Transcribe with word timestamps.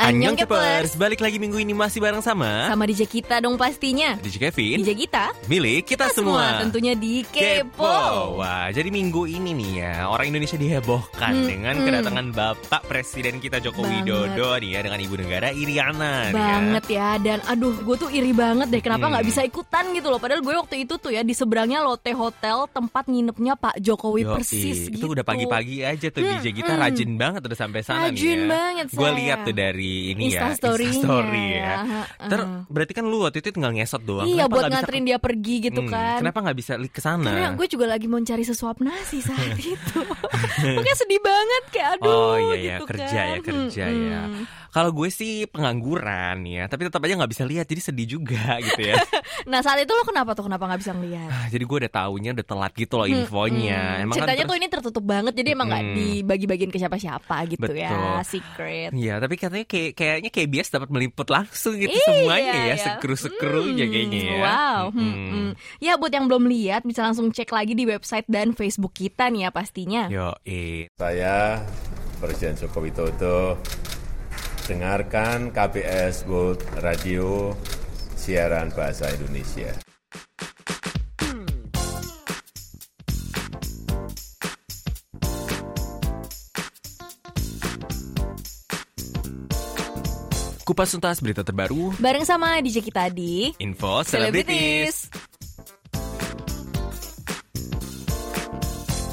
Annyeong 0.00 0.32
Kepers, 0.34 0.96
balik 0.96 1.20
lagi 1.20 1.36
minggu 1.36 1.60
ini 1.60 1.70
masih 1.70 2.00
bareng 2.00 2.18
sama 2.18 2.64
Sama 2.66 2.88
DJ 2.88 3.04
kita 3.04 3.36
dong 3.38 3.54
pastinya 3.54 4.16
DJ 4.16 4.36
Kevin 4.42 4.80
DJ 4.80 4.96
kita 4.96 5.24
Milik 5.44 5.84
kita, 5.86 6.08
semua 6.08 6.56
Tentunya 6.58 6.96
di 6.96 7.20
Kepo 7.22 7.84
Wah, 8.34 8.72
jadi 8.72 8.88
minggu 8.88 9.28
ini 9.28 9.52
nih 9.52 9.70
ya 9.78 10.08
Orang 10.08 10.32
Indonesia 10.32 10.56
dihebohkan 10.56 11.28
Hmm, 11.30 11.44
dengan 11.44 11.74
hmm. 11.74 11.84
kedatangan 11.84 12.26
Bapak 12.32 12.82
Presiden 12.84 13.38
kita 13.38 13.60
Joko 13.60 13.84
Banget. 13.84 14.08
Widodo 14.08 14.48
nih 14.56 14.70
ya 14.72 14.80
Dengan 14.80 15.00
Ibu 15.00 15.14
Negara 15.16 15.48
Iriana 15.52 16.12
nih 16.24 16.32
ya. 16.32 16.32
Banget 16.32 16.84
ya 16.88 17.08
Dan 17.20 17.38
aduh 17.44 17.76
gue 17.76 17.96
tuh 17.98 18.08
iri 18.08 18.32
banget 18.32 18.68
deh 18.68 18.80
Kenapa 18.80 19.02
Hmm. 19.02 19.12
nggak 19.12 19.26
bisa 19.26 19.40
ikutan 19.42 19.84
gitu 19.90 20.08
loh 20.08 20.16
Padahal 20.16 20.40
gue 20.40 20.54
waktu 20.54 20.76
itu 20.80 20.96
tuh 20.96 21.10
ya 21.10 21.20
Di 21.20 21.32
seberangnya 21.32 21.80
Lotte 21.80 22.10
Hotel 22.10 22.64
Tempat 22.66 23.04
nginepnya 23.04 23.52
Pak 23.54 23.76
Jokowi 23.78 24.22
Yoi, 24.22 24.32
persis 24.32 24.78
itu 24.86 24.96
gitu 24.96 25.06
udah 25.10 25.22
pagi-pagi 25.22 25.84
aja 25.84 26.08
tuh 26.08 26.22
Hmm, 26.22 26.40
DJ 26.40 26.46
kita 26.54 26.72
hmm. 26.72 26.80
rajin 26.80 27.10
banget 27.14 27.40
udah 27.42 27.58
sampai 27.58 27.80
sana 27.80 27.98
nih 28.02 28.16
Rajin 28.16 28.38
ya. 28.38 28.48
banget, 28.48 28.86
Gue 28.90 29.10
lihat 29.14 29.38
tuh 29.44 29.52
dari 29.52 29.89
ini 30.10 30.24
ya 30.28 30.48
Instastory-nya 30.48 30.92
Instastory 30.92 31.46
ya. 31.52 31.74
ya. 31.80 32.02
Ter, 32.22 32.40
berarti 32.66 32.92
kan 32.92 33.04
lu 33.04 33.22
waktu 33.22 33.38
itu 33.38 33.50
tinggal 33.50 33.70
ngesot 33.70 34.02
doang. 34.02 34.24
Iya 34.24 34.44
Kenapa 34.44 34.50
buat 34.50 34.60
nggak 34.60 34.68
bisa 34.68 34.76
nganterin 34.78 35.04
dia 35.04 35.18
pergi 35.18 35.54
gitu 35.62 35.80
Hmm, 35.80 35.90
kan 35.90 36.18
Kenapa 36.18 36.38
nggak 36.40 36.58
bisa 36.58 36.72
ke 36.82 37.00
sana? 37.00 37.30
Karena 37.30 37.48
gue 37.52 37.66
juga 37.66 37.86
lagi 37.86 38.06
mau 38.06 38.20
cari 38.20 38.42
sesuap 38.42 38.76
nasi 38.78 39.18
saat 39.20 39.54
itu 39.74 40.00
Makanya 40.60 40.96
sedih 40.96 41.20
banget 41.20 41.62
Kayak 41.70 41.88
aduh 41.96 42.10
Oh 42.10 42.36
iya 42.38 42.56
ya 42.56 42.76
gitu 42.76 42.84
kerja 42.86 43.08
ya 43.08 43.36
kan. 43.36 43.42
kerja 43.42 43.84
Hmm, 43.86 44.04
ya. 44.04 44.20
hmm. 44.22 44.44
Kalau 44.70 44.90
gue 44.90 45.08
sih 45.08 45.44
pengangguran 45.44 46.42
ya, 46.42 46.64
tapi 46.64 46.86
tetap 46.86 47.00
aja 47.00 47.14
nggak 47.14 47.28
bisa 47.28 47.42
lihat, 47.42 47.64
jadi 47.64 47.82
sedih 47.82 48.06
juga 48.12 48.38
gitu 48.66 48.80
ya. 48.84 48.96
Nah 49.40 49.60
saat 49.60 49.78
itu 49.78 49.88
lo 49.88 50.02
kenapa 50.02 50.32
tuh 50.32 50.44
Kenapa 50.44 50.64
nggak 50.64 50.80
bisa 50.80 50.92
ngeliat 50.92 51.26
Ah, 51.26 51.46
jadi 51.46 51.62
gue 51.62 51.76
udah 51.80 51.92
taunya 51.92 52.30
udah 52.30 52.44
telat 52.44 52.72
gitu 52.72 52.94
loh 52.94 53.06
infonya. 53.06 53.80
Hmm, 53.96 54.02
Emang 54.04 54.16
ceritanya 54.16 54.36
kan 54.36 54.44
tuh 54.44 54.48
terus- 54.50 54.60
ini 54.60 54.66
tertutup 54.70 55.04
banget 55.04 55.32
jadi 55.34 55.48
emang 55.50 55.66
nggak 55.66 55.80
Hmm. 55.82 55.96
dibagi-bagiin 55.96 56.70
ke 56.70 56.78
siapa-siapa 56.78 57.36
gitu 57.48 57.72
ya 57.72 57.90
Betul. 57.90 58.20
secret 58.22 58.90
Iya, 58.92 59.14
tapi 59.16 59.34
katanya 59.34 59.64
kayak 59.64 59.90
kayaknya 59.92 60.30
KBS 60.30 60.68
dapat 60.70 60.88
meliput 60.88 61.26
langsung 61.26 61.74
gitu 61.74 61.90
Iya, 61.90 62.04
semuanya 62.04 62.52
ya, 62.52 62.64
ya. 62.68 62.76
sekru-sekrunya 62.76 63.84
Hmm, 63.84 63.92
kayaknya 63.92 64.20
ya. 64.20 64.36
Wow. 64.36 64.82
hmm, 64.90 65.00
Mm-mm. 65.00 65.30
hmm. 65.30 65.50
Ya 65.78 65.92
buat 65.96 66.12
yang 66.12 66.26
belum 66.26 66.44
lihat 66.46 66.82
bisa 66.84 67.00
langsung 67.00 67.26
cek 67.28 67.50
lagi 67.50 67.72
di 67.72 67.84
website 67.84 68.26
dan 68.26 68.52
Facebook 68.52 68.92
kita 68.92 69.26
nih 69.26 69.46
ya 69.46 69.50
pastinya. 69.50 70.02
Yo, 70.06 70.36
eh. 70.44 70.86
Saya 70.94 71.64
Presiden 72.18 72.54
Joko 72.54 72.78
Widodo 72.78 73.56
dengarkan 74.70 75.50
KBS 75.50 76.30
World 76.30 76.62
Radio 76.78 77.58
siaran 78.14 78.70
bahasa 78.70 79.10
Indonesia. 79.10 79.74
Kupas 90.62 90.94
tuntas 90.94 91.18
berita 91.18 91.42
terbaru, 91.42 91.90
Bareng 91.98 92.22
sama 92.22 92.62
DJ 92.62 92.78
kita 92.86 93.10
di 93.10 93.50
info 93.58 94.06
selebritis. 94.06 95.10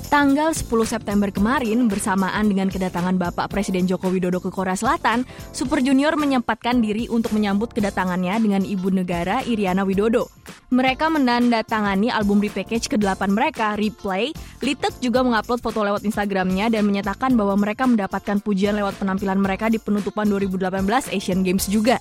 Tanggal 0.08 0.56
10 0.56 0.72
September 0.88 1.28
kemarin 1.36 1.92
bersamaan 1.92 2.48
dengan 2.48 2.72
kedatangan 2.72 3.20
Bapak 3.20 3.52
Presiden 3.52 3.92
Joko 3.92 4.08
Widodo 4.08 4.40
ke 4.40 4.48
Korea 4.48 4.72
Selatan, 4.72 5.28
Super 5.52 5.84
Junior 5.84 6.16
menyempatkan 6.16 6.80
diri 6.80 7.12
untuk 7.12 7.36
menyambut 7.36 7.76
kedatangannya 7.76 8.40
dengan 8.40 8.64
Ibu 8.64 8.88
Negara 8.96 9.44
Iriana 9.44 9.84
Widodo. 9.84 10.32
Mereka 10.72 11.12
menandatangani 11.12 12.08
album 12.08 12.40
repackage 12.40 12.88
ke-8 12.88 13.20
mereka, 13.28 13.76
Replay. 13.76 14.32
Litek 14.64 15.04
juga 15.04 15.28
mengupload 15.28 15.60
foto 15.60 15.84
lewat 15.84 16.08
Instagramnya 16.08 16.72
dan 16.72 16.88
menyatakan 16.88 17.36
bahwa 17.36 17.60
mereka 17.60 17.84
mendapatkan 17.84 18.40
pujian 18.40 18.80
lewat 18.80 18.96
penampilan 19.04 19.44
mereka 19.44 19.68
di 19.68 19.76
penutupan 19.76 20.24
2018 20.32 21.12
Asian 21.12 21.44
Games 21.44 21.68
juga. 21.68 22.00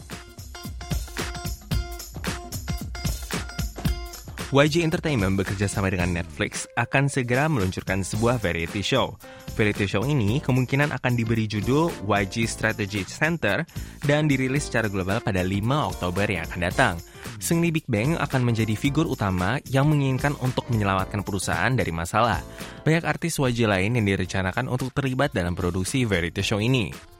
YG 4.56 4.88
Entertainment 4.88 5.36
bekerja 5.36 5.68
sama 5.68 5.92
dengan 5.92 6.16
Netflix 6.16 6.64
akan 6.80 7.12
segera 7.12 7.44
meluncurkan 7.44 8.00
sebuah 8.00 8.40
variety 8.40 8.80
show. 8.80 9.12
Variety 9.52 9.84
show 9.84 10.00
ini 10.00 10.40
kemungkinan 10.40 10.96
akan 10.96 11.12
diberi 11.12 11.44
judul 11.44 11.92
YG 12.08 12.48
Strategy 12.48 13.04
Center 13.04 13.68
dan 14.08 14.24
dirilis 14.24 14.72
secara 14.72 14.88
global 14.88 15.20
pada 15.20 15.44
5 15.44 15.60
Oktober 15.92 16.24
yang 16.24 16.48
akan 16.48 16.60
datang. 16.72 16.96
Seungri 17.36 17.68
Big 17.68 17.84
Bang 17.84 18.16
akan 18.16 18.48
menjadi 18.48 18.72
figur 18.80 19.04
utama 19.04 19.60
yang 19.68 19.92
menginginkan 19.92 20.32
untuk 20.40 20.64
menyelamatkan 20.72 21.20
perusahaan 21.20 21.76
dari 21.76 21.92
masalah. 21.92 22.40
Banyak 22.80 23.04
artis 23.04 23.36
YG 23.36 23.68
lain 23.68 24.00
yang 24.00 24.08
direncanakan 24.08 24.72
untuk 24.72 24.88
terlibat 24.96 25.36
dalam 25.36 25.52
produksi 25.52 26.08
variety 26.08 26.40
show 26.40 26.64
ini. 26.64 27.15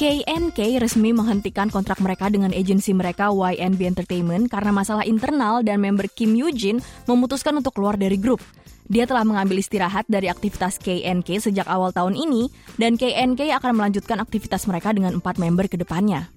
KNK 0.00 0.80
resmi 0.80 1.12
menghentikan 1.12 1.68
kontrak 1.68 2.00
mereka 2.00 2.32
dengan 2.32 2.56
agensi 2.56 2.96
mereka 2.96 3.28
YNB 3.28 3.84
Entertainment 3.84 4.48
karena 4.48 4.72
masalah 4.72 5.04
internal 5.04 5.60
dan 5.60 5.76
member 5.76 6.08
Kim 6.08 6.32
Yoo 6.32 6.48
Jin 6.48 6.80
memutuskan 7.04 7.60
untuk 7.60 7.76
keluar 7.76 8.00
dari 8.00 8.16
grup. 8.16 8.40
Dia 8.88 9.04
telah 9.04 9.28
mengambil 9.28 9.60
istirahat 9.60 10.08
dari 10.08 10.32
aktivitas 10.32 10.80
KNK 10.80 11.44
sejak 11.44 11.68
awal 11.68 11.92
tahun 11.92 12.16
ini 12.16 12.48
dan 12.80 12.96
KNK 12.96 13.52
akan 13.60 13.76
melanjutkan 13.76 14.24
aktivitas 14.24 14.64
mereka 14.64 14.96
dengan 14.96 15.20
empat 15.20 15.36
member 15.36 15.68
ke 15.68 15.76
depannya. 15.76 16.32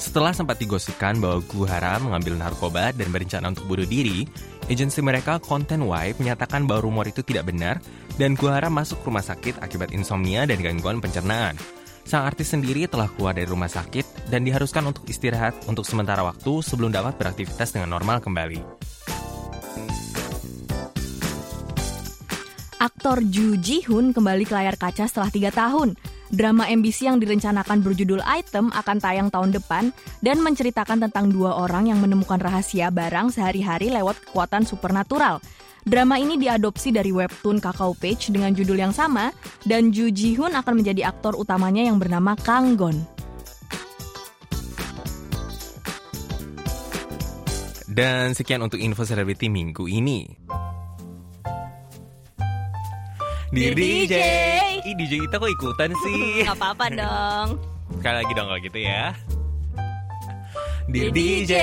Setelah 0.00 0.32
sempat 0.32 0.56
digosipkan 0.56 1.20
bahwa 1.20 1.44
Guhara 1.44 2.00
mengambil 2.00 2.40
narkoba 2.40 2.88
dan 2.96 3.12
berencana 3.12 3.52
untuk 3.52 3.68
bunuh 3.68 3.84
diri, 3.84 4.24
agensi 4.66 5.00
mereka 5.02 5.38
Content 5.38 5.86
Y 5.86 6.14
menyatakan 6.18 6.66
bahwa 6.66 6.86
rumor 6.86 7.06
itu 7.06 7.22
tidak 7.22 7.50
benar 7.50 7.78
dan 8.18 8.34
Guhara 8.34 8.70
masuk 8.70 9.02
rumah 9.06 9.22
sakit 9.22 9.62
akibat 9.62 9.94
insomnia 9.94 10.46
dan 10.46 10.58
gangguan 10.62 10.98
pencernaan. 10.98 11.54
Sang 12.06 12.22
artis 12.22 12.54
sendiri 12.54 12.86
telah 12.86 13.10
keluar 13.10 13.34
dari 13.34 13.50
rumah 13.50 13.66
sakit 13.66 14.30
dan 14.30 14.46
diharuskan 14.46 14.86
untuk 14.86 15.02
istirahat 15.10 15.58
untuk 15.66 15.82
sementara 15.82 16.22
waktu 16.22 16.62
sebelum 16.62 16.94
dapat 16.94 17.18
beraktivitas 17.18 17.74
dengan 17.74 17.98
normal 17.98 18.22
kembali. 18.22 18.62
Aktor 22.76 23.24
Ju 23.26 23.58
Ji 23.58 23.82
Hoon 23.90 24.14
kembali 24.14 24.46
ke 24.46 24.54
layar 24.54 24.78
kaca 24.78 25.10
setelah 25.10 25.32
tiga 25.34 25.50
tahun. 25.50 25.98
Drama 26.26 26.66
MBC 26.66 27.06
yang 27.06 27.22
direncanakan 27.22 27.86
berjudul 27.86 28.18
Item 28.26 28.74
akan 28.74 28.96
tayang 28.98 29.28
tahun 29.30 29.54
depan 29.54 29.94
dan 30.26 30.42
menceritakan 30.42 31.06
tentang 31.06 31.30
dua 31.30 31.54
orang 31.54 31.86
yang 31.86 32.02
menemukan 32.02 32.42
rahasia 32.42 32.90
barang 32.90 33.30
sehari-hari 33.30 33.94
lewat 33.94 34.18
kekuatan 34.26 34.66
supernatural. 34.66 35.38
Drama 35.86 36.18
ini 36.18 36.34
diadopsi 36.34 36.90
dari 36.90 37.14
webtoon 37.14 37.62
Kakao 37.62 37.94
Page 37.94 38.34
dengan 38.34 38.50
judul 38.50 38.74
yang 38.74 38.90
sama 38.90 39.30
dan 39.62 39.94
Ju 39.94 40.10
Ji 40.10 40.34
Hoon 40.34 40.58
akan 40.58 40.82
menjadi 40.82 41.06
aktor 41.14 41.38
utamanya 41.38 41.86
yang 41.86 42.02
bernama 42.02 42.34
Kang 42.34 42.74
Gon. 42.74 43.06
Dan 47.86 48.34
sekian 48.34 48.66
untuk 48.66 48.82
info 48.82 49.06
selebriti 49.06 49.46
minggu 49.46 49.86
ini. 49.86 50.26
Dear 53.54 53.78
DJ, 53.78 54.10
DJ. 54.10 54.16
Ih, 54.82 54.94
DJ 54.98 55.12
kita 55.22 55.38
kok 55.38 55.46
ikutan 55.46 55.90
sih? 56.02 56.42
Gak 56.50 56.58
apa-apa 56.58 56.86
dong. 56.98 57.48
Sekali 58.02 58.16
lagi 58.18 58.32
dong 58.34 58.46
kalau 58.50 58.58
gitu 58.58 58.78
ya. 58.82 59.14
Dear 60.90 61.10
DJ. 61.14 61.54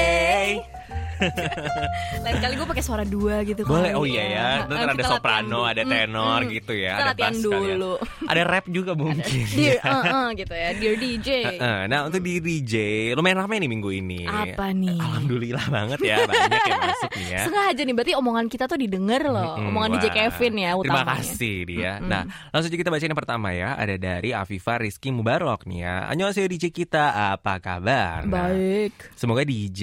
Lain 2.19 2.37
kali 2.37 2.53
gue 2.53 2.67
pakai 2.67 2.83
suara 2.83 3.03
dua 3.03 3.41
gitu 3.41 3.61
Boleh, 3.63 3.91
kali 3.91 3.99
oh 3.99 4.05
iya 4.05 4.23
ya. 4.25 4.47
Itu 4.63 4.73
Eh, 4.73 4.79
kan 4.79 4.89
ada 4.89 5.03
soprano, 5.05 5.49
dulu. 5.61 5.69
ada 5.69 5.81
Hmm, 5.83 5.91
tenor 5.91 6.39
hmm. 6.39 6.51
gitu 6.51 6.73
ya. 6.73 6.91
Kita 6.91 7.01
ada 7.01 7.09
latihan 7.09 7.35
dulu. 7.35 7.93
Ada 8.23 8.41
rap 8.43 8.65
juga 8.67 8.91
mungkin. 8.93 9.43
Dear, 9.49 9.77
uh, 9.85 10.03
uh, 10.03 10.27
gitu 10.33 10.53
ya. 10.53 10.69
Dear 10.73 10.95
DJ. 10.95 11.29
Heeh, 11.45 11.79
Nah 11.85 11.99
untuk 12.05 12.19
di 12.19 12.33
DJ 12.39 12.73
lumayan 13.13 13.37
ramai 13.39 13.57
nih 13.57 13.69
minggu 13.69 13.89
ini. 13.91 14.19
Apa 14.23 14.71
nih? 14.71 14.95
Alhamdulillah 14.95 15.65
banget 15.67 15.99
ya 16.01 16.17
banyak 16.23 16.61
yang 16.63 16.81
masuk 16.81 17.11
nih 17.13 17.27
ya. 17.29 17.41
Sengaja 17.43 17.81
nih, 17.81 17.93
berarti 17.93 18.13
omongan 18.13 18.45
kita 18.47 18.65
tuh 18.65 18.77
didengar 18.77 19.21
loh. 19.23 19.55
Mm, 19.55 19.67
omongan 19.69 19.89
DJ 19.93 20.05
wah. 20.05 20.13
Kevin 20.15 20.53
ya 20.55 20.71
Terima 20.73 20.81
utamanya. 20.81 21.07
kasih 21.17 21.55
dia. 21.63 21.91
Nah, 21.99 22.21
langsung 22.49 22.69
aja 22.69 22.77
kita 22.77 22.89
bacain 22.89 23.09
yang 23.09 23.17
pertama 23.17 23.49
ya. 23.51 23.69
Ada 23.75 23.95
dari 23.95 24.29
Afifa 24.31 24.77
Rizky 24.77 25.09
Mubarok 25.09 25.65
nih 25.65 25.79
ya. 25.81 25.95
Annyeonghaseyo 26.07 26.47
DJ 26.47 26.65
kita, 26.69 27.03
apa 27.33 27.59
kabar? 27.59 28.23
Nah, 28.23 28.49
Baik. 28.49 28.93
Semoga 29.13 29.43
DJ 29.43 29.81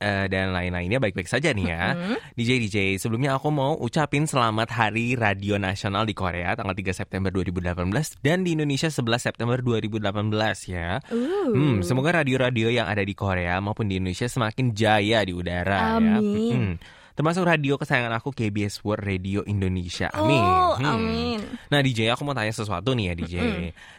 eh, 0.00 0.26
dan 0.26 0.50
lain-lainnya 0.50 0.96
baik-baik 0.96 1.28
saja 1.28 1.52
nih 1.52 1.66
ya. 1.68 1.84
DJ 2.32 2.56
DJ, 2.58 2.76
sebelumnya 2.96 3.36
aku 3.36 3.52
mau 3.52 3.76
ucapin 3.76 4.24
selamat 4.24 4.72
Hari 4.72 5.14
Radio 5.14 5.60
Nasional 5.60 6.08
di 6.08 6.16
Korea 6.16 6.56
tanggal 6.56 6.72
3 6.72 6.90
September 6.90 7.28
2018 7.28 8.18
dan 8.18 8.42
di 8.42 8.56
Indonesia 8.56 8.88
11 8.88 9.04
September 9.20 9.60
2018 9.60 10.00
ya. 10.66 10.98
Uh. 11.12 11.52
Hmm, 11.52 11.76
semoga 11.84 12.16
radio-radio 12.18 12.72
yang 12.72 12.88
ada 12.88 13.04
di 13.04 13.12
Korea 13.12 13.60
maupun 13.60 13.86
di 13.86 14.00
Indonesia 14.00 14.24
semakin 14.24 14.72
jaya 14.72 15.20
di 15.22 15.36
udara 15.36 16.00
ya. 16.00 16.16
Amin. 16.18 16.50
Hmm. 16.50 16.74
Termasuk 17.10 17.44
radio 17.44 17.76
kesayangan 17.76 18.16
aku 18.16 18.32
KBS 18.32 18.80
World 18.80 19.04
Radio 19.04 19.44
Indonesia. 19.44 20.08
Amin. 20.10 20.40
Oh, 20.40 20.72
Hmm. 20.80 20.96
amin. 20.96 21.40
Nah 21.68 21.84
DJ 21.84 22.08
aku 22.08 22.24
mau 22.24 22.32
tanya 22.32 22.48
sesuatu 22.48 22.96
nih 22.96 23.12
ya 23.12 23.14
DJ 23.14 23.34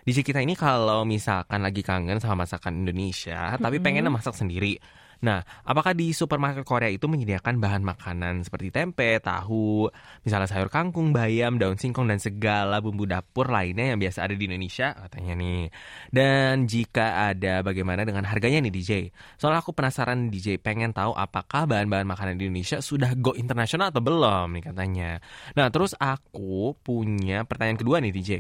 DJ 0.01 0.25
kita 0.25 0.41
ini 0.41 0.57
kalau 0.57 1.05
misalkan 1.05 1.61
lagi 1.61 1.85
kangen 1.85 2.17
sama 2.17 2.49
masakan 2.49 2.81
Indonesia 2.81 3.53
Tapi 3.55 3.77
pengennya 3.77 4.09
masak 4.09 4.33
sendiri 4.33 4.81
Nah, 5.21 5.45
apakah 5.61 5.93
di 5.93 6.17
supermarket 6.17 6.65
Korea 6.65 6.89
itu 6.89 7.05
menyediakan 7.05 7.61
bahan 7.61 7.85
makanan 7.85 8.41
seperti 8.41 8.73
tempe, 8.73 9.21
tahu, 9.21 9.85
misalnya 10.25 10.49
sayur 10.49 10.73
kangkung, 10.73 11.13
bayam, 11.13 11.61
daun 11.61 11.77
singkong, 11.77 12.09
dan 12.09 12.17
segala 12.17 12.81
bumbu 12.81 13.05
dapur 13.05 13.53
lainnya 13.53 13.93
yang 13.93 14.01
biasa 14.01 14.25
ada 14.25 14.33
di 14.33 14.49
Indonesia? 14.49 14.97
Katanya 14.97 15.33
nih. 15.37 15.69
Dan 16.09 16.65
jika 16.65 17.29
ada, 17.29 17.61
bagaimana 17.61 18.01
dengan 18.01 18.25
harganya 18.25 18.65
nih 18.65 18.73
DJ? 18.73 18.91
Soalnya 19.37 19.61
aku 19.61 19.77
penasaran 19.77 20.33
DJ, 20.33 20.57
pengen 20.57 20.89
tahu 20.89 21.13
apakah 21.13 21.69
bahan-bahan 21.69 22.09
makanan 22.09 22.41
di 22.41 22.49
Indonesia 22.49 22.81
sudah 22.81 23.13
go 23.13 23.37
internasional 23.37 23.93
atau 23.93 24.01
belum 24.01 24.57
nih 24.57 24.63
katanya. 24.73 25.21
Nah, 25.53 25.69
terus 25.69 25.93
aku 26.01 26.73
punya 26.81 27.45
pertanyaan 27.45 27.77
kedua 27.77 28.01
nih 28.01 28.09
DJ. 28.09 28.31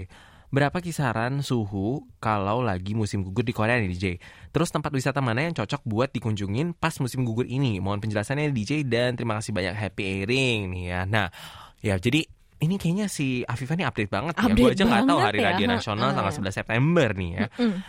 Berapa 0.51 0.83
kisaran 0.83 1.39
suhu 1.39 2.03
kalau 2.19 2.59
lagi 2.59 2.91
musim 2.91 3.23
gugur 3.23 3.47
di 3.47 3.55
Korea 3.55 3.79
nih 3.79 3.87
DJ? 3.95 4.19
Terus 4.51 4.67
tempat 4.67 4.91
wisata 4.91 5.23
mana 5.23 5.47
yang 5.47 5.55
cocok 5.55 5.79
buat 5.87 6.11
dikunjungin 6.11 6.75
pas 6.75 6.91
musim 6.99 7.23
gugur 7.23 7.47
ini? 7.47 7.79
Mohon 7.79 8.03
penjelasannya 8.03 8.51
DJ 8.51 8.83
dan 8.83 9.15
terima 9.15 9.39
kasih 9.39 9.55
banyak 9.55 9.71
happy 9.71 10.03
airing 10.03 10.75
nih 10.75 10.83
ya. 10.91 10.99
Nah, 11.07 11.31
ya 11.79 11.95
jadi 11.95 12.27
ini 12.61 12.77
kayaknya 12.77 13.09
si 13.09 13.41
Afifah 13.41 13.73
nih 13.73 13.87
update 13.89 14.11
banget 14.13 14.33
ya. 14.37 14.53
Gue 14.53 14.69
aja 14.69 14.83
nggak 14.85 15.03
tahu 15.09 15.19
hari 15.19 15.39
ya. 15.41 15.45
radio 15.49 15.65
nasional 15.65 16.13
tanggal 16.13 16.33
11 16.45 16.59
September 16.61 17.09
nih 17.17 17.29
ya. 17.33 17.45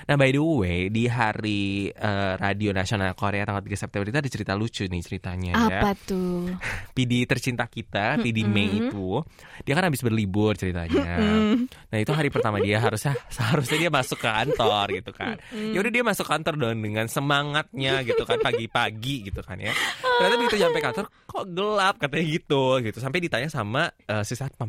Nah 0.09 0.15
by 0.17 0.31
the 0.33 0.41
way 0.41 0.79
di 0.89 1.05
hari 1.13 1.93
uh, 1.93 2.41
radio 2.41 2.73
nasional 2.73 3.13
Korea 3.13 3.45
tanggal 3.45 3.61
3 3.61 3.77
September 3.77 4.09
itu 4.09 4.19
ada 4.25 4.31
cerita 4.33 4.53
lucu 4.57 4.89
nih 4.89 5.03
ceritanya 5.05 5.53
ya. 5.61 5.81
Apa 5.85 5.93
tuh? 5.93 6.49
PD 6.97 7.29
tercinta 7.29 7.69
kita, 7.69 8.17
PD 8.25 8.49
Mei 8.49 8.81
itu, 8.81 9.21
dia 9.61 9.77
kan 9.77 9.85
habis 9.85 10.01
berlibur 10.01 10.57
ceritanya. 10.57 11.21
Nah 11.69 11.99
itu 12.01 12.13
hari 12.17 12.33
pertama 12.33 12.57
dia 12.57 12.81
harusnya 12.81 13.13
seharusnya 13.37 13.77
dia 13.77 13.91
masuk 13.93 14.25
ke 14.25 14.29
kantor 14.29 14.87
gitu 14.97 15.13
kan. 15.13 15.37
Ya 15.53 15.85
udah 15.85 15.93
dia 15.93 16.05
masuk 16.05 16.25
kantor 16.25 16.57
dong 16.57 16.81
dengan 16.81 17.07
semangatnya 17.13 18.01
gitu 18.09 18.25
kan 18.25 18.41
pagi-pagi 18.41 19.29
gitu 19.29 19.45
kan 19.45 19.61
ya. 19.61 19.77
Ternyata 20.01 20.37
begitu 20.41 20.57
nyampe 20.65 20.79
kantor 20.81 21.05
kok 21.13 21.45
gelap 21.53 21.95
katanya 22.01 22.25
gitu 22.25 22.65
gitu. 22.81 22.99
Sampai 23.05 23.21
ditanya 23.21 23.53
sama 23.53 23.93
uh, 24.09 24.25
si 24.25 24.33
satpam 24.33 24.62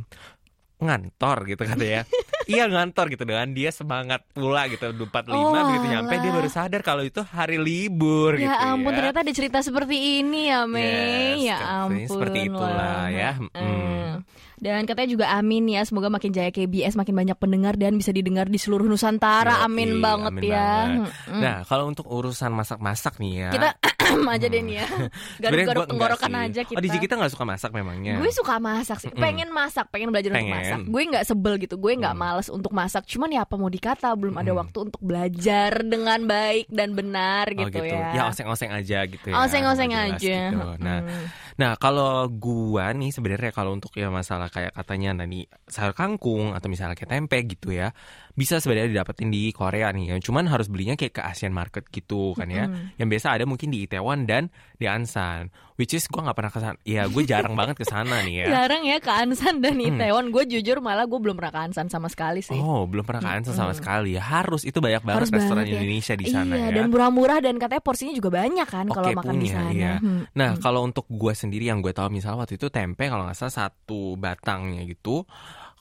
ngantor 0.77 1.37
gitu 1.47 1.63
katanya. 1.63 2.03
iya 2.51 2.67
ngantor 2.67 3.07
gitu 3.07 3.23
dengan 3.23 3.47
dia 3.49 3.71
semangat 3.71 4.27
pula 4.29 4.67
gitu 4.67 4.91
45 4.91 5.31
Oh, 5.31 5.55
begitu 5.55 5.87
nyampe 5.87 6.13
dia 6.19 6.31
baru 6.33 6.49
sadar 6.51 6.81
kalau 6.83 6.99
itu 7.01 7.23
hari 7.23 7.55
libur 7.55 8.35
gitu 8.35 8.43
Ya 8.45 8.67
ampun 8.67 8.91
ya. 8.91 8.97
ternyata 8.99 9.23
ada 9.23 9.31
cerita 9.31 9.63
seperti 9.63 10.19
ini 10.19 10.51
ya 10.51 10.67
Mei. 10.67 11.39
Yes, 11.39 11.55
ya 11.55 11.87
ampun. 11.87 12.03
seperti 12.03 12.39
itulah 12.45 12.75
lah. 12.75 13.07
ya. 13.07 13.31
Mm. 13.39 13.47
Mm. 13.55 14.11
Dan 14.59 14.87
katanya 14.87 15.09
juga 15.09 15.25
amin 15.29 15.63
ya 15.69 15.83
semoga 15.83 16.07
makin 16.07 16.31
jaya 16.31 16.47
KBS 16.47 16.95
makin 16.95 17.11
banyak 17.13 17.35
pendengar 17.35 17.75
dan 17.75 17.95
bisa 17.95 18.11
didengar 18.11 18.47
di 18.47 18.55
seluruh 18.55 18.87
Nusantara. 18.87 19.59
Yoi, 19.59 19.65
amin 19.67 19.91
banget 19.99 20.31
amin 20.35 20.43
ya. 20.43 20.55
banget. 20.55 21.11
Mm. 21.27 21.39
Nah, 21.39 21.57
kalau 21.63 21.85
untuk 21.85 22.07
urusan 22.07 22.51
masak-masak 22.51 23.19
nih 23.19 23.33
ya. 23.39 23.49
Kita 23.51 23.69
aja 24.05 24.47
deh 24.47 24.61
nih 24.61 24.75
ya. 24.75 24.87
sebenarnya 24.87 25.39
Garuk-garuk 25.39 25.85
tenggorokan 25.87 26.33
aja 26.35 26.61
kita. 26.63 26.77
Oh, 26.77 26.81
DJ 26.81 26.95
kita 26.99 27.13
nggak 27.15 27.31
suka 27.31 27.43
masak 27.43 27.71
memangnya. 27.71 28.13
Gue 28.17 28.29
suka 28.29 28.55
masak 28.57 28.97
sih, 28.99 29.11
pengen 29.11 29.49
masak, 29.49 29.87
pengen 29.89 30.09
belajar 30.09 30.31
Pengen. 30.31 30.43
untuk 30.45 30.57
masak. 30.57 30.79
Gue 30.85 31.01
nggak 31.07 31.25
sebel 31.25 31.53
gitu, 31.57 31.75
gue 31.75 31.93
nggak 31.95 32.11
Hmm. 32.11 32.23
males 32.25 32.47
untuk 32.47 32.71
masak. 32.71 33.03
Cuman 33.05 33.29
ya 33.29 33.41
apa 33.41 33.55
mau 33.55 33.67
dikata, 33.67 34.09
belum 34.13 34.35
ada 34.35 34.51
Hmm. 34.51 34.59
waktu 34.59 34.77
untuk 34.83 35.01
belajar 35.01 35.71
dengan 35.81 36.19
baik 36.23 36.67
dan 36.69 36.89
benar 36.91 37.45
Oh, 37.49 37.59
gitu, 37.63 37.79
ya. 37.81 38.11
Ya 38.13 38.23
oseng-oseng 38.25 38.71
aja 38.71 38.99
gitu 39.05 39.25
ya. 39.27 39.35
Oseng-oseng 39.39 39.91
aja. 39.91 40.17
gitu. 40.49 40.59
Nah, 40.79 40.99
Mm. 41.01 41.25
nah 41.55 41.71
kalau 41.75 42.25
gua 42.27 42.91
nih 42.91 43.09
sebenarnya 43.09 43.51
kalau 43.51 43.71
untuk 43.71 43.93
ya 43.93 44.09
masalah 44.09 44.47
kayak 44.47 44.73
katanya 44.73 45.15
tadi 45.15 45.43
sayur 45.65 45.93
kangkung 45.93 46.51
atau 46.51 46.67
misalnya 46.67 46.93
kayak 46.93 47.11
tempe 47.11 47.37
gitu 47.47 47.71
ya, 47.71 47.93
bisa 48.33 48.57
sebenarnya 48.57 48.89
didapetin 48.89 49.29
di 49.29 49.53
Korea 49.53 49.93
nih. 49.93 50.17
Cuman 50.17 50.49
harus 50.49 50.65
belinya 50.65 50.97
kayak 50.97 51.13
ke 51.13 51.21
Asian 51.21 51.53
market 51.53 51.85
gitu 51.93 52.33
kan 52.33 52.49
ya. 52.49 52.65
Yang 52.97 53.07
biasa 53.17 53.27
ada 53.37 53.45
mungkin 53.45 53.69
di 53.69 53.85
Itaewon 53.85 54.25
dan 54.25 54.49
di 54.81 54.89
Ansan. 54.89 55.53
Which 55.73 55.97
is 55.97 56.05
gua 56.05 56.29
nggak 56.29 56.37
pernah 56.37 56.51
ke 56.53 56.59
sana. 56.61 56.77
Ya 56.85 57.09
gue 57.09 57.23
jarang 57.25 57.57
banget 57.57 57.81
ke 57.81 57.85
sana 57.85 58.21
nih 58.21 58.45
ya. 58.45 58.47
Jarang 58.57 58.85
ya 58.85 58.97
ke 59.01 59.09
Ansan 59.09 59.61
dan 59.61 59.77
Itaewon. 59.77 60.29
Gue 60.29 60.45
jujur 60.45 60.81
malah 60.81 61.09
gue 61.09 61.17
belum 61.17 61.33
pernah 61.37 61.53
ke 61.53 61.61
Ansan 61.69 61.89
sama 61.89 62.09
sekali 62.09 62.45
sih. 62.45 62.57
Oh, 62.57 62.85
belum 62.85 63.05
pernah 63.05 63.21
ke 63.25 63.31
Ansan 63.41 63.57
sama 63.57 63.73
sekali 63.73 64.17
ya. 64.17 64.21
Harus 64.21 64.65
itu 64.65 64.77
banyak 64.77 65.01
banget 65.01 65.29
Harus 65.29 65.31
restoran 65.33 65.65
banget 65.65 65.73
ya. 65.73 65.81
Indonesia 65.81 66.13
di 66.17 66.25
sana 66.29 66.53
iya, 66.53 66.65
ya. 66.69 66.75
dan 66.77 66.85
murah-murah 66.93 67.39
dan 67.41 67.55
katanya 67.57 67.83
porsinya 67.85 68.13
juga 68.13 68.29
banyak 68.33 68.67
kan 68.69 68.85
kalau 68.89 69.09
Oke, 69.13 69.17
makan 69.17 69.35
di 69.41 69.49
sana. 69.49 69.69
iya. 69.73 69.93
Hmm. 69.97 70.29
Nah, 70.37 70.57
kalau 70.61 70.85
untuk 70.85 71.09
gue 71.09 71.33
sendiri 71.33 71.69
yang 71.69 71.81
gue 71.81 71.93
tahu 71.93 72.09
misalnya 72.13 72.45
waktu 72.45 72.57
itu 72.57 72.69
tempe 72.69 73.09
kalau 73.09 73.25
nggak 73.25 73.37
salah 73.37 73.69
satu 73.69 74.13
batangnya 74.17 74.85
gitu, 74.85 75.25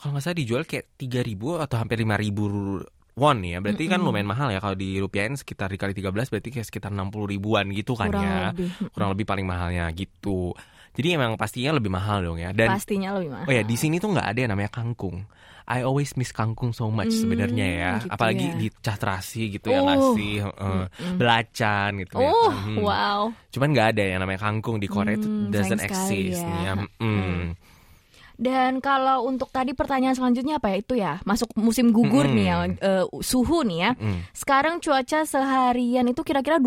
kalau 0.02 0.12
nggak 0.12 0.24
salah 0.24 0.34
dijual 0.36 0.62
kayak 0.64 0.98
3.000 0.98 1.30
atau 1.62 1.78
hampir 1.78 1.94
5.000 1.96 2.82
won 3.14 3.38
ya. 3.40 3.62
Berarti 3.62 3.86
kan 3.86 4.00
lumayan 4.00 4.26
mahal 4.26 4.50
ya 4.50 4.58
kalau 4.58 4.74
dirupiahin 4.74 5.36
sekitar 5.36 5.68
dikali 5.68 5.94
13 5.94 6.10
berarti 6.26 6.48
kayak 6.50 6.66
sekitar 6.66 6.90
60 6.90 7.06
ribuan 7.28 7.70
gitu 7.70 7.94
kan 7.94 8.10
Kurang 8.10 8.24
ya. 8.24 8.38
lebih. 8.50 8.68
Kurang 8.90 9.10
lebih 9.14 9.24
paling 9.24 9.46
mahalnya 9.46 9.86
gitu. 9.92 10.56
Jadi 10.92 11.08
emang 11.14 11.38
pastinya 11.38 11.72
lebih 11.72 11.88
mahal 11.88 12.20
dong 12.20 12.36
ya. 12.36 12.50
Dan 12.50 12.68
Pastinya 12.68 13.14
lebih 13.14 13.30
mahal. 13.30 13.46
Oh 13.46 13.54
ya 13.54 13.62
di 13.62 13.76
sini 13.76 13.96
tuh 13.96 14.10
nggak 14.10 14.26
ada 14.26 14.38
yang 14.40 14.50
namanya 14.50 14.74
kangkung. 14.74 15.22
I 15.62 15.86
always 15.86 16.18
miss 16.18 16.34
kangkung 16.34 16.74
so 16.74 16.90
much 16.90 17.14
Hmm, 17.14 17.20
sebenarnya 17.22 17.66
ya. 17.70 17.92
gitu 18.02 18.10
Apalagi 18.10 18.46
ya. 18.50 18.54
di 18.58 18.66
cah 18.74 18.98
terasi 18.98 19.54
gitu 19.54 19.70
yang 19.70 19.86
Oh. 19.86 19.88
ngasih 19.88 20.32
heeh, 20.42 20.82
belacan 21.16 21.90
gitu 22.02 22.14
ya. 22.18 22.28
Oh, 22.28 22.50
Mhm. 22.50 22.76
wow. 22.82 23.20
Cuman 23.48 23.68
nggak 23.70 23.88
ada 23.94 24.02
yang 24.04 24.20
namanya 24.20 24.40
kangkung 24.42 24.76
di 24.76 24.90
Korea 24.90 25.14
itu 25.14 25.30
Hmm, 25.30 25.48
doesn't 25.48 25.78
exist 25.80 26.42
ya. 26.42 26.50
nih 26.50 26.60
ya. 26.66 26.72
Mm. 26.98 27.54
Dan 28.36 28.80
kalau 28.80 29.28
untuk 29.28 29.52
tadi 29.52 29.76
pertanyaan 29.76 30.16
selanjutnya 30.16 30.58
apa 30.58 30.72
ya 30.72 30.76
itu 30.78 30.94
ya 30.98 31.12
masuk 31.24 31.52
musim 31.56 31.92
gugur 31.92 32.26
Mm-mm. 32.28 32.36
nih 32.36 32.46
ya 32.46 32.56
eh, 32.80 33.04
suhu 33.20 33.62
nih 33.66 33.78
ya. 33.78 33.90
Mm. 33.96 34.18
Sekarang 34.32 34.74
cuaca 34.82 35.24
seharian 35.24 36.06
itu 36.08 36.22
kira-kira 36.24 36.58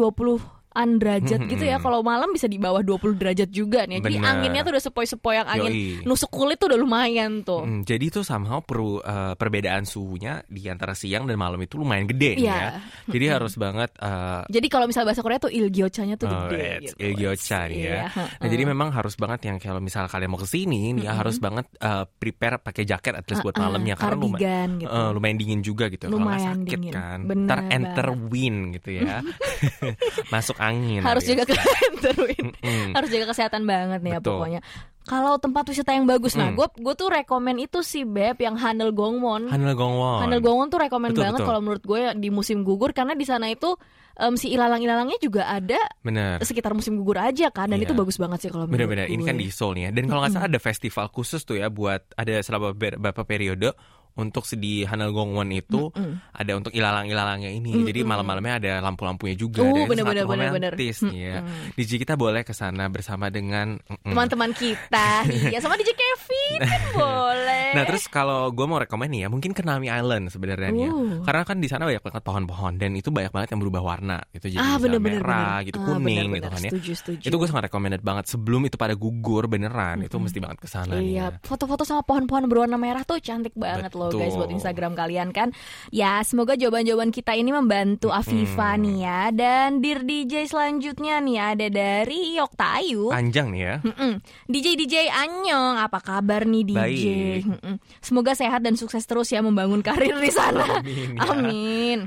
20-an 0.75 0.99
derajat 0.99 1.39
Mm-mm. 1.39 1.51
gitu 1.55 1.63
ya. 1.65 1.77
Kalau 1.79 1.99
malam 2.01 2.29
bisa 2.29 2.45
di 2.45 2.59
bawah 2.59 2.83
20 2.83 3.15
derajat 3.15 3.49
juga 3.49 3.87
nih. 3.87 4.03
Jadi 4.03 4.17
Bener. 4.19 4.27
anginnya 4.29 4.61
tuh 4.61 4.71
udah 4.75 4.83
sepoi-sepoi 4.83 5.33
yang 5.33 5.47
angin 5.47 5.71
Yoi. 5.71 6.03
nusuk 6.03 6.27
kulit 6.29 6.59
tuh 6.59 6.67
udah 6.67 6.75
lumayan 6.77 7.41
tuh. 7.41 7.63
Mm, 7.63 7.81
jadi 7.81 8.03
itu 8.05 8.21
somehow 8.21 8.59
perlu 8.59 8.99
eh, 8.99 9.33
perbedaan 9.33 9.87
suhunya 9.87 10.43
di 10.45 10.67
antara 10.67 10.91
siang 10.91 11.23
dan 11.23 11.37
malam 11.37 11.57
itu 11.57 11.79
lumayan 11.79 12.05
gede 12.05 12.35
nih 12.35 12.43
Iya. 12.45 12.59
ya. 12.59 12.69
Jadi 13.07 13.25
harus 13.31 13.53
banget 13.55 13.89
eh, 13.95 14.41
Jadi 14.51 14.67
kalau 14.67 14.85
misalnya 14.85 15.07
bahasa 15.09 15.23
Korea 15.23 15.39
tuh 15.39 15.49
ilgyochanya 15.49 16.15
tuh 16.15 16.27
Oh, 16.27 16.49
gede 16.49 16.67
it's 16.81 16.91
gitu. 16.91 16.97
Ilgyocha 17.05 17.61
ya. 17.65 17.71
Iya, 17.71 18.01
Nah, 18.35 18.47
jadi 18.49 18.63
memang 18.65 18.89
harus 18.91 19.15
banget 19.15 19.47
yang 19.47 19.57
kalau 19.57 19.79
misal 19.79 20.05
kalian 20.05 20.27
mau 20.27 20.37
ke 20.37 20.45
sini 20.45 20.91
nih 20.91 21.05
ya 21.05 21.15
harus 21.15 21.39
banget 21.39 21.69
eh, 21.77 22.03
prepare 22.09 22.59
pakai 22.59 22.83
jaket 22.83 23.13
at 23.15 23.25
least 23.25 23.41
buat 23.41 23.55
malamnya 23.55 23.95
karena 23.95 24.17
lumayan 24.17 24.69
gitu. 24.81 24.89
eh, 24.89 25.09
lumayan 25.13 25.37
dingin 25.37 25.61
juga 25.61 25.87
gitu. 25.87 26.09
Lumayan 26.09 26.65
sakit 26.65 26.75
dingin. 26.75 26.91
kan. 26.91 27.19
Bener 27.23 27.43
Ntar 27.45 27.59
enter 27.69 28.07
wind 28.27 28.73
gitu 28.75 28.89
ya. 28.97 29.21
Masuk 30.33 30.57
angin. 30.67 31.01
harus 31.01 31.21
alias. 31.21 31.31
jaga 31.31 31.43
kesehatan 31.47 32.15
Mm-mm. 32.45 32.87
harus 32.91 33.09
jaga 33.09 33.25
kesehatan 33.29 33.61
banget 33.63 33.99
nih 33.99 34.11
ya 34.11 34.19
Betul. 34.19 34.33
pokoknya 34.35 34.61
kalau 35.03 35.37
tempat 35.37 35.63
wisata 35.65 35.91
yang 35.91 36.03
bagus 36.03 36.33
nah 36.33 36.47
Hmm. 36.47 36.57
gue 36.57 36.67
gue 36.75 36.95
tuh 36.95 37.07
rekomen 37.07 37.55
itu 37.57 37.79
sih 37.79 38.03
beb 38.03 38.37
yang 38.37 38.55
Hanel 38.55 38.89
Gongwon 38.89 39.47
Hanel 39.47 39.73
Gongwon. 39.73 40.19
Hanel 40.19 40.39
Gongwon 40.39 40.67
tuh 40.67 40.79
rekomen 40.79 41.11
Betul, 41.11 41.23
banget 41.23 41.39
kalau 41.41 41.59
menurut 41.59 41.83
gue 41.83 42.01
di 42.15 42.29
musim 42.29 42.61
gugur 42.61 42.89
karena 42.89 43.13
di 43.13 43.21
sana 43.21 43.45
itu 43.45 43.77
em, 44.15 44.33
si 44.33 44.49
ilalang-ilangnya 44.49 45.19
juga 45.19 45.45
ada 45.45 45.77
Bener. 45.99 46.41
sekitar 46.41 46.71
musim 46.71 46.95
gugur 46.95 47.17
aja 47.17 47.47
kan 47.49 47.67
dan 47.67 47.77
Iya. 47.77 47.85
itu 47.85 47.93
bagus 47.93 48.15
banget 48.15 48.39
sih 48.39 48.49
kalau 48.49 48.65
menurut 48.65 48.81
Bener-bener, 48.81 49.07
ini 49.07 49.21
kan 49.21 49.35
di 49.35 49.47
Seoul 49.47 49.75
nih 49.75 49.83
ya. 49.83 49.91
Dan 49.91 50.03
kalau 50.05 50.19
nggak 50.19 50.33
salah 50.33 50.47
ada 50.47 50.57
festival 50.59 51.05
khusus 51.07 51.43
tuh 51.43 51.55
ya 51.55 51.67
buat 51.67 52.01
ada 52.13 52.33
selama 52.39 52.71
ber- 52.71 52.95
beberapa 52.95 53.21
periode 53.23 53.77
untuk 54.15 54.43
di 54.49 54.81
Hanel 54.81 55.11
Gongwon 55.11 55.51
itu 55.51 55.91
ada 56.31 56.51
untuk 56.53 56.71
ilalang-ilalangnya 56.71 57.49
ini. 57.49 57.83
Jadi 57.83 58.01
malam-malamnya 58.01 58.53
ada 58.57 58.73
lampu-lampunya 58.79 59.35
juga. 59.35 59.59
Oh, 59.59 59.67
Dan 59.67 59.75
itu 59.77 59.89
bener-bener, 59.91 60.23
sangat 60.23 60.31
bener-bener. 60.31 60.71
romantis 60.71 60.97
ya. 61.05 61.35
DJ 61.75 61.91
kita 61.99 62.15
boleh 62.15 62.41
ke 62.41 62.51
sana 62.51 62.87
bersama 62.87 63.27
dengan 63.27 63.75
teman-teman 64.01 64.51
kita 64.51 65.27
iya 65.49 65.59
sama 65.63 65.75
DJ 65.75 65.91
Kevin 65.91 66.59
kan 66.61 66.81
boleh 66.95 67.67
Nah 67.73 67.83
terus 67.83 68.07
kalau 68.07 68.47
gue 68.49 68.63
mau 68.63 68.77
rekomend 68.77 69.11
nih 69.11 69.21
ya 69.21 69.29
mungkin 69.29 69.51
ke 69.51 69.59
Nami 69.59 69.87
Island 69.87 70.29
sebenarnya 70.29 70.71
ya. 70.71 70.87
Uh. 70.87 71.19
Karena 71.21 71.43
kan 71.43 71.57
di 71.57 71.67
sana 71.67 71.83
banyak 71.83 71.99
banget 71.99 72.23
pohon-pohon 72.23 72.73
dan 72.75 72.91
itu 72.93 73.09
banyak 73.09 73.29
banget 73.29 73.51
yang 73.51 73.59
berubah 73.59 73.81
warna 73.83 74.23
gitu. 74.31 74.47
Jadi 74.49 74.61
ah 74.61 74.75
bisa 74.75 74.83
bener-bener 74.85 75.19
merah 75.19 75.35
bener. 75.57 75.67
gitu, 75.67 75.77
Ah, 75.77 75.85
kuning 75.89 76.05
bener-bener. 76.31 76.37
gitu 76.37 76.47
kan 76.47 76.61
ya. 76.61 76.71
setuju 76.71 76.91
setuju 76.95 77.25
Itu 77.25 77.35
gue 77.35 77.47
sangat 77.47 77.63
recommended 77.67 78.01
banget 78.01 78.25
sebelum 78.25 78.61
itu 78.63 78.75
pada 78.75 78.93
gugur 78.93 79.43
beneran 79.45 79.97
itu 80.01 80.15
mesti 80.15 80.39
banget 80.39 80.57
ke 80.57 80.67
sana 80.67 80.95
nih 80.95 81.03
ya. 81.03 81.11
Iya, 81.11 81.25
foto-foto 81.41 81.83
sama 81.83 82.01
pohon-pohon 82.01 82.47
berwarna 82.47 82.77
merah 82.77 83.03
tuh 83.03 83.19
cantik 83.19 83.51
banget 83.53 83.91
loh 83.91 84.04
guys 84.13 84.33
Betul. 84.33 84.39
buat 84.45 84.51
Instagram 84.53 84.93
kalian 84.93 85.29
kan. 85.33 85.49
Ya, 85.89 86.21
semoga 86.21 86.53
jawaban-jawaban 86.53 87.09
kita 87.09 87.33
ini 87.33 87.49
membantu 87.49 88.11
Afifa 88.11 88.75
nih 88.77 88.97
ya. 89.01 89.21
Dan 89.31 89.79
Dear 89.81 90.05
DJ 90.05 90.49
selanjutnya 90.49 91.23
nih 91.23 91.37
ada 91.39 91.67
dari 91.71 92.35
Yoktayu. 92.37 93.09
Panjang 93.09 93.53
nih 93.53 93.61
ya. 93.61 93.75
Mm-mm. 93.81 94.13
DJ 94.49 94.67
DJ 94.77 94.95
Anyong, 95.09 95.81
apa 95.81 95.99
kabar 96.03 96.45
nih 96.45 96.63
DJ? 96.67 96.77
Baik. 96.77 97.41
Mm-mm. 97.47 97.75
Semoga 98.03 98.35
sehat 98.35 98.61
dan 98.61 98.75
sukses 98.75 99.05
terus 99.07 99.31
ya 99.31 99.39
membangun 99.39 99.81
karir 99.81 100.17
di 100.19 100.31
sana. 100.33 100.81
Amin, 100.81 101.15
ya. 101.15 101.21
Amin. 101.31 101.99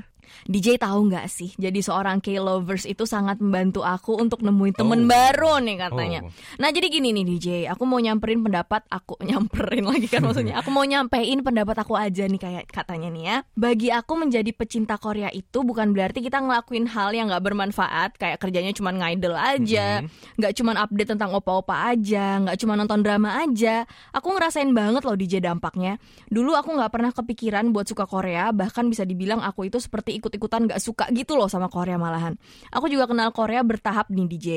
DJ 0.46 0.78
tahu 0.78 1.10
nggak 1.10 1.26
sih? 1.26 1.50
Jadi 1.58 1.82
seorang 1.82 2.22
K-lovers 2.22 2.86
itu 2.86 3.08
sangat 3.08 3.42
membantu 3.42 3.82
aku 3.82 4.14
untuk 4.14 4.44
nemuin 4.44 4.74
temen 4.78 5.00
oh. 5.04 5.08
baru 5.08 5.52
nih 5.58 5.76
katanya. 5.80 6.20
Oh. 6.22 6.30
Nah 6.62 6.68
jadi 6.70 6.86
gini 6.86 7.10
nih 7.10 7.24
DJ, 7.26 7.48
aku 7.66 7.82
mau 7.88 7.98
nyamperin 7.98 8.44
pendapat 8.44 8.86
aku 8.86 9.18
nyamperin 9.28 9.88
lagi 9.88 10.06
kan 10.06 10.22
maksudnya. 10.22 10.60
Aku 10.62 10.70
mau 10.70 10.86
nyampein 10.86 11.42
pendapat 11.42 11.76
aku 11.82 11.98
aja 11.98 12.28
nih 12.28 12.38
kayak 12.38 12.64
katanya 12.70 13.08
nih 13.10 13.22
ya. 13.24 13.36
Bagi 13.58 13.88
aku 13.90 14.12
menjadi 14.14 14.50
pecinta 14.54 15.00
Korea 15.00 15.32
itu 15.32 15.64
bukan 15.64 15.90
berarti 15.90 16.22
kita 16.22 16.38
ngelakuin 16.38 16.86
hal 16.86 17.10
yang 17.16 17.32
nggak 17.32 17.42
bermanfaat 17.42 18.20
kayak 18.20 18.38
kerjanya 18.38 18.70
cuma 18.76 18.92
ngidol 18.94 19.34
aja, 19.34 20.04
mm-hmm. 20.04 20.36
nggak 20.38 20.52
mm 20.52 20.60
-hmm. 20.62 20.68
cuma 20.68 20.72
update 20.78 21.10
tentang 21.16 21.30
opa-opa 21.32 21.94
aja, 21.94 22.42
nggak 22.44 22.56
cuma 22.60 22.76
nonton 22.76 23.00
drama 23.00 23.40
aja. 23.42 23.88
Aku 24.12 24.34
ngerasain 24.34 24.70
banget 24.74 25.02
loh 25.02 25.16
DJ 25.16 25.40
dampaknya. 25.40 25.96
Dulu 26.28 26.54
aku 26.58 26.76
nggak 26.76 26.92
pernah 26.92 27.10
kepikiran 27.14 27.70
buat 27.72 27.88
suka 27.88 28.04
Korea, 28.04 28.50
bahkan 28.52 28.90
bisa 28.90 29.06
dibilang 29.08 29.40
aku 29.40 29.70
itu 29.70 29.78
seperti 29.80 30.20
ikut-ikutan 30.28 30.68
gak 30.68 30.84
suka 30.84 31.08
gitu 31.16 31.40
loh 31.40 31.48
sama 31.48 31.72
Korea 31.72 31.96
malahan. 31.96 32.36
Aku 32.68 32.92
juga 32.92 33.08
kenal 33.08 33.32
Korea 33.32 33.64
bertahap 33.64 34.12
nih 34.12 34.28
DJ. 34.28 34.48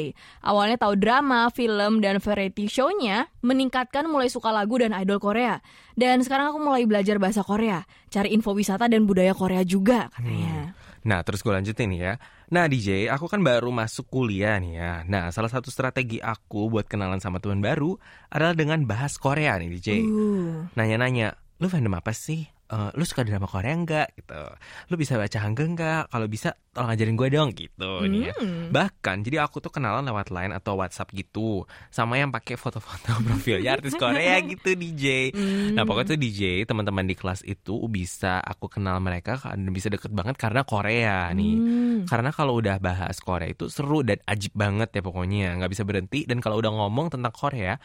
Awalnya 0.43 0.75
tahu 0.75 0.99
drama, 0.99 1.47
film, 1.55 2.03
dan 2.03 2.19
variety 2.19 2.67
show-nya 2.67 3.31
meningkatkan 3.39 4.03
mulai 4.11 4.27
suka 4.27 4.51
lagu 4.51 4.75
dan 4.75 4.91
idol 4.91 5.23
Korea. 5.23 5.63
Dan 5.95 6.19
sekarang 6.27 6.51
aku 6.51 6.59
mulai 6.59 6.83
belajar 6.83 7.15
bahasa 7.15 7.39
Korea, 7.39 7.87
cari 8.11 8.35
info 8.35 8.51
wisata 8.51 8.91
dan 8.91 9.07
budaya 9.07 9.31
Korea 9.31 9.63
juga 9.63 10.11
katanya. 10.11 10.75
Hmm. 10.75 10.91
Nah, 11.01 11.25
terus 11.25 11.41
gue 11.41 11.49
lanjutin 11.49 11.89
ya. 11.97 12.21
Nah, 12.53 12.69
DJ, 12.69 13.09
aku 13.09 13.25
kan 13.25 13.41
baru 13.41 13.73
masuk 13.73 14.11
kuliah 14.11 14.61
nih 14.61 14.73
ya. 14.77 14.91
Nah, 15.09 15.33
salah 15.33 15.49
satu 15.49 15.73
strategi 15.73 16.21
aku 16.21 16.69
buat 16.69 16.85
kenalan 16.85 17.17
sama 17.17 17.41
teman 17.41 17.63
baru 17.63 17.97
adalah 18.29 18.53
dengan 18.53 18.85
bahas 18.85 19.17
Korea 19.17 19.57
nih, 19.57 19.69
DJ. 19.71 19.89
Uh. 20.05 20.69
Nanya-nanya, 20.77 21.39
lu 21.57 21.71
fandom 21.71 21.97
apa 21.97 22.13
sih? 22.13 22.45
Uh, 22.71 22.89
lu 22.95 23.03
suka 23.03 23.27
drama 23.27 23.45
Korea 23.45 23.75
enggak 23.75 24.15
gitu 24.15 24.41
lu 24.89 24.95
bisa 24.95 25.19
baca 25.19 25.37
hangga 25.43 25.63
enggak 25.67 26.01
kalau 26.07 26.27
bisa 26.31 26.55
tolong 26.71 26.95
ajarin 26.95 27.19
gue 27.19 27.27
dong 27.35 27.51
gitu 27.51 27.91
hmm. 27.99 28.07
nih 28.07 28.21
ya. 28.31 28.35
bahkan 28.71 29.19
jadi 29.19 29.43
aku 29.43 29.59
tuh 29.59 29.75
kenalan 29.75 30.07
lewat 30.07 30.31
line 30.31 30.55
atau 30.55 30.79
WhatsApp 30.79 31.11
gitu 31.11 31.67
sama 31.91 32.15
yang 32.15 32.31
pakai 32.31 32.55
foto-foto 32.55 33.11
profilnya 33.27 33.75
artis 33.75 33.99
Korea 33.99 34.39
gitu 34.39 34.79
DJ 34.79 35.35
hmm. 35.35 35.75
nah 35.75 35.83
pokoknya 35.83 36.15
tuh 36.15 36.19
DJ 36.23 36.63
teman-teman 36.63 37.03
di 37.03 37.15
kelas 37.19 37.43
itu 37.43 37.75
bisa 37.91 38.39
aku 38.39 38.71
kenal 38.71 39.03
mereka 39.03 39.35
bisa 39.75 39.91
deket 39.91 40.15
banget 40.15 40.39
karena 40.39 40.63
Korea 40.63 41.27
nih 41.35 41.55
hmm. 41.59 41.97
karena 42.07 42.31
kalau 42.31 42.55
udah 42.63 42.79
bahas 42.79 43.19
Korea 43.19 43.51
itu 43.51 43.67
seru 43.67 43.99
dan 44.07 44.23
ajib 44.23 44.55
banget 44.55 44.95
ya 44.95 45.01
pokoknya 45.03 45.59
nggak 45.59 45.71
bisa 45.75 45.83
berhenti 45.83 46.23
dan 46.23 46.39
kalau 46.39 46.63
udah 46.63 46.71
ngomong 46.71 47.11
tentang 47.11 47.35
Korea 47.35 47.75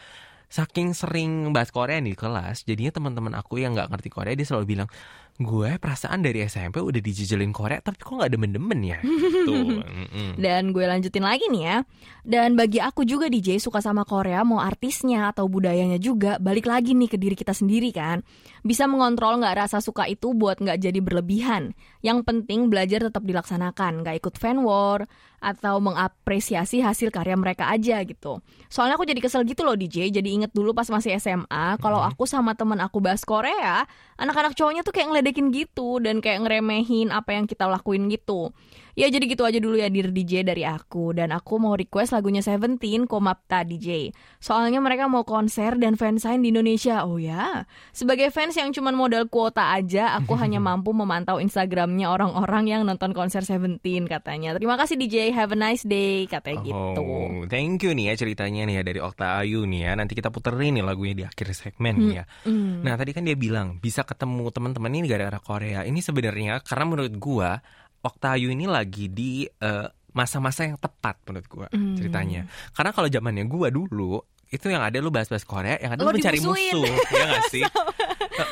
saking 0.47 0.95
sering 0.95 1.51
bahas 1.51 1.69
Korea 1.75 1.99
nih 1.99 2.15
di 2.15 2.19
kelas, 2.19 2.63
jadinya 2.63 2.91
teman-teman 2.95 3.35
aku 3.35 3.59
yang 3.59 3.75
nggak 3.75 3.91
ngerti 3.91 4.09
Korea 4.11 4.33
dia 4.33 4.47
selalu 4.47 4.65
bilang, 4.79 4.89
gue 5.37 5.77
perasaan 5.77 6.25
dari 6.25 6.41
SMP 6.49 6.81
udah 6.81 6.97
dijejelin 6.97 7.53
Korea 7.53 7.77
tapi 7.77 8.01
kok 8.01 8.09
nggak 8.09 8.33
demen-demen 8.33 8.79
ya 8.81 8.97
gitu. 9.05 9.85
Dan 10.43 10.73
gue 10.73 10.85
lanjutin 10.89 11.21
lagi 11.21 11.45
nih 11.53 11.63
ya. 11.63 11.77
Dan 12.25 12.57
bagi 12.57 12.81
aku 12.81 13.05
juga 13.05 13.29
DJ 13.29 13.61
suka 13.61 13.77
sama 13.77 14.01
Korea 14.01 14.41
mau 14.41 14.57
artisnya 14.57 15.29
atau 15.29 15.45
budayanya 15.45 16.01
juga 16.01 16.41
balik 16.41 16.65
lagi 16.65 16.97
nih 16.97 17.09
ke 17.11 17.17
diri 17.21 17.35
kita 17.37 17.53
sendiri 17.53 17.93
kan. 17.93 18.25
Bisa 18.65 18.89
mengontrol 18.89 19.37
nggak 19.37 19.67
rasa 19.67 19.77
suka 19.77 20.09
itu 20.09 20.33
buat 20.33 20.57
nggak 20.57 20.81
jadi 20.81 20.99
berlebihan. 21.05 21.77
Yang 22.01 22.25
penting 22.25 22.73
belajar 22.73 23.05
tetap 23.05 23.21
dilaksanakan, 23.21 24.01
nggak 24.01 24.17
ikut 24.17 24.35
fan 24.41 24.65
war 24.65 25.05
atau 25.47 25.79
mengapresiasi 25.79 26.83
hasil 26.83 27.07
karya 27.07 27.39
mereka 27.39 27.71
aja 27.71 28.03
gitu. 28.03 28.43
Soalnya 28.67 28.99
aku 28.99 29.07
jadi 29.07 29.23
kesel 29.23 29.47
gitu 29.47 29.63
loh 29.63 29.79
DJ, 29.79 30.11
jadi 30.11 30.27
inget 30.27 30.51
dulu 30.51 30.75
pas 30.75 30.91
masih 30.91 31.15
SMA 31.15 31.79
kalau 31.79 32.03
aku 32.03 32.27
sama 32.27 32.51
temen 32.51 32.75
aku 32.83 32.99
bahas 32.99 33.23
Korea, 33.23 33.87
anak-anak 34.19 34.59
cowoknya 34.59 34.83
tuh 34.83 34.91
kayak 34.91 35.07
ngeledekin 35.07 35.55
gitu 35.55 36.03
dan 36.03 36.19
kayak 36.19 36.43
ngeremehin 36.43 37.15
apa 37.15 37.31
yang 37.39 37.47
kita 37.47 37.63
lakuin 37.63 38.11
gitu. 38.11 38.51
Ya 38.97 39.13
jadi 39.13 39.29
gitu 39.29 39.45
aja 39.45 39.61
dulu 39.61 39.77
ya 39.77 39.93
Dear 39.93 40.09
DJ 40.09 40.41
dari 40.41 40.65
aku. 40.65 41.13
Dan 41.13 41.29
aku 41.29 41.61
mau 41.61 41.77
request 41.77 42.17
lagunya 42.17 42.41
Seventeen 42.41 43.05
Komapta 43.05 43.61
DJ 43.61 44.09
Soalnya 44.41 44.81
mereka 44.81 45.05
mau 45.05 45.21
konser 45.21 45.77
dan 45.77 45.93
fansign 45.93 46.41
di 46.41 46.49
Indonesia. 46.49 47.05
Oh 47.05 47.21
ya? 47.21 47.69
Sebagai 47.93 48.33
fans 48.33 48.57
yang 48.57 48.73
cuma 48.73 48.89
modal 48.89 49.29
kuota 49.29 49.69
aja 49.77 50.17
Aku 50.17 50.33
hanya 50.41 50.57
mampu 50.57 50.97
memantau 50.97 51.37
Instagramnya 51.37 52.09
orang-orang 52.09 52.73
yang 52.73 52.81
nonton 52.89 53.13
konser 53.13 53.45
Seventeen 53.45 54.09
katanya. 54.09 54.57
Terima 54.57 54.73
kasih 54.81 54.97
DJ 54.97 55.29
Have 55.29 55.53
a 55.53 55.59
nice 55.61 55.85
day 55.85 56.25
Katanya 56.25 56.65
gitu. 56.65 56.73
oh, 56.73 56.97
gitu 56.97 57.53
Thank 57.53 57.85
you 57.85 57.93
nih 57.93 58.09
ya 58.09 58.13
ceritanya 58.17 58.65
nih 58.65 58.81
ya 58.81 58.83
dari 58.83 58.97
Okta 58.97 59.45
Ayu 59.45 59.69
nih 59.69 59.81
ya. 59.85 59.91
Nanti 59.93 60.17
kita 60.17 60.33
puterin 60.33 60.73
nih 60.73 60.81
lagunya 60.81 61.13
di 61.13 61.23
akhir 61.29 61.53
segmen 61.53 62.01
nih 62.01 62.17
ya. 62.17 62.23
Hmm. 62.49 62.81
Nah 62.81 62.97
tadi 62.97 63.13
kan 63.13 63.21
dia 63.21 63.37
bilang 63.37 63.77
Bisa 63.77 64.01
ketemu 64.01 64.49
teman-teman 64.49 64.89
ini 64.89 65.05
gara-gara 65.05 65.37
Korea. 65.37 65.85
Ini 65.85 66.01
sebenarnya 66.01 66.65
karena 66.65 66.85
menurut 66.89 67.13
gua 67.21 67.61
Oktayu 68.03 68.53
ini 68.53 68.65
lagi 68.69 69.09
di 69.09 69.45
uh, 69.45 69.87
masa-masa 70.17 70.65
yang 70.65 70.81
tepat 70.81 71.21
menurut 71.29 71.47
gue 71.47 71.67
mm. 71.73 71.95
ceritanya. 72.01 72.41
Karena 72.73 72.91
kalau 72.93 73.07
zamannya 73.09 73.45
gue 73.45 73.67
dulu 73.69 74.17
itu 74.47 74.71
yang 74.71 74.79
ada 74.79 74.95
lu 75.03 75.11
bahas-bahas 75.11 75.43
Korea, 75.43 75.75
yang 75.75 75.99
ada 75.99 76.07
lu, 76.07 76.15
mencari 76.15 76.39
musuh, 76.39 76.87
ya 77.11 77.25
gak 77.35 77.51
sih? 77.51 77.63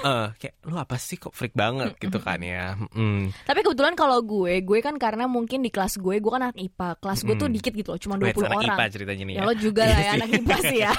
uh, 0.04 0.28
kayak 0.36 0.60
lu 0.68 0.76
apa 0.76 1.00
sih 1.00 1.16
kok 1.16 1.32
freak 1.32 1.56
banget 1.56 1.96
gitu 1.96 2.20
kan 2.20 2.44
ya. 2.44 2.76
Mm. 2.92 3.32
Tapi 3.32 3.60
kebetulan 3.64 3.96
kalau 3.96 4.20
gue, 4.20 4.60
gue 4.60 4.80
kan 4.84 5.00
karena 5.00 5.26
mungkin 5.32 5.64
di 5.64 5.72
kelas 5.72 5.96
gue, 6.04 6.20
gue 6.20 6.32
kan 6.32 6.52
anak 6.52 6.60
IPA, 6.60 7.00
kelas 7.00 7.20
gue 7.24 7.36
mm. 7.40 7.42
tuh 7.42 7.48
dikit 7.48 7.74
gitu 7.74 7.90
loh, 7.96 8.00
cuma 8.00 8.16
20 8.20 8.28
Wait, 8.28 8.36
orang. 8.44 8.64
IPA 8.76 8.84
ceritanya 8.92 9.24
nih 9.24 9.36
ya. 9.36 9.42
ya 9.42 9.48
lo 9.48 9.54
juga 9.56 9.84
lah 9.88 10.00
ya 10.00 10.12
anak 10.20 10.30
IPA 10.36 10.58
sih 10.68 10.80
ya. 10.84 10.92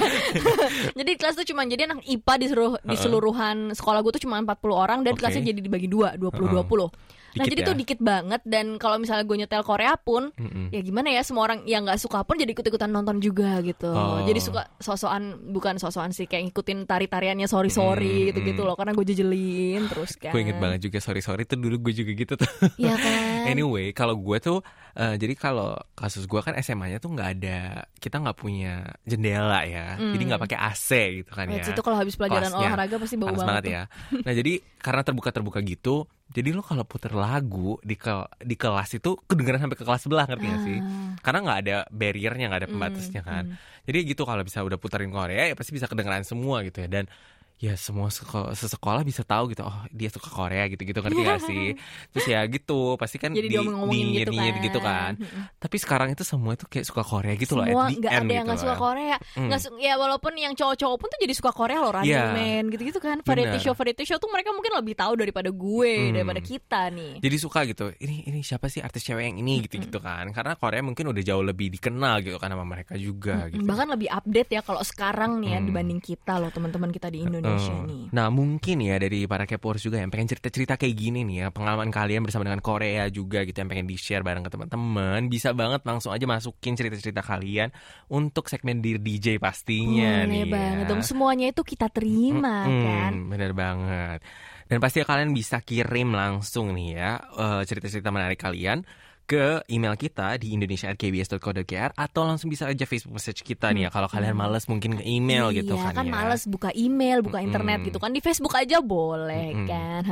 jadi 0.99 1.13
kelas 1.21 1.35
tuh 1.37 1.47
cuma 1.47 1.63
jadi 1.69 1.83
anak 1.93 2.01
IPA 2.09 2.33
di 2.41 2.47
seluruh 2.49 2.73
uh 2.73 2.81
-uh. 2.81 2.89
di 2.89 2.97
seluruhan 2.97 3.57
sekolah 3.77 4.01
gue 4.01 4.13
tuh 4.17 4.23
cuma 4.25 4.41
40 4.41 4.49
orang 4.73 4.99
dan 5.05 5.13
okay. 5.13 5.21
kelasnya 5.21 5.43
jadi 5.53 5.61
dibagi 5.61 5.89
dua, 5.93 6.17
20 6.17 6.33
uh 6.33 6.65
-uh. 6.65 6.65
20. 6.65 7.17
Nah 7.37 7.45
jadi 7.45 7.63
ya. 7.63 7.69
tuh 7.69 7.77
dikit 7.77 8.01
banget 8.01 8.41
dan 8.49 8.81
kalau 8.81 8.97
misalnya 8.97 9.25
gue 9.29 9.37
nyetel 9.37 9.63
Korea 9.63 9.95
pun 10.01 10.33
mm-hmm. 10.33 10.73
ya 10.73 10.81
gimana 10.81 11.09
ya 11.13 11.23
semua 11.23 11.47
orang 11.47 11.63
yang 11.69 11.85
nggak 11.85 12.01
suka 12.01 12.25
pun 12.25 12.41
jadi 12.41 12.57
ikut-ikutan 12.57 12.89
nonton 12.89 13.21
juga 13.21 13.61
gitu. 13.61 13.93
Oh. 13.93 14.25
Jadi 14.25 14.41
suka 14.41 14.69
sosokan 14.81 15.53
bukan 15.53 15.77
sosokan 15.77 16.11
sih 16.17 16.25
kayak 16.25 16.51
ngikutin 16.51 16.89
tari-tariannya 16.89 17.47
sorry 17.47 17.69
sorry 17.69 18.09
mm-hmm. 18.09 18.29
gitu-gitu 18.33 18.63
loh 18.65 18.75
karena 18.75 18.97
gue 18.97 19.05
jejelin 19.05 19.83
terus 19.93 20.17
kan. 20.17 20.33
gue 20.33 20.41
inget 20.41 20.59
banget 20.59 20.81
juga 20.89 20.99
sorry 20.99 21.21
sorry 21.21 21.45
tuh 21.45 21.61
dulu 21.61 21.91
gue 21.91 21.93
juga 21.93 22.13
gitu 22.17 22.35
tuh. 22.41 22.51
Iya 22.81 22.95
kan. 23.05 23.53
anyway 23.53 23.93
kalau 23.93 24.17
gue 24.17 24.39
tuh 24.41 24.59
uh, 24.97 25.15
jadi 25.15 25.35
kalau 25.37 25.77
kasus 25.93 26.25
gue 26.25 26.41
kan 26.41 26.57
SMA-nya 26.59 26.99
tuh 26.99 27.13
nggak 27.13 27.29
ada 27.39 27.85
kita 28.01 28.19
nggak 28.21 28.37
punya 28.37 28.97
jendela 29.05 29.63
ya. 29.69 30.01
Mm. 30.01 30.13
Jadi 30.17 30.23
nggak 30.33 30.43
pakai 30.49 30.59
AC 30.59 30.89
gitu 31.23 31.31
kan 31.37 31.47
ya. 31.53 31.63
Itu 31.63 31.83
kalau 31.85 31.97
habis 32.01 32.17
pelajaran 32.17 32.51
Kelasnya, 32.51 32.69
olahraga 32.73 32.97
pasti 32.97 33.15
bau 33.21 33.29
banget. 33.33 33.47
banget 33.47 33.65
ya. 33.69 33.83
Nah 34.25 34.33
jadi 34.33 34.53
karena 34.81 35.03
terbuka-terbuka 35.05 35.59
gitu 35.63 36.09
jadi 36.37 36.53
lo 36.53 36.61
kalau 36.61 36.85
puter 36.85 37.17
lagu 37.17 37.81
di 37.81 37.97
ke 37.97 38.13
di 38.45 38.61
kelas 38.61 38.93
itu 38.93 39.17
kedengeran 39.25 39.65
sampai 39.65 39.79
ke 39.81 39.89
kelas 39.89 40.05
sebelah 40.05 40.29
ngerti 40.29 40.45
gak 40.45 40.63
sih? 40.69 40.79
Ah. 40.85 41.17
Karena 41.25 41.39
nggak 41.49 41.59
ada 41.65 41.77
barriernya, 41.89 42.53
nggak 42.53 42.61
ada 42.61 42.69
pembatasnya 42.69 43.23
mm, 43.25 43.29
kan. 43.33 43.45
Mm. 43.49 43.57
Jadi 43.89 43.99
gitu 44.13 44.23
kalau 44.29 44.43
bisa 44.45 44.61
udah 44.61 44.77
puterin 44.77 45.09
Korea 45.09 45.49
ya 45.49 45.57
pasti 45.57 45.73
bisa 45.73 45.89
kedengeran 45.89 46.29
semua 46.29 46.61
gitu 46.61 46.85
ya. 46.85 46.93
Dan 46.93 47.09
ya 47.57 47.73
semua 47.73 48.13
sekolah, 48.13 48.53
sekolah 48.53 49.01
bisa 49.01 49.25
tahu 49.25 49.57
gitu 49.57 49.65
oh 49.65 49.89
dia 49.89 50.13
suka 50.13 50.29
Korea 50.29 50.69
gitu 50.69 50.85
gitu 50.85 51.01
ngerti 51.01 51.21
gak 51.25 51.41
sih? 51.41 51.73
Terus 52.13 52.27
ya 52.29 52.45
gitu 52.45 53.01
pasti 53.01 53.17
kan 53.17 53.33
Jadi 53.33 53.49
di, 53.49 53.57
di 53.57 54.21
gitu, 54.21 54.33
kan. 54.37 54.61
gitu 54.61 54.79
kan. 54.85 55.13
tapi 55.57 55.77
sekarang 55.81 56.13
itu 56.13 56.21
semua 56.21 56.53
itu 56.53 56.69
kayak 56.69 56.85
suka 56.85 57.01
Korea 57.01 57.33
gitu 57.41 57.57
semua, 57.57 57.65
loh 57.73 57.89
nggak 57.89 58.13
ada 58.13 58.29
yang 58.29 58.45
nggak 58.45 58.61
gitu 58.61 58.69
suka 58.69 58.77
Korea. 58.77 59.17
Mm. 59.41 59.49
Gak, 59.49 59.61
ya 59.81 59.95
walaupun 59.97 60.33
yang 60.37 60.53
cowok-cowok 60.53 60.97
pun 61.01 61.09
tuh 61.09 61.21
jadi 61.25 61.33
suka 61.33 61.51
Korea 61.57 61.79
loh 61.81 61.93
Running 61.97 62.13
yeah. 62.13 62.37
Man 62.37 62.69
gitu-gitu 62.69 63.01
kan. 63.01 63.25
Variety 63.25 63.57
Bener. 63.57 63.65
show 63.65 63.73
variety 63.73 64.05
show 64.05 64.19
tuh 64.21 64.29
mereka 64.29 64.53
mungkin 64.53 64.77
lebih 64.77 64.93
tahu 64.93 65.17
daripada 65.17 65.49
gue 65.49 65.93
mm. 65.97 66.13
daripada 66.13 66.41
kita 66.45 66.81
nih. 66.93 67.13
Jadi 67.25 67.37
suka 67.41 67.65
gitu 67.65 67.89
ini 68.05 68.29
ini 68.29 68.45
siapa 68.45 68.69
sih 68.69 68.85
artis 68.85 69.01
cewek 69.01 69.33
yang 69.33 69.41
ini? 69.41 69.65
Gitu 69.65 69.81
gitu 69.81 69.97
kan. 70.05 70.29
Karena 70.37 70.53
Korea 70.61 70.85
mungkin 70.85 71.09
udah 71.09 71.23
jauh 71.25 71.41
lebih 71.41 71.73
dikenal 71.73 72.21
gitu 72.21 72.37
kan 72.37 72.53
sama 72.53 72.69
mereka 72.69 73.01
juga 73.01 73.49
gitu. 73.49 73.65
Bahkan 73.65 73.89
lebih 73.97 74.13
update 74.13 74.51
ya 74.53 74.61
kalau 74.61 74.85
sekarang 74.85 75.41
nih 75.41 75.57
ya 75.57 75.59
mm. 75.65 75.67
dibanding 75.73 76.01
kita 76.05 76.37
loh 76.37 76.53
teman-teman 76.53 76.93
kita 76.93 77.09
di 77.09 77.25
Indonesia 77.25 77.46
Indonesia 77.47 77.73
uh, 77.73 77.83
nih. 77.87 78.05
Nah 78.11 78.27
mungkin 78.35 78.77
ya 78.83 78.99
dari 78.99 79.31
para 79.31 79.47
kepors 79.47 79.87
juga 79.87 80.03
yang 80.03 80.11
pengen 80.11 80.35
cerita-cerita 80.35 80.75
kayak 80.75 80.95
gini 80.99 81.23
nih 81.23 81.37
ya 81.39 81.47
pengalaman 81.55 81.95
kalian 81.95 82.27
bersama 82.27 82.51
dengan 82.51 82.59
Korea 82.59 83.07
juga 83.07 83.47
gitu 83.47 83.55
yang 83.63 83.71
pengen 83.71 83.87
di 83.87 83.95
share 83.95 84.27
bareng 84.27 84.43
ke 84.43 84.51
teman-teman 84.51 85.31
bisa 85.31 85.55
banget 85.55 85.87
langsung 85.87 86.11
aja 86.11 86.27
masukin 86.27 86.75
cerita-cerita 86.75 87.23
kalian 87.23 87.71
untuk 88.11 88.51
segmen 88.51 88.83
di 88.83 88.99
DJ 88.99 89.39
pastinya 89.39 90.27
Boleh 90.27 90.43
nih. 90.43 90.51
banget 90.51 90.85
ya. 90.85 90.91
dong 90.91 91.03
semuanya 91.07 91.47
itu 91.55 91.63
kita 91.63 91.87
terima 91.87 92.67
hmm, 92.67 92.83
kan. 92.83 93.13
Bener 93.31 93.53
banget. 93.55 94.19
Dan 94.67 94.83
pasti 94.83 95.07
kalian 95.07 95.31
bisa 95.31 95.63
kirim 95.63 96.11
langsung 96.11 96.75
nih 96.75 96.89
ya 96.99 97.11
uh, 97.39 97.63
cerita-cerita 97.63 98.11
menarik 98.11 98.43
kalian 98.43 98.83
ke 99.27 99.61
email 99.67 99.99
kita 99.99 100.39
di 100.39 100.55
indonesia@kbs.co.kr 100.55 101.99
atau 101.99 102.23
langsung 102.23 102.47
bisa 102.47 102.71
aja 102.71 102.87
Facebook 102.87 103.19
message 103.19 103.43
kita 103.43 103.75
nih 103.75 103.87
ya. 103.87 103.91
Kalau 103.91 104.07
kalian 104.07 104.39
males 104.39 104.71
mungkin 104.71 104.95
ke 104.97 105.05
email 105.05 105.51
iya, 105.51 105.61
gitu 105.61 105.75
kan, 105.75 105.93
kan 105.93 106.07
ya. 106.07 106.15
males 106.15 106.43
buka 106.47 106.71
email, 106.73 107.27
buka 107.27 107.43
internet 107.43 107.83
Mm-mm. 107.83 107.89
gitu 107.91 107.99
kan 107.99 108.15
di 108.15 108.23
Facebook 108.23 108.55
aja 108.55 108.79
boleh 108.79 109.53
Mm-mm. 109.53 109.67
kan. 109.67 110.03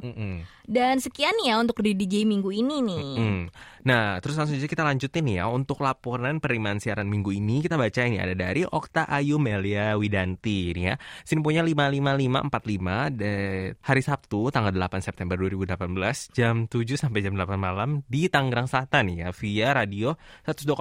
Mm-mm. 0.00 0.46
Dan 0.70 1.02
sekian 1.02 1.34
ya 1.42 1.58
untuk 1.58 1.82
di 1.82 1.98
DJ 1.98 2.22
minggu 2.22 2.54
ini 2.54 2.78
nih. 2.78 3.10
Hmm. 3.18 3.44
Nah, 3.80 4.20
terus 4.20 4.36
langsung 4.36 4.54
aja 4.54 4.68
kita 4.68 4.84
lanjutin 4.84 5.24
nih 5.24 5.40
ya 5.40 5.48
untuk 5.48 5.80
laporan 5.80 6.36
penerimaan 6.38 6.78
siaran 6.78 7.08
minggu 7.08 7.32
ini 7.32 7.64
kita 7.64 7.80
baca 7.80 8.04
ini 8.04 8.20
ada 8.20 8.36
dari 8.36 8.62
Okta 8.68 9.08
Ayu 9.08 9.40
Melia 9.40 9.96
Widanti 9.96 10.76
ini 10.76 10.92
ya. 10.92 10.94
Sini 11.24 11.40
punya 11.40 11.64
55545 11.64 13.18
de 13.18 13.32
hari 13.80 14.02
Sabtu 14.04 14.52
tanggal 14.52 14.76
8 14.76 15.00
September 15.00 15.34
2018 15.40 16.36
jam 16.36 16.68
7 16.68 17.00
sampai 17.00 17.24
jam 17.24 17.32
8 17.32 17.56
malam 17.56 18.04
di 18.04 18.28
Tangerang 18.28 18.59
Selatan 18.64 19.02
nih 19.06 19.16
ya 19.18 19.28
via 19.30 19.68
radio 19.72 20.08
102,6 20.44 20.74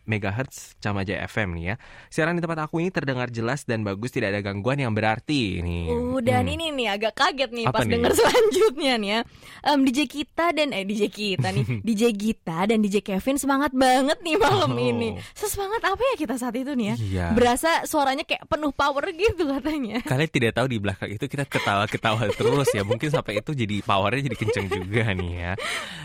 MHz 0.00 0.52
Camaja 0.78 1.14
FM 1.24 1.48
nih 1.52 1.64
ya. 1.64 1.74
Siaran 2.08 2.34
di 2.34 2.40
tempat 2.40 2.64
aku 2.64 2.78
ini 2.78 2.88
terdengar 2.88 3.28
jelas 3.28 3.62
dan 3.62 3.82
bagus 3.82 4.10
tidak 4.10 4.32
ada 4.32 4.40
gangguan 4.42 4.78
yang 4.78 4.90
berarti 4.90 5.60
nih. 5.60 5.86
Uh, 5.88 6.18
dan 6.18 6.42
Hmm. 6.42 6.52
ini 6.52 6.66
nih 6.72 6.88
agak 6.90 7.12
kaget 7.14 7.50
nih 7.50 7.64
Apa 7.64 7.74
pas 7.74 7.84
nih? 7.84 7.92
denger 7.92 8.12
selanjutnya 8.18 8.92
nih 8.96 9.10
ya. 9.10 9.20
Em, 9.62 9.78
DJ 9.82 9.98
kita 10.06 10.46
dan 10.50 10.68
eh 10.70 10.82
DJ 10.82 11.02
kita 11.06 11.48
nih, 11.48 11.64
DJ 11.86 12.02
Gita 12.10 12.58
dan 12.64 12.78
DJ 12.78 12.96
Kevin 13.00 13.36
semangat 13.36 13.70
banget 13.70 14.18
nih 14.18 14.36
malam 14.36 14.70
Oh. 14.70 14.78
ini. 14.80 15.14
Sesemangat 15.32 15.82
apa 15.84 16.00
ya 16.00 16.14
kita 16.16 16.34
saat 16.34 16.54
itu 16.54 16.72
nih 16.72 16.86
ya? 16.86 16.96
Iya. 16.96 17.26
Berasa 17.32 17.84
suaranya 17.84 18.22
kayak 18.22 18.46
penuh 18.46 18.70
power 18.70 19.04
gitu 19.10 19.44
katanya. 19.46 20.00
Kalian 20.10 20.30
tidak 20.30 20.52
tahu 20.54 20.66
di 20.66 20.78
belakang 20.78 21.10
itu 21.10 21.24
kita 21.24 21.44
ketawa-ketawa 21.44 22.30
terus 22.30 22.70
ya. 22.70 22.82
Mungkin 22.82 23.08
sampai 23.08 23.38
itu 23.38 23.52
jadi 23.52 23.76
powernya 23.80 24.24
jadi 24.24 24.36
kenceng 24.38 24.66
juga 24.68 25.04
nih 25.10 25.32
ya. 25.34 25.52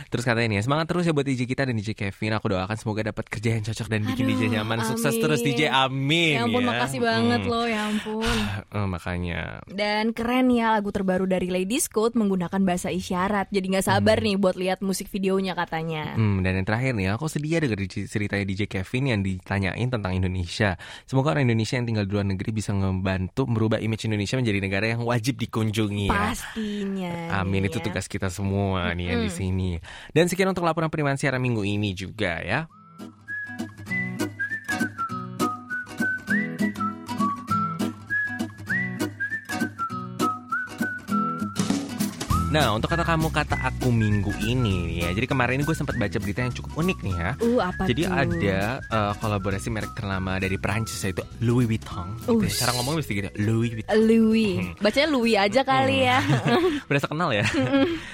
Terus 0.06 0.24
katanya 0.24 0.48
nih, 0.50 0.62
semangat 0.62 0.86
terus 0.86 1.04
ya 1.04 1.15
buat 1.16 1.26
DJ 1.26 1.42
kita 1.46 1.64
dan 1.64 1.74
DJ 1.74 1.96
Kevin. 1.96 2.36
Aku 2.36 2.48
doakan 2.48 2.76
semoga 2.76 3.02
dapat 3.06 3.26
kerja 3.26 3.50
yang 3.52 3.64
cocok 3.64 3.88
dan 3.88 4.04
bikin 4.04 4.26
Aduh, 4.26 4.34
DJ 4.36 4.44
nyaman. 4.52 4.78
Sukses 4.86 5.10
amin. 5.10 5.22
terus 5.22 5.40
DJ, 5.40 5.62
amin 5.68 6.36
Ya 6.36 6.44
ampun 6.44 6.60
ya. 6.60 6.68
makasih 6.68 7.00
banget 7.00 7.40
Hmm. 7.40 7.50
loh 7.50 7.66
ya 7.66 7.82
ampun. 7.86 8.36
Eh, 8.70 8.88
makanya. 8.90 9.42
Dan 9.66 10.12
keren 10.12 10.48
ya 10.50 10.72
lagu 10.72 10.90
terbaru 10.90 11.24
dari 11.26 11.48
Ladies 11.48 11.88
Code 11.88 12.14
menggunakan 12.14 12.60
bahasa 12.62 12.90
isyarat. 12.90 13.48
Jadi 13.48 13.66
nggak 13.70 13.86
sabar 13.86 14.20
nih 14.20 14.36
buat 14.36 14.54
lihat 14.54 14.80
musik 14.82 15.08
videonya 15.08 15.54
katanya. 15.54 16.14
Hmm, 16.14 16.42
dan 16.42 16.56
yang 16.56 16.66
terakhir 16.66 16.92
nih, 16.92 17.08
aku 17.10 17.26
sedih 17.26 17.52
ya 17.52 17.60
denger 17.60 17.80
di- 17.80 18.06
ceritanya 18.06 18.44
DJ 18.44 18.68
Kevin 18.68 19.04
yang 19.08 19.20
ditanyain 19.22 19.88
tentang 19.88 20.12
Indonesia. 20.12 20.76
Semoga 21.06 21.32
orang 21.32 21.46
Indonesia 21.46 21.76
yang 21.76 21.86
tinggal 21.86 22.04
di 22.04 22.12
luar 22.12 22.26
negeri 22.26 22.52
bisa 22.52 22.72
ngebantu 22.72 23.46
merubah 23.46 23.78
image 23.78 24.04
Indonesia 24.04 24.36
menjadi 24.36 24.60
negara 24.60 24.86
yang 24.88 25.02
wajib 25.02 25.38
dikunjungi 25.38 26.08
ya. 26.08 26.34
Pastinya. 26.34 27.14
Amin 27.38 27.62
nih 27.62 27.70
itu 27.70 27.80
ya. 27.80 27.86
tugas 27.86 28.06
kita 28.06 28.28
semua 28.28 28.92
nih 28.92 29.06
yang 29.08 29.22
di 29.22 29.32
sini. 29.32 29.72
Dan 30.10 30.26
sekian 30.26 30.48
untuk 30.48 30.64
laporan 30.64 30.90
penerimaan 31.06 31.22
siaran 31.22 31.42
minggu 31.46 31.62
ini 31.62 31.94
juga 31.94 32.42
ya. 32.42 32.66
Nah, 42.56 42.72
untuk 42.72 42.88
kata 42.88 43.04
kamu 43.04 43.28
kata 43.30 43.60
aku 43.60 43.92
minggu 43.92 44.32
ini 44.42 45.04
ya. 45.04 45.12
Jadi 45.12 45.28
kemarin 45.28 45.60
ini 45.60 45.64
gue 45.64 45.76
sempat 45.76 45.96
baca 45.96 46.16
berita 46.16 46.40
yang 46.40 46.56
cukup 46.56 46.72
unik 46.78 46.98
nih 47.04 47.14
ya. 47.14 47.30
Uh 47.38 47.60
apa 47.60 47.84
Jadi 47.84 48.02
tuh? 48.02 48.16
ada 48.16 48.60
uh, 48.88 49.14
kolaborasi 49.20 49.68
merek 49.68 49.92
ternama 49.92 50.40
dari 50.40 50.56
Prancis 50.56 51.04
yaitu 51.04 51.20
Louis 51.40 51.68
Vuitton. 51.68 52.16
Gitu 52.18 52.40
ya. 52.42 52.54
Cara 52.64 52.72
ngomongnya 52.74 53.04
mesti 53.04 53.12
gitu, 53.14 53.30
Louis 53.42 53.72
Vuitton. 53.74 53.96
Louis. 54.00 54.56
Bacanya 54.80 55.08
Louis 55.10 55.36
aja 55.36 55.62
kali 55.62 55.98
ya. 56.02 56.24
Berasa 56.88 57.06
kenal 57.06 57.30
ya. 57.30 57.44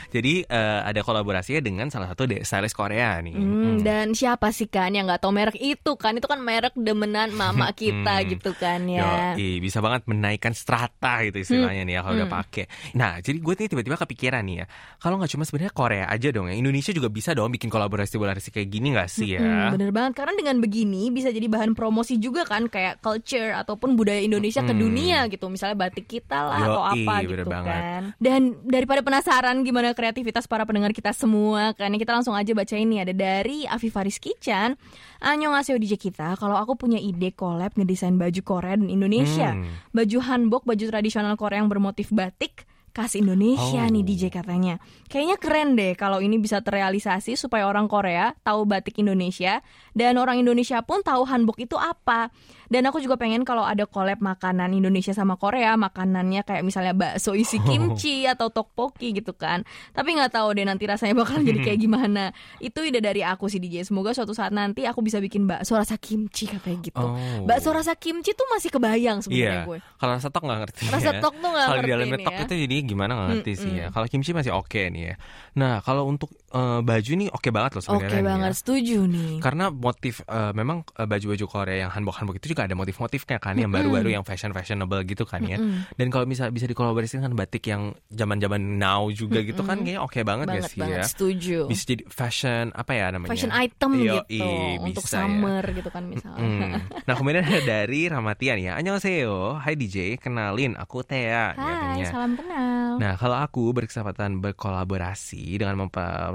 Jadi 0.09 0.41
uh, 0.43 0.81
ada 0.83 1.01
kolaborasinya 1.01 1.61
dengan 1.61 1.87
salah 1.87 2.09
satu 2.09 2.25
stylist 2.41 2.73
Korea 2.73 3.21
nih. 3.21 3.35
Hmm, 3.35 3.49
Hmm. 3.61 3.77
dan 3.83 4.11
siapa 4.11 4.49
sih 4.49 4.65
kan 4.65 4.89
yang 4.89 5.05
nggak 5.05 5.21
tahu 5.21 5.29
merek 5.29 5.53
itu 5.55 5.91
kan? 5.93 6.15
Itu 6.15 6.25
kan 6.25 6.39
merek 6.39 6.73
demenan 6.73 7.29
mama 7.31 7.69
kita 7.71 8.23
Hmm. 8.23 8.27
gitu 8.27 8.51
kan 8.53 8.87
ya. 8.87 9.35
Yoi, 9.35 9.59
bisa 9.59 9.77
banget 9.79 10.07
menaikkan 10.07 10.51
strata 10.51 11.21
gitu 11.21 11.37
istilahnya 11.37 11.83
nih 11.83 11.93
ya 11.93 12.01
kalau 12.01 12.15
udah 12.17 12.25
Hmm. 12.25 12.37
pakai. 12.39 12.65
Nah, 12.93 13.19
jadi 13.19 13.37
gue 13.37 13.53
nih 13.53 13.67
tiba-tiba 13.67 13.97
kepikiran 13.97 14.30
nih 14.39 14.55
ya. 14.57 14.65
Kalau 14.97 15.19
nggak 15.19 15.27
cuma 15.29 15.43
sebenarnya 15.43 15.73
Korea 15.73 16.05
aja 16.07 16.29
dong 16.29 16.47
ya. 16.47 16.55
Indonesia 16.55 16.89
juga 16.89 17.07
bisa 17.07 17.33
dong 17.33 17.51
bikin 17.51 17.67
kolaborasi 17.67 18.15
kolaborasi 18.15 18.49
kayak 18.49 18.69
gini 18.69 18.95
nggak 18.95 19.09
sih 19.09 19.35
ya? 19.35 19.41
Hmm, 19.41 19.75
bener 19.75 19.91
banget 19.91 20.15
karena 20.15 20.31
dengan 20.33 20.55
begini 20.57 21.09
bisa 21.09 21.27
jadi 21.27 21.43
bahan 21.45 21.73
promosi 21.73 22.15
juga 22.15 22.45
kan 22.45 22.65
kayak 22.65 22.99
culture 22.99 23.51
ataupun 23.51 23.93
budaya 23.93 24.19
Indonesia 24.19 24.59
ke 24.59 24.71
Hmm. 24.71 24.79
dunia 24.79 25.19
gitu 25.25 25.47
misalnya 25.47 25.75
batik 25.75 26.07
kita 26.07 26.37
lah 26.37 26.59
atau 26.61 26.81
Yoi, 26.87 27.03
apa 27.03 27.13
gitu 27.23 27.43
banget. 27.43 27.73
kan 27.73 28.01
dan 28.17 28.41
daripada 28.63 29.01
penasaran 29.01 29.57
gimana 29.61 29.91
kreativitas 29.91 30.45
para 30.45 30.61
pendengar 30.61 30.91
kita 30.91 31.11
semua 31.11 31.73
kan 31.73 31.89
kita 31.91 32.13
langsung 32.13 32.31
aja 32.31 32.51
baca 32.51 32.75
ini 32.75 32.99
ada 32.99 33.11
dari 33.11 33.65
Afifah 33.65 34.03
Rizky 34.03 34.37
Chan 34.37 34.77
Annyeonghaseyo 35.19 35.77
DJ 35.77 35.97
kita 35.97 36.35
kalau 36.35 36.55
aku 36.55 36.77
punya 36.77 36.97
ide 36.97 37.31
collab 37.31 37.73
ngedesain 37.73 38.13
baju 38.13 38.41
Korea 38.41 38.73
dan 38.73 38.87
Indonesia 38.87 39.49
Hmm. 39.51 39.65
baju 39.89 40.17
hanbok 40.21 40.63
baju 40.63 40.83
tradisional 40.87 41.33
Korea 41.33 41.57
yang 41.57 41.67
bermotif 41.67 42.09
batik 42.09 42.67
khas 42.91 43.15
Indonesia 43.15 43.83
Oh. 43.83 43.91
nih 43.91 44.03
DJ 44.03 44.27
katanya. 44.31 44.79
Kayaknya 45.07 45.37
keren 45.39 45.69
deh 45.79 45.95
kalau 45.95 46.19
ini 46.19 46.39
bisa 46.39 46.59
terrealisasi 46.59 47.39
supaya 47.39 47.67
orang 47.67 47.87
Korea 47.87 48.35
tahu 48.43 48.67
batik 48.67 48.99
Indonesia 48.99 49.63
dan 49.95 50.19
orang 50.19 50.39
Indonesia 50.43 50.79
pun 50.83 51.03
tahu 51.03 51.23
hanbok 51.27 51.59
itu 51.59 51.75
apa. 51.79 52.31
Dan 52.71 52.87
aku 52.87 53.03
juga 53.03 53.19
pengen 53.19 53.43
kalau 53.43 53.67
ada 53.67 53.83
collab 53.83 54.23
makanan 54.23 54.71
Indonesia 54.71 55.11
sama 55.11 55.35
Korea, 55.35 55.75
makanannya 55.75 56.39
kayak 56.41 56.63
misalnya 56.63 56.95
bakso 56.95 57.35
isi 57.35 57.59
kimchi 57.67 58.23
atau 58.23 58.47
tteokbokki 58.47 59.11
gitu 59.11 59.35
kan. 59.35 59.67
Tapi 59.91 60.15
nggak 60.15 60.31
tahu 60.31 60.55
deh 60.55 60.63
nanti 60.63 60.87
rasanya 60.87 61.11
bakalan 61.13 61.43
jadi 61.43 61.59
kayak 61.61 61.79
gimana. 61.85 62.31
Itu 62.57 62.79
ide 62.81 63.03
dari 63.03 63.21
aku 63.21 63.45
sih 63.45 63.59
DJ. 63.59 63.83
Semoga 63.83 64.15
suatu 64.15 64.31
saat 64.31 64.55
nanti 64.55 64.87
aku 64.87 65.03
bisa 65.03 65.19
bikin 65.19 65.43
bakso 65.43 65.75
rasa 65.75 65.99
kimchi 65.99 66.47
katanya 66.47 66.79
gitu. 66.79 67.03
Oh. 67.03 67.43
Bakso 67.43 67.75
rasa 67.75 67.91
kimchi 67.93 68.31
tuh 68.31 68.47
masih 68.47 68.71
kebayang 68.71 69.19
sebenarnya 69.19 69.39
Iya. 69.41 69.67
gue. 69.67 69.77
Kalau 69.99 70.11
rasa 70.15 70.27
tok 70.31 70.43
nggak 70.47 70.59
ngerti. 70.63 70.83
Rasa 70.87 71.11
ya. 71.11 71.19
tok 71.19 71.35
tuh 71.35 71.49
nggak 71.51 71.65
Kalau 71.67 71.75
di 71.75 71.81
ngerti 71.83 71.91
dalamnya 71.91 72.19
tok 72.23 72.33
ya. 72.33 72.41
itu 72.47 72.53
jadi 72.55 72.75
gimana 72.87 73.11
nggak 73.11 73.27
ngerti 73.35 73.51
sih 73.59 73.71
ya. 73.75 73.87
Kalau 73.91 74.07
kimchi 74.07 74.31
masih 74.31 74.55
oke 74.55 74.81
nih 74.87 75.03
ya. 75.03 75.15
Nah 75.59 75.83
kalau 75.83 76.07
untuk 76.07 76.31
eh, 76.51 76.79
baju 76.83 77.11
nih 77.15 77.29
oke 77.31 77.49
banget 77.49 77.71
loh 77.79 77.83
sebenarnya. 77.83 78.07
Oke 78.11 78.17
ya. 78.19 78.23
banget, 78.27 78.53
setuju 78.55 78.97
nih. 79.07 79.31
Karena 79.39 79.65
motif 79.71 80.21
eh, 80.27 80.51
memang 80.53 80.83
eh, 80.95 81.07
baju-baju 81.07 81.45
Korea 81.47 81.77
yang 81.87 81.91
hanbok-hanbok 81.91 82.35
itu 82.37 82.51
juga 82.51 82.67
ada 82.67 82.75
motif-motifnya 82.75 83.37
kan 83.39 83.55
yang 83.57 83.71
baru-baru 83.71 84.15
yang 84.15 84.23
fashion 84.27 84.51
fashionable 84.51 85.01
gitu 85.07 85.23
kan 85.23 85.41
ya. 85.43 85.57
Mm-mm. 85.57 85.95
Dan 85.95 86.07
kalau 86.11 86.27
bisa 86.27 86.51
bisa 86.51 86.67
dikolaborasikan 86.67 87.25
dengan 87.25 87.35
batik 87.37 87.63
yang 87.67 87.95
zaman-zaman 88.11 88.59
now 88.77 89.07
juga 89.09 89.41
gitu 89.41 89.63
kan 89.63 89.81
kayaknya 89.81 90.01
oke 90.03 90.19
banget, 90.21 90.47
banget 90.47 90.63
gak 90.65 90.71
sih 90.71 90.79
banget 90.81 90.99
ya. 90.99 91.05
setuju. 91.07 91.57
Bisa 91.71 91.83
jadi 91.87 92.03
fashion 92.07 92.65
apa 92.75 92.91
ya 92.93 93.05
namanya? 93.13 93.31
Fashion 93.31 93.51
item 93.53 93.91
Yoi, 93.97 94.07
gitu 94.27 94.49
untuk 94.81 95.03
bisa 95.05 95.17
ya. 95.17 95.23
summer 95.23 95.63
gitu 95.71 95.89
kan 95.89 96.03
misalnya. 96.07 96.41
Mm. 96.41 96.71
Nah 97.07 97.13
kemudian 97.15 97.43
ada 97.43 97.61
dari 97.63 98.01
Ramatian 98.07 98.57
ya 98.61 98.73
Annyeonghaseyo 98.77 99.57
Hai 99.61 99.73
DJ 99.77 100.17
Kenalin 100.19 100.75
aku 100.75 101.01
Thea 101.01 101.53
Hai, 101.53 101.57
katanya. 101.57 102.05
salam 102.11 102.31
kenal. 102.35 102.89
Nah 102.99 103.13
kalau 103.15 103.37
aku 103.39 103.71
berkesempatan 103.71 104.41
berkolaborasi 104.41 105.57
Dengan 105.61 105.87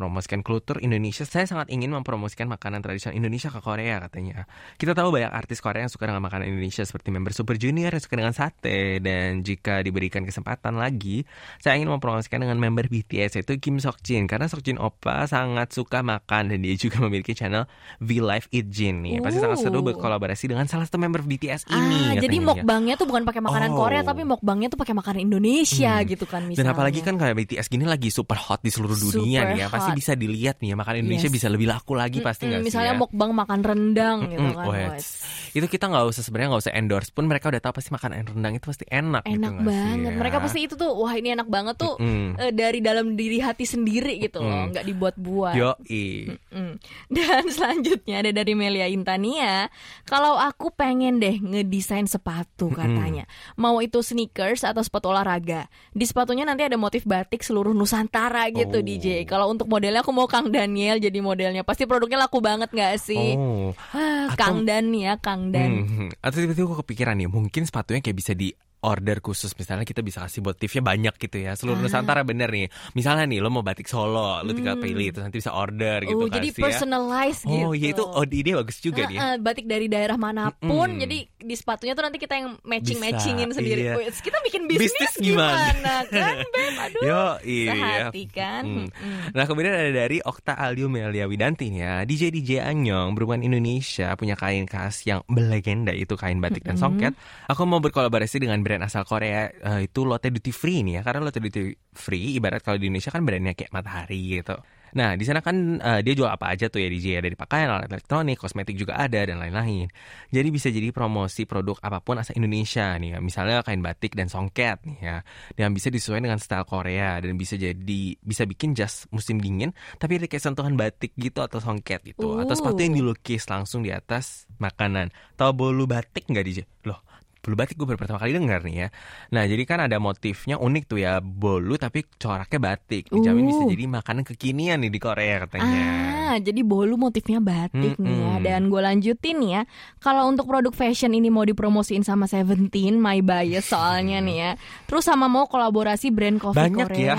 mempromosikan 0.07 0.41
kultur 0.41 0.79
Indonesia 0.79 1.23
Saya 1.23 1.45
sangat 1.45 1.67
ingin 1.69 1.91
mempromosikan 1.91 2.47
makanan 2.47 2.81
tradisional 2.81 3.13
Indonesia 3.13 3.49
ke 3.49 3.59
Korea 3.59 3.99
katanya 4.01 4.47
Kita 4.75 4.93
tahu 4.93 5.11
banyak 5.11 5.29
artis 5.29 5.59
Korea 5.59 5.83
yang 5.83 5.91
suka 5.91 6.07
dengan 6.07 6.21
makanan 6.21 6.47
Indonesia 6.47 6.81
Seperti 6.81 7.11
member 7.11 7.31
Super 7.31 7.57
Junior 7.57 7.91
yang 7.91 8.01
suka 8.01 8.15
dengan 8.15 8.31
sate 8.31 8.99
Dan 8.99 9.43
jika 9.43 9.81
diberikan 9.81 10.23
kesempatan 10.23 10.77
lagi 10.77 11.27
Saya 11.59 11.75
ingin 11.75 11.91
mempromosikan 11.91 12.39
dengan 12.39 12.57
member 12.57 12.87
BTS 12.87 13.37
Yaitu 13.37 13.59
Kim 13.59 13.77
Seokjin 13.77 14.25
Karena 14.25 14.47
Seokjin 14.47 14.77
Oppa 14.77 15.25
sangat 15.25 15.71
suka 15.71 16.01
makan 16.01 16.49
Dan 16.49 16.61
dia 16.61 16.75
juga 16.75 17.03
memiliki 17.05 17.33
channel 17.33 17.67
V-Live 17.99 18.49
Eat 18.51 18.67
Jin 18.69 19.03
nih 19.03 19.19
Pasti 19.19 19.39
sangat 19.39 19.59
seru 19.59 19.83
berkolaborasi 19.83 20.47
dengan 20.47 20.65
salah 20.65 20.85
satu 20.85 20.97
member 20.97 21.21
BTS 21.21 21.67
Ah, 21.67 21.75
ini 21.75 22.17
jadi 22.17 22.31
katanya. 22.33 22.47
mukbangnya 22.55 22.95
tuh 22.95 23.05
bukan 23.05 23.23
pakai 23.23 23.41
makanan 23.41 23.69
Oh. 23.69 23.83
Korea 23.83 24.01
tapi 24.01 24.23
mukbangnya 24.23 24.69
tuh 24.69 24.77
pakai 24.77 24.95
makanan 24.95 25.21
Indonesia 25.25 25.65
Hmm. 25.97 26.07
gitu 26.07 26.25
kan 26.25 26.41
Dan 26.41 26.49
misalnya. 26.53 26.73
apalagi 26.73 27.01
kan 27.01 27.15
kayak 27.15 27.35
BTS 27.37 27.67
gini 27.67 27.83
lagi 27.83 28.09
super 28.09 28.37
hot 28.37 28.61
di 28.61 28.69
seluruh 28.69 28.95
dunia 28.95 29.43
Super 29.43 29.51
nih 29.51 29.59
ya. 29.59 29.67
Pasti. 29.69 29.91
Bisa 29.97 30.13
dilihat 30.13 30.61
nih 30.61 30.73
ya 30.73 30.77
makanan 30.77 31.01
Indonesia 31.01 31.27
Yes. 31.27 31.35
bisa 31.35 31.49
lebih 31.49 31.67
laku 31.67 31.93
lagi 31.93 32.21
pasti 32.21 32.45
nggak 32.45 32.61
sih 32.61 32.67
misalnya 32.67 32.93
ya? 32.93 33.01
mukbang 33.01 33.31
makan 33.33 33.61
rendang 33.61 34.19
gitu 34.29 34.43
Mm-mm, 34.43 34.53
kan. 34.55 34.67
wets. 34.69 34.93
wets. 34.93 35.09
Itu 35.53 35.67
kita 35.67 35.85
nggak 35.87 36.05
usah 36.07 36.21
sebenarnya 36.21 36.49
nggak 36.51 36.63
usah 36.63 36.75
endorse 36.75 37.09
pun 37.09 37.25
mereka 37.25 37.49
udah 37.49 37.59
tahu 37.59 37.73
pasti 37.75 37.91
makanan 37.91 38.29
rendang 38.29 38.53
itu 38.53 38.67
pasti 38.67 38.85
enak. 38.87 39.25
gitu 39.25 39.35
Enak 39.35 39.53
sih 39.53 39.65
banget. 39.65 40.05
ya? 40.07 40.19
Mereka 40.19 40.37
pasti 40.39 40.59
itu 40.63 40.75
tuh 40.75 40.91
wah 40.93 41.13
ini 41.13 41.29
enak 41.33 41.49
banget 41.49 41.75
tuh 41.77 41.97
Mm-mm. 41.97 42.37
eh, 42.37 42.53
dari 42.53 42.79
dalam 42.79 43.15
diri 43.15 43.39
hati 43.39 43.65
sendiri 43.65 44.21
gitu 44.21 44.39
loh, 44.39 44.53
Mm-mm. 44.53 44.71
nggak 44.71 44.85
dibuat-buat. 44.85 45.55
Yoi. 45.57 46.29
Mm. 46.51 46.75
Dan 47.09 47.43
selanjutnya 47.57 48.21
ada 48.21 48.31
dari 48.35 48.53
Melia 48.53 48.85
Intania. 48.87 49.73
Kalau 50.03 50.37
aku 50.37 50.69
pengen 50.71 51.17
deh 51.17 51.37
ngedesain 51.37 52.05
sepatu 52.05 52.69
katanya. 52.69 53.25
Mau 53.55 53.79
itu 53.79 53.99
sneakers 53.99 54.61
atau 54.61 54.81
sepatu 54.81 55.09
olahraga. 55.09 55.65
Di 55.91 56.05
sepatunya 56.05 56.43
nanti 56.43 56.63
ada 56.63 56.77
motif 56.77 57.03
batik 57.03 57.41
seluruh 57.41 57.73
Nusantara 57.73 58.45
gitu 58.49 58.77
Oh. 58.77 58.83
DJ. 58.83 59.25
Kalau 59.25 59.49
untuk 59.49 59.71
modelnya 59.87 60.03
aku 60.03 60.11
mau 60.11 60.27
Kang 60.27 60.51
Daniel 60.51 60.99
jadi 60.99 61.15
modelnya. 61.23 61.63
Pasti 61.63 61.87
produknya 61.87 62.19
laku 62.19 62.43
banget 62.43 62.75
gak 62.75 62.99
sih? 62.99 63.39
Oh. 63.39 63.71
Ah, 63.95 64.27
Atau- 64.27 64.35
Kang 64.35 64.59
Dan 64.67 64.91
ya, 64.91 65.15
Kang 65.23 65.55
Dan. 65.55 65.87
Hmm, 65.87 66.11
Atau 66.19 66.43
tiba-tiba 66.43 66.75
gue 66.75 66.79
kepikiran 66.83 67.15
nih, 67.15 67.31
mungkin 67.31 67.63
sepatunya 67.63 68.03
kayak 68.03 68.19
bisa 68.19 68.35
di 68.35 68.51
order 68.79 69.19
khusus 69.19 69.53
misalnya 69.53 69.83
kita 69.83 70.01
bisa 70.01 70.21
kasih 70.21 70.41
motifnya 70.41 70.83
banyak 70.83 71.15
gitu 71.17 71.37
ya 71.39 71.53
seluruh 71.53 71.77
Ah. 71.77 71.85
Nusantara 71.85 72.21
bener 72.23 72.49
nih 72.49 72.67
misalnya 72.93 73.25
nih 73.25 73.39
lo 73.39 73.49
mau 73.49 73.61
batik 73.61 73.87
Solo 73.87 74.39
lo 74.39 74.51
tinggal 74.51 74.77
pilih 74.77 75.11
terus 75.11 75.25
nanti 75.25 75.39
bisa 75.39 75.53
order 75.53 76.03
gitu 76.03 76.17
Hmm. 76.17 76.23
oh, 76.23 76.31
jadi 76.31 76.49
kasih 76.49 76.57
ya 76.57 76.65
personalized 76.67 77.43
gitu. 77.43 77.57
oh 77.59 77.73
iya 77.73 77.89
itu 77.91 78.03
oh 78.03 78.25
ide 78.25 78.53
bagus 78.55 78.77
juga 78.79 79.03
nih 79.05 79.17
Heeh, 79.17 79.37
batik 79.39 79.65
dari 79.65 79.87
daerah 79.87 80.17
mana 80.17 80.49
pun, 80.51 80.89
Mm-mm. 80.89 81.01
jadi 81.01 81.19
di 81.37 81.55
sepatunya 81.55 81.93
tuh 81.93 82.03
nanti 82.03 82.19
kita 82.19 82.35
yang 82.35 82.49
matching 82.63 82.99
matchingin 82.99 83.47
Bisa, 83.47 83.57
sendiri. 83.57 83.81
iya. 83.83 83.95
Wih, 83.95 84.09
kita 84.11 84.39
bikin 84.41 84.63
bisnis, 84.67 84.91
Bisnis 84.91 85.13
gimana? 85.17 85.71
gimana? 85.71 85.93
kan, 86.03 86.37
Beb? 86.45 86.75
Aduh, 86.81 87.03
Yo, 87.09 87.23
iya. 87.45 87.71
sehati 87.71 88.25
kan. 88.27 88.63
Mm. 88.63 88.79
Mm-mm. 88.87 89.17
Nah 89.31 89.45
kemudian 89.45 89.73
ada 89.73 89.93
dari 89.93 90.19
Okta 90.21 90.55
Alio 90.55 90.87
Melia 90.87 91.25
Widanti 91.25 91.69
nih 91.69 91.81
ya 91.81 91.95
DJ 92.03 92.23
DJ 92.31 92.51
Anyong 92.65 93.13
berhubungan 93.13 93.43
Indonesia 93.43 94.11
punya 94.15 94.35
kain 94.35 94.65
khas 94.65 95.05
yang 95.05 95.23
belegenda 95.27 95.91
itu 95.91 96.15
kain 96.15 96.39
batik 96.39 96.63
dan 96.63 96.75
songket 96.75 97.15
Aku 97.47 97.63
mau 97.63 97.79
berkolaborasi 97.79 98.39
dengan 98.39 98.59
brand 98.67 98.83
asal 98.83 99.07
Korea 99.07 99.47
eh, 99.55 99.87
itu 99.87 100.03
Lotte 100.03 100.35
Duty 100.35 100.51
Free 100.51 100.83
nih 100.83 100.99
ya 100.99 101.03
Karena 101.07 101.23
Lotte 101.23 101.39
Duty 101.39 101.95
Free 101.95 102.35
ibarat 102.35 102.67
kalau 102.67 102.83
di 102.83 102.91
Indonesia 102.91 103.15
kan 103.15 103.23
brandnya 103.23 103.55
kayak 103.55 103.71
Matahari 103.71 104.43
gitu 104.43 104.59
Nah 104.97 105.13
di 105.13 105.25
sana 105.29 105.45
kan 105.45 105.77
eh, 105.77 106.01
dia 106.01 106.17
jual 106.17 106.31
apa 106.31 106.57
aja 106.57 106.73
tuh 106.73 106.81
ya 106.81 106.89
DJ 106.89 107.19
ya 107.19 107.21
dari 107.21 107.37
pakaian, 107.37 107.69
alat 107.69 107.93
elektronik, 107.93 108.41
kosmetik 108.41 108.81
juga 108.81 108.97
ada 108.97 109.21
dan 109.29 109.37
lain-lain. 109.37 109.93
Jadi 110.33 110.49
bisa 110.49 110.73
jadi 110.73 110.89
promosi 110.89 111.45
produk 111.45 111.77
apa 111.85 112.01
pun 112.01 112.17
asal 112.17 112.33
Indonesia 112.41 112.97
nih 112.97 113.13
ya. 113.13 113.19
Misalnya 113.21 113.61
kain 113.61 113.85
batik 113.85 114.17
dan 114.17 114.33
songket 114.33 114.81
nih 114.89 114.99
ya. 115.05 115.17
Dan 115.53 115.77
bisa 115.77 115.93
disesuaikan 115.93 116.33
dengan 116.33 116.41
style 116.41 116.65
Korea 116.65 117.21
dan 117.21 117.37
bisa 117.37 117.61
jadi 117.61 118.01
bisa 118.17 118.49
bikin 118.49 118.73
jas 118.73 119.05
musim 119.13 119.37
dingin 119.37 119.77
tapi 120.01 120.17
ada 120.17 120.27
kayak 120.31 120.45
sentuhan 120.45 120.75
batik 120.81 121.13
gitu 121.21 121.45
atau 121.45 121.61
songket 121.61 122.01
gitu 122.07 122.41
atau 122.41 122.55
sepatu 122.57 122.81
yang 122.81 122.97
Uh. 122.97 122.99
dilukis 123.05 123.45
langsung 123.53 123.85
di 123.85 123.93
atas 123.93 124.49
makanan. 124.57 125.13
Tahu 125.37 125.53
bolu 125.53 125.85
batik 125.85 126.25
nggak 126.33 126.45
DJ? 126.49 126.59
Loh, 126.89 127.05
bolu 127.47 127.55
batik 127.55 127.79
gue 127.79 127.87
baru 127.87 127.99
pertama 128.03 128.19
kali 128.19 128.35
dengar 128.35 128.67
nih 128.67 128.77
ya. 128.83 128.89
Nah, 129.31 129.47
jadi 129.47 129.63
kan 129.63 129.79
ada 129.87 130.03
motifnya 130.03 130.59
unik 130.59 130.85
tuh 130.91 130.99
ya, 130.99 131.23
bolu 131.23 131.79
tapi 131.79 132.03
coraknya 132.19 132.59
batik. 132.59 133.07
Dijamin 133.09 133.47
bisa 133.47 133.63
Uh. 133.63 133.71
jadi 133.71 133.85
makanan 133.87 134.27
kekinian 134.27 134.83
nih 134.83 134.91
di 134.91 134.99
Korea 134.99 135.47
katanya. 135.47 135.81
Ah, 136.27 136.37
jadi 136.43 136.61
bolu 136.67 136.99
motifnya 136.99 137.39
batik 137.39 137.97
nih 138.03 138.19
ya. 138.19 138.35
Dan 138.43 138.67
gue 138.67 138.83
lanjutin 138.83 139.39
nih 139.39 139.51
ya. 139.55 139.63
Kalau 140.03 140.27
untuk 140.27 140.51
produk 140.51 140.75
fashion 140.75 141.15
ini 141.15 141.31
mau 141.31 141.47
dipromosiin 141.47 142.03
sama 142.03 142.27
Seventeen, 142.27 142.99
my 142.99 143.23
bias 143.23 143.71
soalnya 143.71 144.19
nih 144.19 144.37
ya. 144.37 144.51
Terus 144.91 145.07
sama 145.07 145.31
mau 145.31 145.47
kolaborasi 145.47 146.11
brand 146.11 146.43
coffee 146.43 146.67
Banyak 146.67 146.89
Korea. 146.91 147.15
ya. 147.15 147.17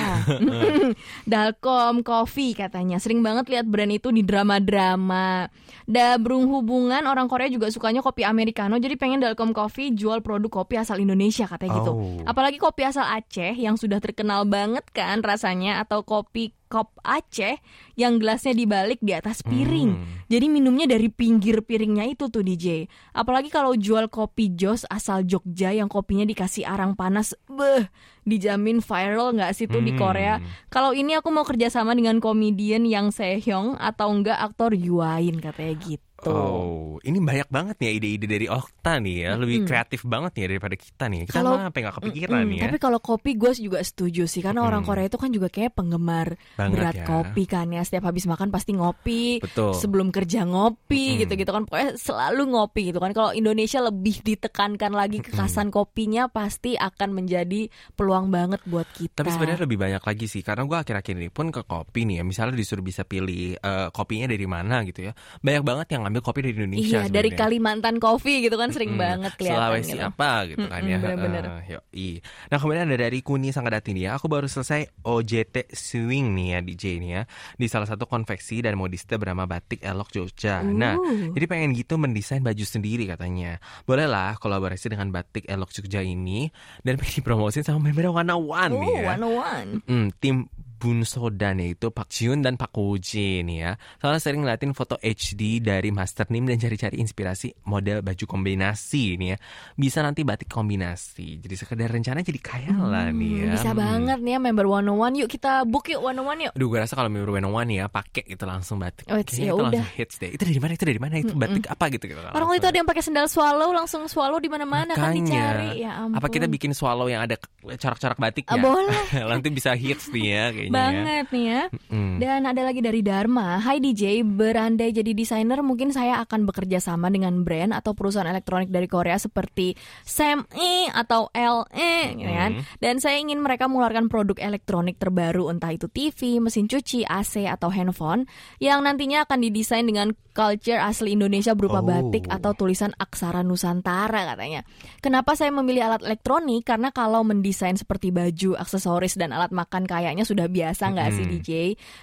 Dalcom 1.32 2.04
Coffee 2.04 2.52
katanya. 2.52 3.00
Sering 3.00 3.24
banget 3.24 3.48
lihat 3.48 3.66
brand 3.68 3.92
itu 3.92 4.12
di 4.12 4.22
drama-drama. 4.22 5.48
Da 5.88 6.20
berhubungan 6.20 7.00
orang 7.08 7.32
Korea 7.32 7.48
juga 7.48 7.72
sukanya 7.72 8.04
kopi 8.04 8.28
americano. 8.28 8.76
Jadi 8.76 9.00
pengen 9.00 9.24
Dalcom 9.24 9.56
Coffee 9.56 9.96
jual 9.96 10.17
produk 10.22 10.64
kopi 10.64 10.80
asal 10.80 10.98
Indonesia 10.98 11.46
katanya 11.46 11.82
gitu. 11.82 11.94
Oh. 11.94 12.22
Apalagi 12.24 12.58
kopi 12.58 12.86
asal 12.86 13.04
Aceh 13.04 13.54
yang 13.54 13.76
sudah 13.76 13.98
terkenal 13.98 14.46
banget 14.46 14.84
kan 14.92 15.20
rasanya 15.22 15.82
atau 15.82 16.02
kopi 16.02 16.56
kop 16.68 17.00
Aceh 17.00 17.60
yang 17.96 18.20
gelasnya 18.20 18.52
dibalik 18.52 19.00
di 19.00 19.16
atas 19.16 19.40
piring. 19.40 19.92
Hmm. 19.96 20.28
Jadi 20.28 20.46
minumnya 20.52 20.84
dari 20.84 21.08
pinggir 21.08 21.64
piringnya 21.64 22.04
itu 22.12 22.28
tuh 22.28 22.44
DJ. 22.44 22.92
Apalagi 23.16 23.48
kalau 23.48 23.72
jual 23.74 24.12
kopi 24.12 24.52
Jos 24.52 24.84
asal 24.92 25.24
Jogja 25.24 25.72
yang 25.72 25.88
kopinya 25.88 26.28
dikasih 26.28 26.68
arang 26.68 27.00
panas, 27.00 27.32
beh, 27.48 27.88
dijamin 28.28 28.84
viral 28.84 29.32
nggak 29.32 29.56
sih 29.56 29.72
tuh 29.72 29.80
di 29.80 29.96
Hmm. 29.96 30.00
Korea. 30.00 30.36
Kalau 30.68 30.92
ini 30.92 31.16
aku 31.16 31.32
mau 31.32 31.48
kerjasama 31.48 31.96
dengan 31.96 32.20
komedian 32.20 32.84
yang 32.84 33.16
Sehyeong 33.16 33.80
atau 33.80 34.12
enggak 34.12 34.36
aktor 34.36 34.76
Yuain 34.76 35.40
katanya 35.40 35.76
gitu. 35.80 36.07
Oh, 36.26 36.98
ini 37.06 37.22
banyak 37.22 37.46
banget 37.54 37.76
nih 37.78 37.86
ya 37.86 37.94
ide-ide 37.94 38.26
dari 38.26 38.48
Okta 38.50 38.98
nih 38.98 39.16
ya, 39.22 39.32
lebih 39.38 39.70
kreatif 39.70 40.02
banget 40.02 40.34
nih 40.34 40.44
daripada 40.50 40.74
kita 40.74 41.06
nih. 41.06 41.20
Kita 41.30 41.38
Kalau- 41.38 41.54
malah 41.54 41.70
sampai 41.70 41.82
nggak 41.86 41.96
kepikiran 42.02 42.34
Mm-mm, 42.42 42.50
nih 42.50 42.58
ya. 42.58 42.64
Tapi 42.66 42.78
kalau 42.82 42.98
kopi 42.98 43.32
gue 43.38 43.52
juga 43.54 43.80
setuju 43.86 44.24
sih 44.26 44.42
karena 44.42 44.66
orang 44.66 44.82
Mm-mm. 44.82 44.98
Korea 44.98 45.06
itu 45.06 45.18
kan 45.22 45.30
juga 45.30 45.48
kayak 45.54 45.78
penggemar 45.78 46.34
Banget 46.58 46.74
berat 46.74 46.96
ya. 46.98 47.06
kopi 47.06 47.44
kan 47.46 47.70
ya. 47.70 47.86
Setiap 47.86 48.10
habis 48.10 48.26
makan 48.26 48.50
pasti 48.50 48.72
ngopi. 48.74 49.46
Betul. 49.46 49.78
Sebelum 49.78 50.10
kerja 50.10 50.42
ngopi 50.42 51.22
gitu-gitu 51.22 51.52
kan 51.54 51.70
pokoknya 51.70 51.90
selalu 52.02 52.42
ngopi 52.50 52.82
gitu 52.90 52.98
kan. 52.98 53.14
Kalau 53.14 53.30
Indonesia 53.32 53.78
lebih 53.78 54.26
ditekankan 54.26 54.98
lagi 54.98 55.22
kekasan 55.22 55.70
kopinya 55.70 56.34
pasti 56.34 56.74
akan 56.74 57.14
menjadi 57.14 57.70
peluang 57.94 58.34
banget 58.34 58.66
buat 58.66 58.90
kita. 58.90 59.22
Tapi 59.22 59.30
sebenarnya 59.30 59.70
lebih 59.70 59.78
banyak 59.78 60.02
lagi 60.02 60.26
sih 60.26 60.42
karena 60.42 60.66
gue 60.66 60.78
akhir-akhir 60.82 61.14
ini 61.14 61.30
pun 61.30 61.54
ke 61.54 61.62
kopi 61.62 62.10
nih 62.10 62.20
ya 62.20 62.24
misalnya 62.26 62.58
disuruh 62.58 62.82
bisa 62.82 63.06
pilih 63.06 63.54
eh, 63.54 63.88
kopinya 63.94 64.26
dari 64.26 64.48
mana 64.50 64.82
gitu 64.82 65.06
ya 65.06 65.14
banyak 65.44 65.62
banget 65.62 65.88
yang 65.94 66.07
ngambil 66.08 66.22
kopi 66.22 66.40
dari 66.42 66.56
Indonesia 66.56 66.82
Iya, 66.98 67.02
dari 67.06 67.28
sebenarnya. 67.28 67.38
Kalimantan 67.38 67.96
Coffee 67.98 68.38
gitu 68.42 68.56
kan 68.56 68.70
sering 68.70 68.90
Mm-mm. 68.90 69.04
banget 69.04 69.32
kelihatan 69.36 69.60
Sulawesi 69.62 69.92
gitu. 69.92 70.04
apa 70.06 70.30
gitu 70.46 70.64
kan 70.64 70.80
Mm-mm, 70.80 70.88
ya 70.88 70.98
bener-bener. 70.98 71.44
Eh, 71.44 71.64
yoi. 71.70 72.10
Nah 72.48 72.58
kemudian 72.58 72.84
ada 72.86 72.98
dari 72.98 73.20
Kuni 73.20 73.50
Sanggadati 73.50 73.92
nih 73.92 74.04
ya 74.04 74.16
Aku 74.16 74.26
baru 74.26 74.46
selesai 74.46 74.82
OJT 75.02 75.56
Swing 75.70 76.32
nih 76.32 76.48
ya 76.50 76.60
DJ 76.62 76.84
nih 76.98 77.12
ya 77.12 77.22
Di 77.54 77.68
salah 77.68 77.86
satu 77.86 78.06
konveksi 78.06 78.60
dan 78.60 78.74
modiste 78.74 79.14
bernama 79.14 79.44
Batik 79.44 79.80
Elok 79.80 80.08
Jogja 80.10 80.64
Nah 80.64 80.96
Uh. 80.96 81.30
jadi 81.32 81.46
pengen 81.46 81.72
gitu 81.72 81.96
mendesain 81.96 82.40
baju 82.40 82.64
sendiri 82.64 83.06
katanya 83.06 83.60
Bolehlah 83.84 84.36
kolaborasi 84.36 84.88
dengan 84.88 85.10
Batik 85.10 85.44
Elok 85.44 85.70
Jogja 85.70 86.00
ini 86.00 86.48
Dan 86.80 86.96
pengen 86.96 87.14
dipromosin 87.20 87.62
sama 87.62 87.84
member 87.84 88.08
Wana 88.08 88.34
One 88.34 88.74
nih 88.74 88.86
Oh, 88.88 89.04
ya 89.04 89.14
101. 89.14 89.84
Hmm, 89.84 90.08
tim 90.16 90.48
Bunsodan 90.78 91.58
yaitu 91.58 91.90
Pak 91.90 92.08
Jiun 92.08 92.40
dan 92.40 92.54
Pak 92.54 92.70
Koji 92.70 93.42
nih 93.42 93.58
ya. 93.60 93.72
Soalnya 93.98 94.22
sering 94.22 94.42
ngeliatin 94.42 94.72
foto 94.72 94.96
HD 94.98 95.58
dari 95.58 95.90
Master 95.90 96.30
Nim 96.30 96.46
dan 96.46 96.56
cari-cari 96.56 96.98
inspirasi 96.98 97.52
model 97.66 98.00
baju 98.00 98.24
kombinasi 98.24 99.18
nih 99.18 99.34
ya. 99.34 99.38
Bisa 99.74 100.00
nanti 100.00 100.22
batik 100.22 100.48
kombinasi. 100.48 101.42
Jadi 101.42 101.56
sekedar 101.56 101.90
rencana 101.90 102.22
jadi 102.22 102.38
khayalan 102.38 103.10
nih 103.12 103.32
ya. 103.34 103.44
Hmm, 103.44 103.54
Bisa 103.54 103.70
Hmm. 103.70 103.80
banget 103.80 104.20
nih 104.22 104.32
ya 104.32 104.40
member 104.40 104.66
101 104.66 105.14
yuk 105.18 105.30
kita 105.30 105.52
book 105.64 105.86
yuk 105.88 106.00
101 106.00 106.40
yuk. 106.40 106.54
Aduh 106.54 106.68
gue 106.68 106.80
rasa 106.80 106.94
kalau 106.94 107.10
member 107.10 107.32
One 107.34 107.50
One 107.50 107.72
ya 107.74 107.86
pakai 107.88 108.24
itu 108.24 108.44
langsung 108.44 108.78
batik. 108.78 109.10
Oh, 109.10 109.18
Kayaknya 109.18 109.34
ya 109.36 109.44
itu 109.44 109.56
udah. 109.56 109.66
langsung 109.74 109.90
hits 109.98 110.16
deh. 110.18 110.30
Itu 110.32 110.44
dari 110.46 110.60
mana? 110.60 110.72
Itu 110.74 110.86
dari 110.86 111.00
mana? 111.00 111.16
Itu 111.18 111.34
batik 111.34 111.66
apa 111.68 111.86
gitu 111.90 112.06
gitu. 112.06 112.20
Orang 112.22 112.54
itu 112.54 112.64
ada 112.64 112.78
yang 112.78 112.86
pakai 112.86 113.02
sendal 113.02 113.26
swallow 113.26 113.70
langsung 113.72 114.06
swallow 114.06 114.38
di 114.38 114.48
mana-mana 114.48 114.94
kan 114.94 115.10
dicari. 115.12 115.82
Ya 115.82 115.98
ampun. 115.98 116.16
Apa 116.16 116.28
kita 116.30 116.46
bikin 116.46 116.72
swallow 116.72 117.10
yang 117.10 117.26
ada 117.26 117.36
corak-corak 117.64 118.16
batiknya? 118.16 118.54
Ah, 118.54 118.62
boleh. 118.62 119.02
Nanti 119.32 119.50
bisa 119.50 119.74
hits 119.74 120.10
nih 120.10 120.26
ya 120.28 120.44
kayaknya. 120.70 120.78
ya. 120.78 121.04
banget 121.04 121.26
nih 121.32 121.46
ya. 121.46 121.64
Mm. 121.90 122.16
Dan 122.18 122.42
ada 122.46 122.62
lagi 122.62 122.82
dari 122.84 123.02
Dharma. 123.02 123.60
Hai 123.62 123.78
DJ, 123.80 124.22
berandai 124.28 124.92
jadi 124.92 125.12
desainer 125.16 125.60
mungkin 125.64 125.90
saya 125.96 126.22
akan 126.24 126.48
bekerja 126.48 126.80
sama 126.84 127.08
dengan 127.08 127.42
brand 127.42 127.74
atau 127.74 127.96
perusahaan 127.98 128.28
elektronik 128.28 128.70
dari 128.70 128.86
Korea 128.86 129.18
seperti 129.18 129.74
SAME 130.04 130.92
atau 130.92 131.30
LE 131.32 131.96
gitu 132.18 132.32
kan. 132.32 132.52
Dan 132.82 133.00
saya 133.00 133.18
ingin 133.22 133.40
mereka 133.40 133.70
mengeluarkan 133.70 134.10
produk 134.10 134.38
elektronik 134.42 134.98
terbaru 134.98 135.50
entah 135.50 135.72
itu 135.72 135.88
TV, 135.88 136.42
mesin 136.42 136.68
cuci, 136.68 137.08
AC 137.08 137.48
atau 137.48 137.72
handphone 137.72 138.26
yang 138.58 138.84
nantinya 138.84 139.24
akan 139.26 139.40
didesain 139.44 139.86
dengan 139.86 140.14
culture 140.38 140.78
asli 140.78 141.18
Indonesia 141.18 141.58
berupa 141.58 141.82
Oh. 141.82 141.88
batik 141.90 142.30
atau 142.30 142.54
tulisan 142.54 142.94
aksara 142.98 143.42
Nusantara 143.42 144.34
katanya. 144.34 144.62
Kenapa 145.02 145.34
saya 145.34 145.50
memilih 145.50 145.90
alat 145.90 146.06
elektronik? 146.06 146.62
Karena 146.62 146.94
kalau 146.94 147.26
mendesain 147.26 147.74
seperti 147.74 148.14
baju, 148.14 148.54
aksesoris 148.54 149.18
dan 149.18 149.34
alat 149.34 149.50
makan 149.50 149.90
kayaknya 149.90 150.26
sudah 150.26 150.46
biasa 150.58 150.84
nggak 150.90 151.10
sih 151.14 151.26
Mm-mm. 151.30 151.34
DJ? 151.46 151.52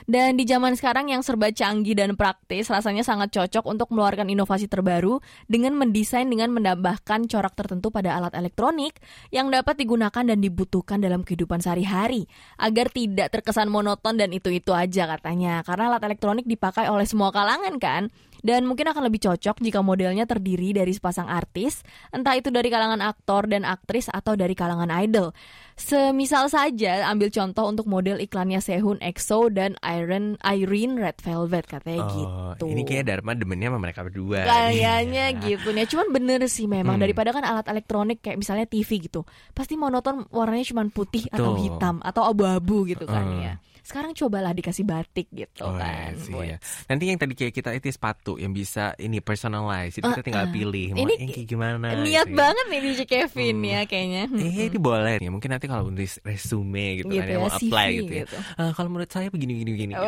Dan 0.07 0.39
di 0.39 0.47
zaman 0.47 0.79
sekarang 0.79 1.11
yang 1.11 1.27
serba 1.27 1.51
canggih 1.51 1.99
dan 1.99 2.15
praktis, 2.15 2.71
rasanya 2.71 3.03
sangat 3.03 3.35
cocok 3.35 3.67
untuk 3.67 3.91
mengeluarkan 3.91 4.31
inovasi 4.31 4.71
terbaru 4.71 5.19
dengan 5.51 5.75
mendesain 5.75 6.31
dengan 6.31 6.55
menambahkan 6.55 7.27
corak 7.27 7.59
tertentu 7.59 7.91
pada 7.91 8.15
alat 8.15 8.33
elektronik 8.39 9.03
yang 9.35 9.51
dapat 9.51 9.75
digunakan 9.75 10.23
dan 10.23 10.39
dibutuhkan 10.39 11.03
dalam 11.03 11.27
kehidupan 11.27 11.59
sehari-hari 11.59 12.31
agar 12.63 12.87
tidak 12.95 13.35
terkesan 13.35 13.67
monoton 13.67 14.15
dan 14.15 14.31
itu-itu 14.31 14.71
aja 14.71 15.11
katanya. 15.19 15.67
Karena 15.67 15.91
alat 15.91 16.07
elektronik 16.07 16.47
dipakai 16.47 16.87
oleh 16.87 17.05
semua 17.05 17.35
kalangan 17.35 17.75
kan. 17.83 18.15
Dan 18.45 18.69
mungkin 18.69 18.85
akan 18.85 19.09
lebih 19.09 19.25
cocok 19.25 19.57
jika 19.59 19.81
modelnya 19.81 20.29
terdiri 20.29 20.77
dari 20.77 20.93
sepasang 20.93 21.27
artis, 21.27 21.81
entah 22.13 22.37
itu 22.37 22.53
dari 22.53 22.69
kalangan 22.69 23.01
aktor 23.01 23.49
dan 23.49 23.65
aktris 23.65 24.13
atau 24.13 24.37
dari 24.37 24.53
kalangan 24.53 24.93
idol. 25.01 25.33
Semisal 25.75 26.47
saja 26.47 27.09
ambil 27.09 27.33
contoh 27.33 27.67
untuk 27.67 27.89
model 27.89 28.21
iklannya 28.21 28.61
Sehun 28.61 29.01
EXO 29.01 29.49
dan 29.49 29.75
Iron 29.83 30.37
Irene 30.39 31.01
Red 31.01 31.19
Velvet 31.19 31.65
katanya 31.67 32.05
Oh, 32.05 32.13
gitu. 32.55 32.65
Ini 32.69 32.83
kayak 32.85 33.05
Dharma 33.05 33.33
demennya 33.33 33.73
sama 33.73 33.81
mereka 33.81 34.05
berdua. 34.05 34.45
Kayaknya 34.45 35.25
gitu 35.49 35.73
nih. 35.73 35.89
Cuman 35.89 36.09
bener 36.13 36.41
sih 36.47 36.69
memang 36.69 37.01
Hmm. 37.01 37.03
daripada 37.03 37.33
kan 37.33 37.43
alat 37.43 37.67
elektronik 37.67 38.21
kayak 38.21 38.37
misalnya 38.37 38.69
TV 38.69 39.03
gitu. 39.03 39.25
Pasti 39.51 39.75
monoton 39.75 40.29
warnanya 40.29 40.69
cuma 40.69 40.85
putih 40.87 41.27
atau 41.33 41.57
Betul. 41.57 41.65
hitam 41.67 41.97
atau 42.05 42.23
abu-abu 42.23 42.85
gitu 42.87 43.09
kan 43.09 43.25
Hmm. 43.25 43.41
ya. 43.43 43.55
Sekarang 43.85 44.11
cobalah 44.11 44.51
dikasih 44.51 44.83
batik 44.83 45.29
gitu 45.29 45.61
Oh, 45.61 45.77
kan. 45.77 46.11
iya 46.11 46.17
sih, 46.17 46.33
Boy. 46.33 46.49
ya. 46.49 46.57
Nanti 46.89 47.05
yang 47.05 47.21
tadi 47.21 47.33
kayak 47.33 47.53
kita 47.53 47.71
itu 47.71 47.87
sepatu 47.87 48.35
yang 48.35 48.51
bisa 48.51 48.97
ini 48.97 49.21
personalize, 49.21 49.95
jadi 49.95 50.09
kita 50.11 50.25
tinggal 50.25 50.49
Uh-uh. 50.49 50.57
pilih 50.57 50.87
mau 50.91 51.05
Ini 51.05 51.13
yang 51.15 51.31
kayak 51.31 51.47
gimana. 51.47 51.87
Niat 51.95 52.03
gitu 52.25 52.33
ya. 52.33 52.35
banget 52.35 52.65
nih 52.67 52.81
DJ 52.83 53.01
Kevin 53.05 53.55
Hmm. 53.55 53.69
ya 53.69 53.81
kayaknya. 53.85 54.23
Eh, 54.35 54.67
ini 54.67 54.79
boleh 54.79 55.17
ya. 55.19 55.29
Mungkin 55.29 55.51
nanti 55.51 55.67
kalau 55.67 55.85
nulis 55.87 56.17
resume 56.19 56.87
gitu, 56.99 57.07
Gitu 57.07 57.21
kan 57.21 57.29
ya, 57.29 57.31
ya, 57.31 57.39
mau 57.39 57.53
apply 57.53 57.87
CV 57.87 57.95
gitu 58.01 58.13
ya. 58.13 58.25
gitu. 58.25 58.37
Eh, 58.57 58.71
kalau 58.73 58.89
menurut 58.89 59.11
saya 59.11 59.29
begini 59.29 59.53
begini 59.55 59.71
begini. 59.71 59.93
gitu. 59.93 60.05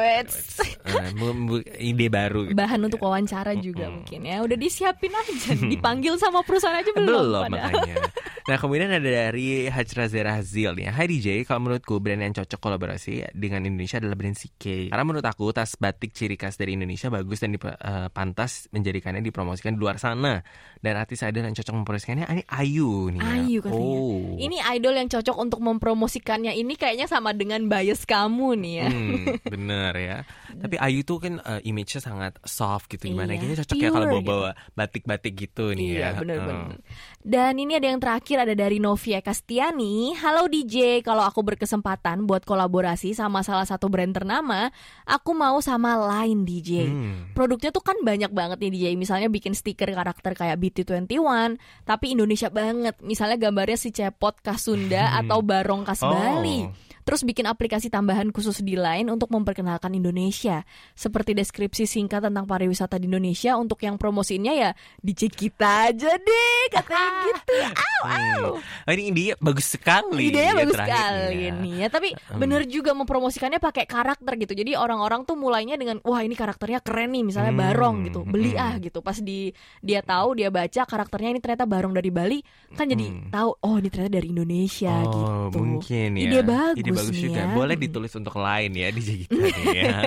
Uh, 0.86 1.60
ide 1.78 2.06
baru. 2.08 2.40
gitu. 2.46 2.56
Bahan 2.56 2.80
untuk 2.80 2.98
wawancara 2.98 3.52
juga 3.56 3.86
mungkin 3.88 4.20
ya. 4.22 4.40
Udah 4.40 4.56
disiapin 4.56 5.12
aja, 5.12 5.52
dipanggil 5.72 6.16
sama 6.16 6.40
perusahaan 6.40 6.74
aja 6.74 6.90
belum. 6.90 7.06
Belum 7.06 7.42
padahal. 7.44 7.72
makanya. 7.76 7.96
Nah 8.46 8.62
kemudian 8.62 8.86
ada 8.86 9.02
dari 9.02 9.66
Hajra 9.66 10.06
Zera 10.06 10.38
Hazil 10.38 10.70
nih. 10.72 10.86
Hai 10.86 11.10
DJ, 11.10 11.42
kalau 11.42 11.66
menurutku 11.66 11.98
brand 11.98 12.22
yang 12.22 12.30
cocok 12.30 12.62
kolaborasi 12.62 13.26
dengan 13.34 13.65
Indonesia 13.66 13.98
adalah 13.98 14.14
brand 14.14 14.32
CK. 14.32 14.88
Karena 14.88 15.04
menurut 15.04 15.22
aku 15.22 15.50
tas 15.50 15.74
batik 15.74 16.10
ciri 16.10 16.34
khas 16.34 16.54
dari 16.54 16.74
Indonesia 16.74 17.06
bagus 17.08 17.38
dan 17.38 17.52
dip- 17.52 17.66
eh, 17.66 18.08
pantas 18.08 18.70
menjadikannya 18.70 19.20
dipromosikan 19.20 19.74
di 19.74 19.80
luar 19.80 19.96
sana. 19.96 20.40
Dan 20.76 20.94
artis 20.94 21.22
idol 21.22 21.42
yang 21.42 21.54
cocok 21.54 21.74
mempromosikannya 21.74 22.26
ini 22.28 22.44
Ayu 22.46 23.10
nih. 23.10 23.20
ya. 23.20 23.32
Ayu 23.36 23.58
katanya. 23.58 23.98
Oh. 23.98 24.36
Ini 24.36 24.56
idol 24.72 24.94
yang 24.94 25.08
cocok 25.08 25.36
untuk 25.36 25.60
mempromosikannya 25.60 26.52
ini 26.52 26.74
kayaknya 26.74 27.06
sama 27.06 27.32
dengan 27.32 27.64
bias 27.66 28.04
kamu 28.04 28.48
nih 28.56 28.74
ya. 28.76 28.88
Hmm, 28.88 29.24
bener 29.56 29.92
ya. 29.96 30.18
Tapi 30.52 30.76
Ayu 30.76 31.00
tuh 31.00 31.18
kan 31.18 31.40
eh, 31.40 31.60
image-nya 31.64 32.00
sangat 32.00 32.36
soft 32.44 32.86
gitu 32.88 33.08
gimana. 33.08 33.32
Iya, 33.32 33.40
Kayaknya 33.40 33.58
cocok 33.62 33.76
ya 33.76 33.88
kalau 33.88 34.06
pure 34.06 34.14
bawa-bawa 34.20 34.50
batik-batik 34.74 35.32
gitu 35.34 35.72
nih 35.72 35.88
Iya 35.96 36.00
ya. 36.02 36.10
benar-benar. 36.20 36.76
Eh. 36.76 36.78
Dan 37.24 37.52
ini 37.56 37.72
ada 37.72 37.86
yang 37.88 37.98
terakhir 37.98 38.36
ada 38.38 38.52
dari 38.52 38.76
Novia 38.76 39.18
Castiani. 39.18 40.12
Halo 40.12 40.44
DJ, 40.46 41.00
kalau 41.00 41.24
aku 41.24 41.40
berkesempatan 41.40 42.26
buat 42.26 42.44
kolaborasi 42.44 43.14
sama 43.14 43.40
salah 43.40 43.55
satu 43.64 43.86
brand 43.86 44.12
ternama, 44.12 44.68
aku 45.06 45.32
mau 45.32 45.56
sama 45.62 45.96
Line 45.96 46.42
DJ. 46.42 46.70
Hmm. 46.90 47.32
Produknya 47.32 47.70
tuh 47.72 47.80
kan 47.80 47.96
banyak 48.02 48.28
banget 48.28 48.58
nih 48.60 48.70
DJ. 48.74 48.86
Misalnya 48.98 49.30
bikin 49.30 49.54
stiker 49.54 49.88
karakter 49.88 50.34
kayak 50.34 50.58
BT21, 50.58 51.56
tapi 51.86 52.12
Indonesia 52.12 52.50
banget. 52.50 52.98
Misalnya 53.00 53.38
gambarnya 53.38 53.78
si 53.78 53.94
Cepot 53.94 54.36
khas 54.42 54.66
Sunda 54.66 55.16
atau 55.16 55.40
Barong 55.40 55.86
khas 55.86 56.02
Oh. 56.02 56.12
Bali. 56.12 56.85
Terus 57.06 57.22
bikin 57.22 57.46
aplikasi 57.46 57.86
tambahan 57.86 58.34
khusus 58.34 58.58
di 58.60 58.74
Line 58.74 59.06
untuk 59.06 59.30
memperkenalkan 59.30 59.94
Indonesia. 59.94 60.66
Seperti 60.90 61.38
deskripsi 61.38 61.86
singkat 61.86 62.18
tentang 62.18 62.50
pariwisata 62.50 62.98
di 62.98 63.06
Indonesia 63.06 63.54
untuk 63.54 63.78
yang 63.78 63.94
promosinya 63.94 64.50
ya 64.50 64.74
dicek 64.98 65.30
kita 65.30 65.94
aja 65.94 66.18
deh 66.18 66.62
katanya 66.74 67.22
gitu. 67.30 67.54
Au, 67.62 68.00
au. 68.02 68.42
Hmm. 68.58 68.90
Oh, 68.90 68.92
ini 68.92 69.14
ide 69.14 69.38
bagus 69.38 69.78
sekali. 69.78 70.34
Idenya 70.34 70.50
ya, 70.50 70.54
bagus 70.58 70.74
sekali 70.74 71.38
ya. 71.46 71.54
nih 71.54 71.74
ya. 71.78 71.88
Tapi 71.88 72.08
bener 72.34 72.66
juga 72.66 72.90
mempromosikannya 72.90 73.62
pakai 73.62 73.86
karakter 73.86 74.34
gitu. 74.42 74.58
Jadi 74.58 74.74
orang-orang 74.74 75.22
tuh 75.22 75.38
mulainya 75.38 75.78
dengan 75.78 76.02
wah 76.02 76.26
ini 76.26 76.34
karakternya 76.34 76.82
keren 76.82 77.14
nih 77.14 77.22
misalnya 77.22 77.54
Hmm, 77.54 77.62
Barong 77.62 77.96
gitu. 78.02 78.26
Beli 78.26 78.58
hmm. 78.58 78.66
ah 78.66 78.74
gitu. 78.82 78.98
Pas 78.98 79.14
di 79.14 79.54
dia 79.78 80.02
tahu 80.02 80.34
dia 80.34 80.50
baca 80.50 80.82
karakternya 80.82 81.30
ini 81.30 81.40
ternyata 81.40 81.70
Barong 81.70 81.94
dari 81.94 82.10
Bali 82.10 82.42
kan 82.74 82.90
jadi 82.90 83.06
Hmm. 83.06 83.30
tahu 83.30 83.50
oh 83.62 83.76
ini 83.78 83.86
ternyata 83.86 84.18
dari 84.18 84.28
Indonesia 84.34 84.90
Oh, 85.06 85.46
gitu. 85.46 85.58
mungkin 85.62 86.08
ya. 86.18 86.22
Ide 86.26 86.40
bagus, 86.42 86.82
Ide 86.82 86.90
bagus 86.98 87.16
juga. 87.18 87.40
ya. 87.40 87.52
Boleh 87.52 87.76
ditulis 87.84 88.12
untuk 88.12 88.34
lain 88.36 88.70
ya 88.72 88.88
di 88.88 89.00
kita 89.02 89.36
nih 89.36 89.66
ya. 89.76 89.98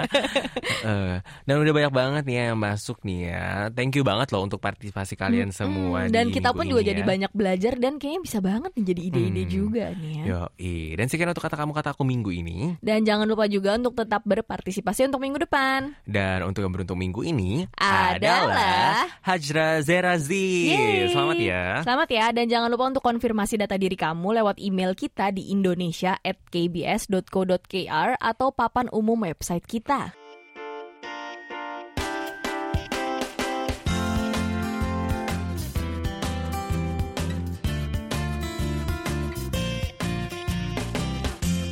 Dan 1.45 1.55
udah 1.57 1.73
banyak 1.73 1.93
banget 1.93 2.23
nih 2.23 2.35
ya 2.35 2.43
yang 2.49 2.59
masuk 2.59 2.97
nih 3.01 3.19
ya. 3.27 3.45
Thank 3.69 3.93
you 3.93 4.03
banget 4.03 4.29
loh 4.29 4.41
untuk 4.41 4.57
partisipasi 4.57 5.13
kalian 5.13 5.49
semua 5.49 6.01
Hmm, 6.01 6.09
dan 6.09 6.25
di 6.25 6.33
kita 6.33 6.49
pun 6.51 6.63
juga 6.63 6.81
ini 6.81 6.89
jadi 6.89 7.01
ya. 7.01 7.07
banyak 7.07 7.31
belajar 7.31 7.73
dan 7.75 7.97
kayaknya 7.97 8.21
bisa 8.21 8.39
banget 8.39 8.71
nih 8.73 8.85
jadi 8.87 9.01
ide-ide 9.03 9.41
Hmm. 9.41 9.51
juga 9.51 9.85
nih 9.91 10.11
ya. 10.13 10.23
Yoi. 10.25 10.75
Dan 10.95 11.05
sekian 11.05 11.27
untuk 11.27 11.41
kata 11.41 11.55
kamu 11.55 11.71
kata 11.71 11.89
aku 11.91 12.03
minggu 12.03 12.31
ini. 12.31 12.57
Dan 12.79 13.03
jangan 13.03 13.25
lupa 13.25 13.45
juga 13.45 13.75
untuk 13.75 13.93
tetap 13.93 14.21
berpartisipasi 14.23 15.05
untuk 15.05 15.19
minggu 15.19 15.39
depan. 15.41 15.93
Dan 16.03 16.43
untuk 16.43 16.61
yang 16.61 16.71
beruntung 16.71 16.97
minggu 16.97 17.21
ini 17.21 17.67
Adalah 17.75 19.07
Hajra 19.21 19.81
Zerazi. 19.81 20.71
Yeay. 20.71 21.09
Selamat 21.09 21.37
ya. 21.37 21.63
Selamat 21.81 22.09
ya 22.09 22.25
dan 22.31 22.45
jangan 22.45 22.67
lupa 22.67 22.85
untuk 22.87 23.01
konfirmasi 23.01 23.57
data 23.57 23.75
diri 23.75 23.93
kamu 23.93 24.39
lewat 24.39 24.57
email 24.57 24.93
kita 24.93 25.29
di 25.29 25.51
indonesia@kbs.co.kr 26.79 28.09
atau 28.19 28.49
papan 28.55 28.87
umum 28.91 29.27
website 29.27 29.65
kita. 29.67 30.15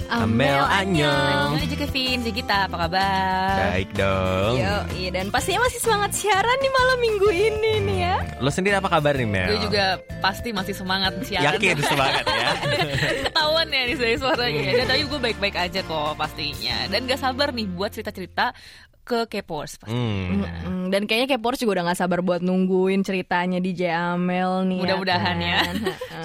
Amel, 0.07 0.63
annyeong. 0.63 1.59
Annyeong 1.59 1.67
juga 1.67 1.75
Kevin, 1.83 2.19
kita 2.31 2.71
apa 2.71 2.75
kabar? 2.87 3.55
Baik 3.75 3.89
dong. 3.91 4.53
Yo, 4.55 4.75
iya 4.95 5.09
dan 5.11 5.27
pastinya 5.27 5.67
masih 5.67 5.79
semangat 5.83 6.11
siaran 6.15 6.57
di 6.63 6.69
malam 6.71 6.97
minggu 7.03 7.27
ini 7.27 7.71
nih 7.83 7.97
ya. 8.07 8.15
Lo 8.39 8.47
sendiri 8.47 8.79
apa 8.79 8.87
kabar 8.87 9.19
nih 9.19 9.27
Mel? 9.27 9.51
Gue 9.51 9.67
juga 9.67 9.99
pasti 10.23 10.55
masih 10.55 10.71
semangat 10.71 11.11
siaran. 11.27 11.59
Yakin 11.59 11.77
semangat 11.83 12.23
ya. 12.23 12.49
Ketahuan 13.27 13.67
ya 13.67 13.81
nih 13.83 13.95
dari 13.99 14.15
suaranya. 14.15 14.61
Dan 14.79 14.85
tapi 14.87 15.01
gue 15.03 15.19
baik-baik 15.19 15.55
aja 15.59 15.79
kok 15.83 16.11
pastinya. 16.15 16.77
Dan 16.87 16.99
gak 17.03 17.19
sabar 17.19 17.51
nih 17.51 17.67
buat 17.67 17.91
cerita-cerita 17.91 18.55
ke 19.07 19.19
Kepors 19.31 19.79
pasti. 19.79 19.95
Hmm. 19.95 20.43
Mm, 20.43 20.85
Dan 20.91 21.07
kayaknya 21.07 21.39
Kepors 21.39 21.63
juga 21.63 21.79
udah 21.79 21.95
gak 21.95 21.99
sabar 22.03 22.19
buat 22.19 22.43
nungguin 22.43 23.07
ceritanya 23.07 23.63
DJ 23.63 23.95
Amel 23.95 24.67
nih. 24.67 24.83
Mudah-mudahan 24.83 25.37
ya. 25.39 25.57
kan? 25.63 25.75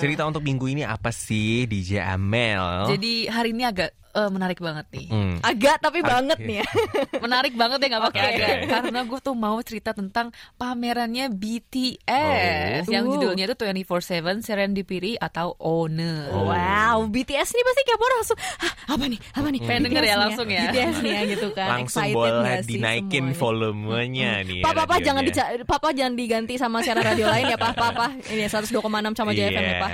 Cerita 0.02 0.26
untuk 0.26 0.42
minggu 0.42 0.66
ini 0.66 0.82
apa 0.82 1.14
sih 1.14 1.70
DJ 1.70 2.02
Amel? 2.02 2.90
Jadi 2.90 3.30
hari 3.30 3.54
ini 3.54 3.62
agak 3.62 3.94
eh, 4.14 4.28
menarik 4.28 4.58
banget 4.58 4.86
nih. 4.88 5.06
Hmm. 5.06 5.36
Agak 5.40 5.76
tapi 5.78 6.00
banget 6.00 6.38
nih 6.38 6.60
ya. 6.60 6.66
Menarik 7.24 7.52
banget 7.52 7.78
ya 7.78 7.88
nggak 7.88 8.04
pakai 8.08 8.20
Oke. 8.20 8.32
agak. 8.34 8.56
Karena 8.68 9.00
gue 9.02 9.20
tuh 9.20 9.34
mau 9.34 9.56
cerita 9.58 9.90
tentang 9.90 10.28
pamerannya 10.54 11.28
BTS 11.28 12.84
Oh. 12.84 12.90
yang 12.90 13.04
Uh. 13.04 13.12
judulnya 13.12 13.44
itu 13.46 13.56
24/7 13.56 14.02
Serendipity 14.40 15.16
atau 15.16 15.56
Owner. 15.58 16.28
Oh. 16.30 16.48
Wow, 16.48 17.06
BTS 17.06 17.48
nih 17.50 17.64
pasti 17.64 17.82
Kepors 17.84 18.14
langsung 18.14 18.38
"Hah, 18.38 18.72
apa 18.90 19.04
nih? 19.06 19.18
Apa 19.32 19.48
nih? 19.48 19.60
Pengen 19.62 19.82
denger 19.86 20.04
ya 20.04 20.16
langsung 20.18 20.46
ya. 20.46 20.62
BTS 20.68 20.96
nih 21.00 21.12
ya 21.12 21.22
gitu 21.28 21.48
kan. 21.50 21.68
Langsung 21.72 22.02
Excited 22.02 22.16
boleh 22.16 22.56
dinaikin 22.62 23.24
semuanya? 23.26 23.38
volumenya 23.38 24.30
nih. 24.42 24.60
ya, 24.60 24.64
papa 24.64 24.80
radionya. 24.84 25.02
jangan 25.02 25.22
dica- 25.24 25.50
papa 25.64 25.88
jangan 25.90 26.14
diganti 26.14 26.54
sama 26.56 26.78
siaran 26.80 27.02
radio 27.02 27.26
lain 27.26 27.44
ya, 27.46 27.56
Pak. 27.56 27.72
Papa. 27.74 28.06
Ini 28.24 28.46
102,6 28.46 28.78
sama 29.14 29.30
JFM 29.32 29.48
ya, 29.54 29.70
Iya. 29.70 29.80
Pak. 29.80 29.90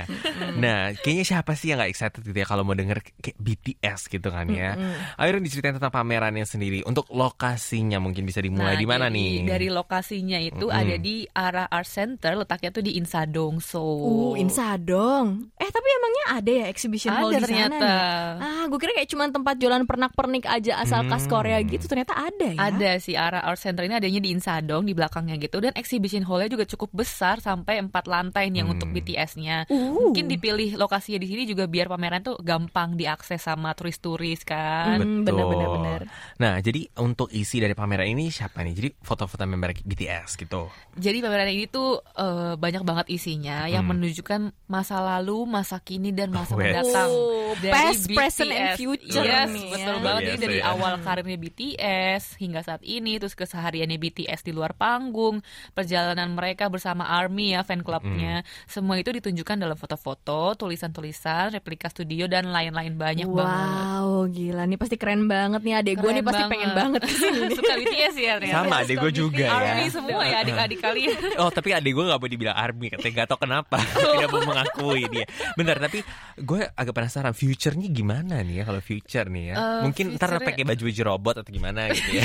Nah, 0.57 0.79
kayaknya 0.95 1.25
siapa 1.25 1.51
sih 1.53 1.69
yang 1.69 1.79
gak 1.79 1.89
excited 1.89 2.21
gitu 2.21 2.33
ya 2.33 2.45
kalau 2.45 2.61
mau 2.61 2.73
denger 2.73 2.99
kayak 3.15 3.37
BTS 3.37 4.08
gitu 4.09 4.27
kan 4.27 4.49
ya. 4.49 4.73
Ayo 5.15 5.29
dong 5.31 5.45
diceritain 5.45 5.73
tentang 5.73 5.93
pamerannya 5.93 6.43
sendiri. 6.43 6.81
Untuk 6.83 7.05
lokasinya 7.09 7.97
mungkin 7.97 8.25
bisa 8.25 8.39
dimulai 8.39 8.73
Nah, 8.73 8.75
di 8.75 8.85
mana 8.85 9.05
nih? 9.07 9.45
Dari 9.45 9.69
lokasinya 9.69 10.37
itu 10.37 10.65
Mm-mm. 10.65 10.75
ada 10.75 10.95
di 10.97 11.15
arah 11.29 11.65
Art 11.65 11.85
Center, 11.85 12.33
letaknya 12.35 12.69
tuh 12.69 12.81
di 12.81 12.97
Insadong 12.97 13.57
So. 13.59 13.81
Uh, 13.81 14.33
Insadong. 14.35 15.53
Eh, 15.55 15.67
tapi 15.67 15.87
emangnya 15.89 16.25
ada 16.31 16.51
ya 16.53 16.65
exhibition 16.67 17.11
hall 17.11 17.29
Ada 17.29 17.37
di 17.37 17.45
sana 17.45 17.49
ternyata. 17.69 17.89
nih? 18.35 18.41
Ah, 18.41 18.63
gue 18.65 18.77
kira 18.77 18.91
kayak 18.93 19.09
cuma 19.09 19.23
tempat 19.27 19.55
jualan 19.55 19.83
pernak-pernik 19.83 20.45
aja 20.45 20.73
asal 20.77 21.05
khas 21.05 21.23
Hmm. 21.23 21.31
Korea 21.31 21.59
gitu. 21.61 21.85
Ternyata 21.85 22.13
ada 22.15 22.47
ya. 22.47 22.59
Ada 22.59 22.91
sih 22.97 23.13
arah 23.13 23.41
Art 23.41 23.57
Center 23.57 23.83
ini 23.83 23.93
adanya 23.93 24.17
di 24.17 24.29
Insadong 24.29 24.83
di 24.83 24.93
belakangnya 24.93 25.37
gitu 25.37 25.59
dan 25.59 25.73
exhibition 25.73 26.23
hallnya 26.23 26.49
juga 26.49 26.65
cukup 26.65 26.89
besar 26.95 27.37
sampai 27.37 27.77
empat 27.79 28.05
lantai 28.05 28.47
nih 28.47 28.59
yang 28.59 28.67
Hmm. 28.67 28.75
untuk 28.75 28.89
BTS-nya. 28.91 29.67
Uh. 29.67 30.09
Mungkin 30.09 30.25
dipilih 30.27 30.75
lokasinya 30.75 31.17
di 31.17 31.27
sini 31.27 31.43
juga 31.43 31.65
biar 31.65 31.85
pameran 31.87 32.21
tuh 32.21 32.37
gampang 32.39 32.93
diakses 32.93 33.39
sama 33.39 33.73
turis-turis 33.99 34.41
kan. 34.41 34.97
Hmm, 34.97 35.21
Betul. 35.21 35.35
bener-bener 35.35 35.69
bener. 35.69 36.01
Nah, 36.35 36.57
jadi 36.57 36.87
untuk 36.97 37.27
isi 37.29 37.59
dari 37.59 37.73
pameran 37.73 38.07
ini 38.07 38.27
siapa 38.27 38.59
nih? 38.59 38.73
Jadi 38.73 38.89
foto-foto 38.97 39.43
member 39.43 39.75
BTS 39.77 40.35
gitu. 40.35 40.71
Jadi 40.95 41.19
pameran 41.19 41.49
ini 41.49 41.67
tuh 41.67 41.99
eh, 42.01 42.55
banyak 42.55 42.81
banget 42.81 43.05
isinya 43.09 43.65
yang 43.65 43.81
Hmm. 43.81 43.95
menunjukkan 43.95 44.41
masa 44.65 44.99
lalu, 44.99 45.43
masa 45.45 45.77
kini 45.77 46.09
dan 46.09 46.29
masa 46.29 46.53
Wes. 46.53 46.71
mendatang. 46.71 47.09
Oh, 47.09 47.51
Dari 47.55 47.73
past, 47.73 48.05
present, 48.07 48.51
and 48.51 48.77
future 48.77 49.25
Yes, 49.25 49.49
nih 49.49 49.63
ya. 49.63 49.71
betul 49.73 49.93
Luar 49.93 50.05
banget. 50.05 50.21
Jadi 50.23 50.39
dari 50.39 50.57
ya. 50.57 50.69
awal 50.69 50.93
karirnya 50.99 51.37
BTS 51.37 52.23
hingga 52.37 52.61
saat 52.61 52.81
ini, 52.81 53.17
terus 53.17 53.33
kesehariannya 53.33 53.97
BTS 53.97 54.41
di 54.41 54.51
luar 54.51 54.73
panggung, 54.73 55.41
perjalanan 55.73 56.29
mereka 56.29 56.67
bersama 56.67 57.09
ARMY 57.09 57.51
ya 57.51 57.61
fan 57.63 57.81
clubnya, 57.81 58.41
Hmm. 58.41 58.47
semua 58.65 58.95
itu 58.95 59.09
ditunjukkan 59.09 59.57
dalam 59.57 59.75
foto-foto, 59.75 60.53
tulisan-tulisan, 60.55 61.51
replika 61.51 61.89
studio 61.89 62.25
dan 62.25 62.47
lain-lain 62.47 62.93
banyak 62.95 63.27
banget. 63.27 63.88
Wow, 63.89 64.27
gila 64.27 64.63
nih 64.63 64.75
pasti 64.75 64.95
keren 64.95 65.25
banget 65.25 65.61
nih 65.61 65.73
adek 65.75 65.95
gue 65.97 66.11
nih 66.11 66.21
pasti 66.21 66.43
pengen 66.45 66.71
banget 66.71 67.01
ke 67.01 67.11
sini 67.11 67.39
nih. 67.41 67.55
Suka 67.57 67.73
BTS 67.73 68.15
ya 68.15 68.33
ternyata. 68.37 68.57
Sama 68.59 68.75
adek 68.79 68.97
gue 68.99 69.11
juga 69.11 69.43
ya. 69.43 69.51
ARMY 69.51 69.87
semua 69.89 70.21
ya 70.23 70.37
adik-adik 70.39 70.79
kalian. 70.79 71.17
Oh 71.41 71.49
tapi 71.49 71.71
adik 71.71 71.91
gue 71.91 72.05
gak 72.05 72.19
mau 72.19 72.27
dibilang 72.27 72.53
army 72.53 72.87
Katanya 72.89 73.13
gak 73.15 73.27
tau 73.27 73.39
kenapa 73.39 73.79
Tidak 74.13 74.27
mau 74.27 74.43
mengakui 74.45 75.07
dia 75.07 75.23
Bentar 75.53 75.79
tapi 75.79 76.03
Gue 76.35 76.67
agak 76.67 76.91
penasaran 76.91 77.31
Future-nya 77.31 77.87
gimana 77.87 78.41
nih 78.41 78.59
ya 78.59 78.63
Kalau 78.63 78.77
future 78.79 79.25
nih 79.25 79.43
ya 79.45 79.55
Eh, 79.55 79.81
Mungkin 79.81 80.05
ntar 80.13 80.35
pakai 80.37 80.63
baju-baju 80.63 81.01
robot 81.07 81.35
Atau 81.39 81.49
gimana 81.49 81.87
gitu 81.89 82.11
ya 82.13 82.23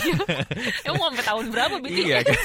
Emang 0.83 0.98
mau 0.98 1.09
sampai 1.09 1.24
tahun 1.24 1.44
berapa 1.48 1.74
BTS? 1.79 1.94
Iya 1.96 2.18
kan 2.20 2.38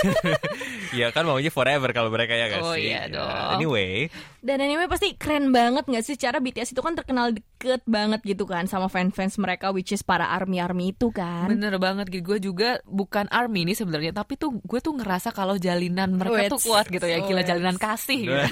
Iya 0.92 1.08
kan 1.10 1.24
maunya 1.26 1.50
forever 1.50 1.90
Kalau 1.90 2.10
mereka 2.10 2.34
ya 2.34 2.46
gak 2.48 2.62
Oh, 2.62 2.72
sih 2.72 2.86
iya 2.88 3.02
Ya. 3.02 3.12
dong. 3.12 3.50
Anyway 3.58 4.14
Dan 4.40 4.60
anime 4.60 4.88
pasti 4.88 5.16
keren 5.16 5.52
banget 5.52 5.84
gak 5.86 6.02
sih? 6.02 6.16
Cara 6.16 6.40
BTS 6.40 6.72
itu 6.72 6.80
kan 6.80 6.94
terkenal 6.94 7.32
deket 7.32 7.84
banget 7.84 8.24
gitu 8.24 8.44
kan 8.44 8.66
sama 8.66 8.88
fans-fans 8.88 9.36
mereka 9.36 9.70
which 9.70 9.92
is 9.92 10.00
para 10.00 10.30
army-army 10.30 10.92
itu 10.92 11.12
kan. 11.12 11.52
Bener 11.52 11.76
banget 11.76 12.08
gitu. 12.08 12.24
Gue 12.26 12.40
juga 12.40 12.70
bukan 12.86 13.28
army 13.28 13.64
ini 13.64 13.74
sebenarnya, 13.74 14.12
tapi 14.12 14.36
tuh 14.36 14.60
gue 14.60 14.80
tuh 14.80 14.94
ngerasa 14.94 15.30
kalau 15.30 15.56
jalinan 15.56 16.16
mereka 16.16 16.48
Wets. 16.48 16.52
tuh 16.54 16.62
kuat 16.66 16.86
gitu 16.88 17.04
ya, 17.04 17.20
gila 17.20 17.42
Wets. 17.42 17.50
jalinan 17.50 17.76
kasih. 17.76 18.22
Gitu. 18.24 18.48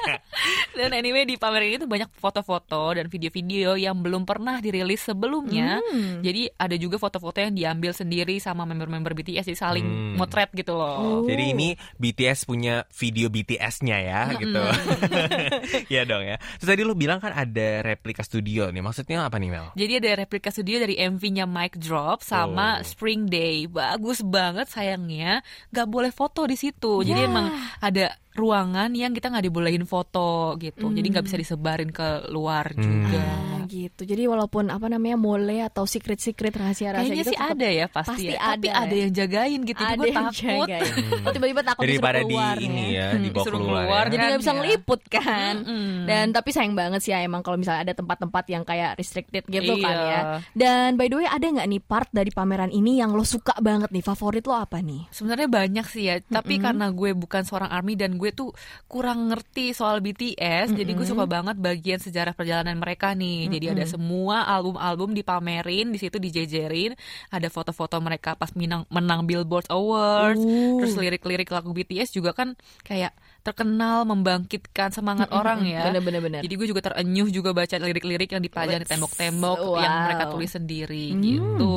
dan 0.78 0.90
anyway 0.90 1.22
di 1.22 1.36
pameran 1.36 1.68
ini 1.68 1.78
tuh 1.78 1.86
banyak 1.86 2.10
foto-foto 2.12 2.94
dan 2.94 3.06
video-video 3.06 3.76
yang 3.76 3.98
belum 3.98 4.24
pernah 4.24 4.58
dirilis 4.58 5.04
sebelumnya. 5.04 5.78
Hmm. 5.80 6.20
Jadi 6.20 6.50
ada 6.50 6.74
juga 6.74 6.96
foto-foto 6.96 7.38
yang 7.38 7.52
diambil 7.52 7.92
sendiri 7.92 8.38
sama 8.38 8.64
member-member 8.64 9.12
BTS, 9.14 9.46
jadi 9.46 9.58
saling 9.58 9.86
Hmm. 9.86 10.14
motret 10.16 10.50
gitu 10.52 10.74
loh. 10.74 11.22
Jadi 11.24 11.44
ini 11.50 11.68
BTS 11.96 12.44
punya 12.44 12.82
video 12.90 13.28
BTS-nya 13.28 13.96
ya 14.00 14.22
gitu. 14.34 14.60
Iya 15.92 16.02
dong 16.04 16.22
ya. 16.22 16.36
Terus 16.56 16.68
tadi 16.68 16.82
lu 16.82 16.94
bilang 16.94 17.18
kan 17.18 17.30
ada 17.30 17.82
replika 17.82 18.20
studio 18.20 18.68
nih. 18.68 18.80
Maksudnya 18.80 19.24
apa 19.24 19.36
nih 19.36 19.50
Mel? 19.50 19.66
Jadi 19.74 19.92
ada 19.98 20.10
replika 20.18 20.50
studio 20.50 20.76
dari 20.78 20.96
MV-nya 20.96 21.44
Mic 21.44 21.76
Drop 21.76 22.20
sama 22.20 22.80
Oh. 22.80 22.84
Spring 22.84 23.26
Day. 23.26 23.66
Bagus 23.66 24.20
banget 24.20 24.66
sayangnya 24.66 25.40
nggak 25.70 25.86
boleh 25.86 26.10
foto 26.10 26.44
di 26.44 26.54
situ. 26.54 27.02
Jadi 27.02 27.20
Ya. 27.20 27.28
emang 27.28 27.46
ada 27.78 28.14
ruangan 28.32 28.90
yang 28.92 29.10
kita 29.10 29.26
nggak 29.28 29.44
dibolehin 29.44 29.84
foto 29.84 30.54
gitu. 30.56 30.86
Jadi 30.88 31.06
nggak 31.08 31.24
bisa 31.24 31.36
disebarin 31.36 31.90
ke 31.90 32.28
luar 32.28 32.70
juga. 32.72 33.18
Ah, 33.20 33.66
gitu. 33.66 34.02
Jadi 34.02 34.22
walaupun 34.24 34.68
apa 34.68 34.86
namanya 34.86 35.14
mole 35.14 35.58
atau 35.60 35.82
secret-secret 35.82 36.50
rahasia-rahasia 36.52 37.06
Kayaknya 37.06 37.22
gitu 37.22 37.32
sih 37.32 37.38
ada 37.40 37.68
ya 37.68 37.86
pasti, 37.86 38.10
pasti 38.10 38.26
ya. 38.28 38.38
Tapi 38.40 38.66
ada 38.66 38.80
ada 38.80 38.94
ya. 38.94 39.00
yang 39.00 39.12
jagain 39.12 39.60
gitu. 39.62 39.80
ada 39.80 39.94
gue 39.94 40.06
yang 40.06 40.16
takut. 40.24 40.66
jagain. 40.66 40.92
Oh, 41.20 41.30
tiba-tiba 41.30 41.62
takut 41.62 41.82
disuruh 41.82 41.90
Daripada 42.00 42.18
di 42.18 42.26
keluar 42.28 42.56
ini 42.56 42.84
ya. 42.84 42.86
ya, 42.90 43.06
Hmm. 43.10 43.20
dibawa 43.20 43.38
Disuruh 43.40 43.58
keluar. 43.60 43.82
keluar, 43.82 44.00
ya. 44.00 44.10
Jadi 44.10 44.22
nggak 44.22 44.38
bisa 44.38 44.46
Kan, 44.46 44.54
ya. 44.54 44.60
ngeliput 44.60 45.00
kan. 45.06 45.54
Mm-mm. 45.60 45.90
Dan 46.06 46.26
tapi 46.30 46.48
sayang 46.50 46.74
banget 46.74 47.00
sih 47.00 47.10
ya 47.10 47.18
emang 47.20 47.40
kalau 47.40 47.56
misalnya 47.56 47.80
ada 47.82 47.94
tempat-tempat 47.94 48.44
yang 48.46 48.62
kayak 48.62 48.90
restricted 48.94 49.42
gitu 49.44 49.72
kan 49.76 49.90
Iya. 49.92 50.06
ya. 50.06 50.20
Dan 50.52 50.88
by 50.94 51.06
the 51.06 51.16
way 51.16 51.26
ada 51.26 51.42
nggak 51.42 51.66
nih 51.68 51.80
part 51.80 52.08
dari 52.10 52.30
pameran 52.30 52.70
ini 52.70 52.98
yang 52.98 53.10
lo 53.10 53.22
suka 53.22 53.58
banget 53.58 53.90
nih? 53.90 54.02
Favorit 54.02 54.44
lo 54.44 54.54
apa 54.54 54.78
nih? 54.78 55.10
Sebenarnya 55.10 55.46
banyak 55.46 55.86
sih 55.86 56.04
ya, 56.06 56.18
tapi 56.20 56.58
karena 56.58 56.90
gue 56.90 57.10
bukan 57.12 57.42
seorang 57.42 57.68
army 57.68 57.94
dan 57.94 58.19
gue 58.20 58.30
tuh 58.30 58.52
kurang 58.84 59.32
ngerti 59.32 59.72
soal 59.72 60.04
BTS, 60.04 60.76
jadi 60.76 60.92
gue 60.92 61.06
suka 61.08 61.24
banget 61.24 61.56
bagian 61.56 61.96
sejarah 61.96 62.36
perjalanan 62.36 62.76
mereka 62.76 63.16
nih. 63.16 63.48
Jadi 63.48 63.66
ada 63.72 63.84
semua 63.88 64.44
album-album 64.44 65.16
dipamerin, 65.16 65.88
di 65.88 65.96
situ 65.96 66.20
dijejerin, 66.20 66.92
ada 67.32 67.48
foto-foto 67.48 67.96
mereka 67.98 68.36
pas 68.36 68.52
menang, 68.52 68.84
menang 68.92 69.24
Billboard 69.24 69.72
Awards, 69.72 70.38
Uh. 70.40 70.84
terus 70.84 70.94
lirik-lirik 70.94 71.48
lagu 71.48 71.72
BTS 71.72 72.12
juga 72.12 72.36
kan 72.36 72.52
kayak 72.84 73.16
terkenal 73.40 74.04
membangkitkan 74.04 74.92
semangat 74.92 75.32
orang 75.32 75.64
ya. 75.64 75.88
Bener-bener 75.88 76.20
bener. 76.20 76.40
Jadi 76.44 76.54
gue 76.54 76.66
juga 76.68 76.84
terenyuh 76.84 77.32
juga 77.32 77.56
baca 77.56 77.72
lirik-lirik 77.72 78.28
yang 78.30 78.44
dipajang 78.44 78.84
di 78.84 78.88
tembok-tembok 78.88 79.58
yang 79.80 79.88
Wow. 79.88 79.96
Hmm. 79.96 80.04
mereka 80.04 80.24
tulis 80.28 80.50
sendiri 80.50 81.06
gitu. 81.16 81.76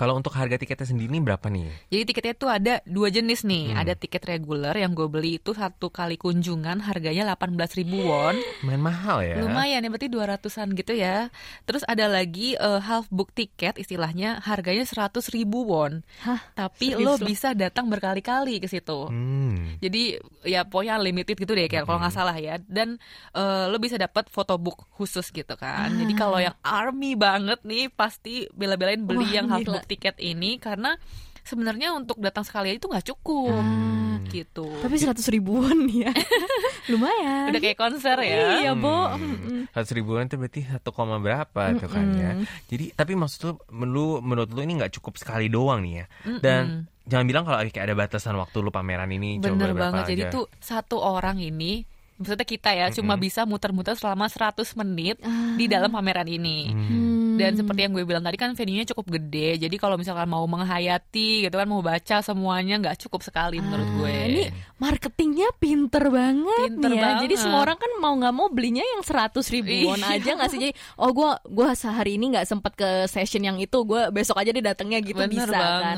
Kalau 0.00 0.16
untuk 0.16 0.32
harga 0.32 0.56
tiketnya 0.56 0.88
sendiri 0.88 1.12
berapa 1.20 1.52
nih? 1.52 1.68
Jadi 1.92 2.02
tiketnya 2.08 2.34
tuh 2.40 2.48
ada 2.48 2.74
dua 2.88 3.12
jenis 3.12 3.44
nih. 3.44 3.76
Hmm. 3.76 3.84
Ada 3.84 3.92
tiket 4.00 4.24
reguler 4.24 4.72
yang 4.72 4.96
gue 4.96 5.04
beli 5.12 5.36
itu 5.36 5.52
satu 5.52 5.92
kali 5.92 6.16
kunjungan 6.16 6.80
harganya 6.80 7.36
18.000 7.36 7.84
ribu 7.84 8.08
won. 8.08 8.32
Main 8.64 8.80
mahal 8.80 9.20
ya. 9.20 9.36
Lumayan 9.44 9.84
ya 9.84 9.92
berarti 9.92 10.08
200-an 10.08 10.68
gitu 10.72 10.96
ya. 10.96 11.28
Terus 11.68 11.84
ada 11.84 12.08
lagi 12.08 12.56
eh, 12.56 12.80
half 12.80 13.12
book 13.12 13.36
tiket 13.36 13.76
istilahnya 13.76 14.40
harganya 14.40 14.88
100.000 14.88 15.36
ribu 15.36 15.68
won. 15.68 16.00
Hah? 16.24 16.40
Tapi 16.56 16.96
Serius 16.96 17.04
lo 17.04 17.12
bisa 17.20 17.52
datang 17.52 17.92
berkali-kali 17.92 18.56
ke 18.56 18.72
situ. 18.72 19.12
Hmm. 19.12 19.76
Jadi 19.84 20.16
ya 20.48 20.64
pokoknya 20.64 20.96
limited 20.96 21.36
gitu 21.36 21.52
deh 21.52 21.68
kayak 21.68 21.84
kalau 21.84 22.00
nggak 22.00 22.16
salah 22.16 22.40
ya. 22.40 22.56
Dan 22.56 22.96
eh, 23.36 23.64
lo 23.68 23.76
bisa 23.76 24.00
dapat 24.00 24.32
photobook 24.32 24.88
khusus 24.96 25.28
gitu 25.28 25.60
kan. 25.60 25.92
Jadi 25.92 26.16
kalau 26.16 26.40
yang 26.40 26.56
army 26.64 27.20
banget 27.20 27.60
nih 27.68 27.92
pasti 27.92 28.48
bela-belain 28.56 29.04
beli 29.04 29.28
Wah, 29.28 29.36
yang 29.36 29.46
half 29.52 29.60
book 29.68 29.89
tiket 29.90 30.16
ini 30.16 30.56
karena 30.56 30.94
sebenarnya 31.42 31.90
untuk 31.90 32.20
datang 32.20 32.46
sekali 32.46 32.70
aja 32.70 32.78
itu 32.78 32.86
nggak 32.86 33.06
cukup 33.10 33.58
Hmm. 33.58 34.22
gitu. 34.30 34.70
Tapi 34.78 34.94
seratus 34.94 35.26
ribuan 35.26 35.88
ya. 35.90 36.12
Lumayan. 36.92 37.50
Udah 37.50 37.58
kayak 37.58 37.74
konser 37.74 38.14
ya. 38.20 38.62
Iya, 38.62 38.72
Bo. 38.74 39.10
Hmm. 39.10 39.66
Seratus 39.72 39.92
ribuan 39.92 40.28
itu 40.28 40.36
berarti 40.36 40.60
satu 40.62 40.92
koma 40.92 41.18
berapa 41.18 41.74
tuh 41.74 41.88
kan 41.88 42.06
ya. 42.14 42.32
Jadi 42.68 42.94
tapi 42.94 43.16
maksud 43.16 43.40
lu, 43.42 43.52
lu 43.82 44.06
menurut 44.20 44.52
lu 44.52 44.60
ini 44.60 44.78
nggak 44.78 44.92
cukup 44.94 45.16
sekali 45.16 45.50
doang 45.50 45.82
nih 45.82 45.94
ya. 45.96 46.06
Dan 46.38 46.62
jangan 47.02 47.26
bilang 47.26 47.42
kalau 47.42 47.58
kayak 47.58 47.82
ada 47.82 47.96
batasan 47.96 48.36
waktu 48.36 48.56
lu 48.60 48.70
pameran 48.70 49.10
ini 49.10 49.40
coba 49.40 49.50
Bener 49.50 49.70
berapa 49.72 49.84
banget. 49.90 50.04
Jadi 50.14 50.22
aja. 50.22 50.32
tuh 50.32 50.44
satu 50.60 50.96
orang 51.00 51.40
ini 51.40 51.82
maksudnya 52.20 52.44
kita 52.44 52.70
ya 52.76 52.86
cuma 52.92 53.16
bisa 53.16 53.48
muter-muter 53.48 53.96
selama 53.96 54.28
100 54.28 54.60
menit 54.76 55.16
di 55.56 55.64
dalam 55.66 55.88
pameran 55.88 56.28
ini. 56.28 56.68
Hmm. 56.68 57.19
Dan 57.40 57.52
seperti 57.54 57.80
yang 57.80 57.92
gue 57.92 58.04
bilang 58.04 58.20
tadi 58.20 58.36
kan 58.36 58.52
venue-nya 58.52 58.86
cukup 58.86 59.06
gede. 59.10 59.58
Jadi 59.58 59.76
kalau 59.76 59.94
misalkan 59.94 60.26
mau 60.26 60.44
menghayati 60.44 61.44
gitu 61.44 61.54
kan 61.54 61.64
mau 61.64 61.80
baca 61.80 62.20
semuanya 62.20 62.76
nggak 62.76 63.00
cukup 63.00 63.20
sekali 63.20 63.58
menurut 63.58 63.88
gue. 63.96 64.10
Ah, 64.10 64.26
Ini 64.26 64.44
marketingnya 64.76 65.48
pinter 65.56 66.04
banget 66.06 66.68
Pinter 66.68 66.90
ya. 66.90 67.02
Jadi 67.18 67.26
banget. 67.26 67.38
semua 67.38 67.60
orang 67.60 67.76
kan 67.76 67.90
mau 67.96 68.14
nggak 68.14 68.34
mau 68.34 68.48
belinya 68.48 68.82
yang 68.82 69.00
seratus 69.00 69.48
ribuan 69.48 69.98
Iya. 69.98 70.16
aja 70.16 70.30
nggak 70.34 70.48
sih? 70.48 70.58
Jadi 70.58 70.72
oh 70.96 71.10
gue 71.10 71.30
gua 71.46 71.68
sehari 71.72 72.16
ini 72.16 72.30
nggak 72.30 72.44
sempat 72.44 72.72
ke 72.74 72.88
session 73.06 73.40
yang 73.40 73.56
itu, 73.56 73.76
gue 73.80 74.08
besok 74.10 74.36
aja 74.36 74.50
deh 74.50 74.60
datangnya 74.60 75.00
gitu 75.00 75.16
Bener 75.16 75.30
bisa 75.30 75.46
kan? 75.46 75.56
banget. 75.56 75.96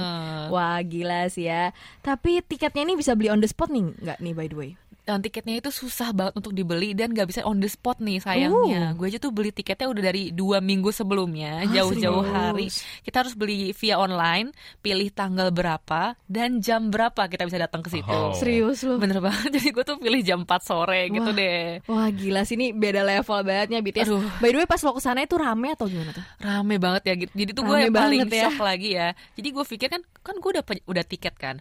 Wah 0.48 0.78
gila 0.80 1.22
sih 1.26 1.46
ya. 1.46 1.70
Tapi 2.00 2.42
tiketnya 2.42 2.82
ini 2.82 2.94
bisa 2.94 3.12
beli 3.12 3.28
on 3.28 3.38
the 3.38 3.46
spot 3.46 3.68
nih 3.68 3.82
nggak 3.96 4.18
nih 4.18 4.32
by 4.32 4.46
the 4.46 4.56
way? 4.56 4.70
Dan 5.02 5.18
tiketnya 5.18 5.58
itu 5.58 5.74
susah 5.74 6.14
banget 6.14 6.38
untuk 6.38 6.54
dibeli 6.54 6.94
dan 6.94 7.10
nggak 7.10 7.26
bisa 7.26 7.40
on 7.42 7.58
the 7.58 7.66
spot 7.66 7.98
nih 7.98 8.22
sayangnya. 8.22 8.94
Gue 8.94 9.10
aja 9.10 9.18
tuh 9.18 9.34
beli 9.34 9.50
tiketnya 9.50 9.90
udah 9.90 9.98
dari 9.98 10.30
dua 10.30 10.62
minggu 10.62 10.94
sebelumnya, 10.94 11.66
Ah, 11.66 11.66
jauh-jauh 11.66 12.22
hari. 12.22 12.70
Kita 13.02 13.26
harus 13.26 13.34
beli 13.34 13.74
via 13.74 13.98
online, 13.98 14.54
pilih 14.78 15.10
tanggal 15.10 15.50
berapa 15.50 16.14
dan 16.30 16.62
jam 16.62 16.94
berapa 16.94 17.26
kita 17.26 17.42
bisa 17.50 17.58
datang 17.58 17.82
ke 17.82 17.90
situ. 17.90 18.06
Oh. 18.06 18.30
Serius 18.38 18.86
lu? 18.86 19.02
Bener 19.02 19.18
banget, 19.18 19.50
jadi 19.58 19.68
gue 19.74 19.84
tuh 19.84 19.98
pilih 19.98 20.22
jam 20.22 20.46
4 20.46 20.62
sore 20.62 21.10
gitu 21.10 21.34
Wah. 21.34 21.36
deh. 21.36 21.66
Wah 21.90 22.08
gila 22.14 22.46
sih 22.46 22.54
ini 22.54 22.70
beda 22.70 23.02
level 23.02 23.42
bangetnya 23.42 23.82
BTS. 23.82 24.06
Aduh. 24.06 24.22
By 24.38 24.54
the 24.54 24.58
way 24.62 24.68
pas 24.70 24.80
lo 24.86 24.94
ke 24.94 25.02
sana 25.02 25.26
itu 25.26 25.34
rame 25.34 25.74
atau 25.74 25.90
gimana 25.90 26.14
tuh? 26.14 26.24
Rame 26.38 26.78
banget 26.78 27.02
ya 27.10 27.14
gitu. 27.18 27.32
Jadi 27.34 27.50
tuh 27.50 27.66
gue 27.66 27.76
yang 27.90 27.90
paling 27.90 28.22
ya. 28.30 28.46
shock 28.46 28.62
lagi 28.62 28.94
ya. 28.94 29.18
Jadi 29.34 29.48
gue 29.50 29.64
pikir 29.66 29.88
kan 29.90 30.02
kan 30.22 30.38
gue 30.38 30.50
udah 30.54 30.64
udah 30.86 31.04
tiket 31.04 31.34
kan. 31.34 31.58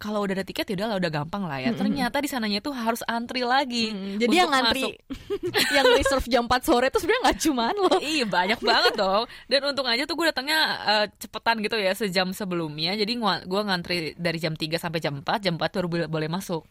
Kalau 0.00 0.24
udah 0.24 0.32
ada 0.32 0.46
tiket 0.48 0.64
ya 0.72 0.74
udah 0.80 0.96
udah 0.96 1.10
gampang 1.12 1.44
lah 1.44 1.60
ya. 1.60 1.76
Ternyata 1.76 2.24
di 2.24 2.28
sananya 2.32 2.64
tuh 2.64 2.72
harus 2.72 3.04
antri 3.04 3.44
lagi. 3.44 3.92
Jadi 4.16 4.24
untuk 4.24 4.40
yang 4.40 4.48
ngantri 4.48 4.96
yang 5.76 5.86
reserve 5.92 6.26
jam 6.32 6.48
4 6.48 6.64
sore 6.64 6.88
itu 6.88 6.98
sebenarnya 7.04 7.22
nggak 7.28 7.38
cuman 7.44 7.74
lo. 7.76 7.96
Iya 8.00 8.24
banyak 8.24 8.60
banget 8.64 8.92
dong 8.96 9.24
Dan 9.44 9.60
untung 9.68 9.84
aja 9.84 10.08
tuh 10.08 10.16
gue 10.16 10.26
datangnya 10.32 10.60
eh, 10.88 11.06
cepetan 11.20 11.60
gitu 11.60 11.76
ya 11.76 11.92
Sejam 11.92 12.32
sebelumnya 12.32 12.96
Jadi 12.96 13.12
gue 13.20 13.60
ngantri 13.60 14.16
dari 14.16 14.38
jam 14.40 14.56
3 14.56 14.80
sampai 14.80 15.00
jam 15.04 15.20
4 15.20 15.44
Jam 15.44 15.54
4 15.60 15.68
baru 15.68 16.08
boleh 16.08 16.28
masuk 16.32 16.64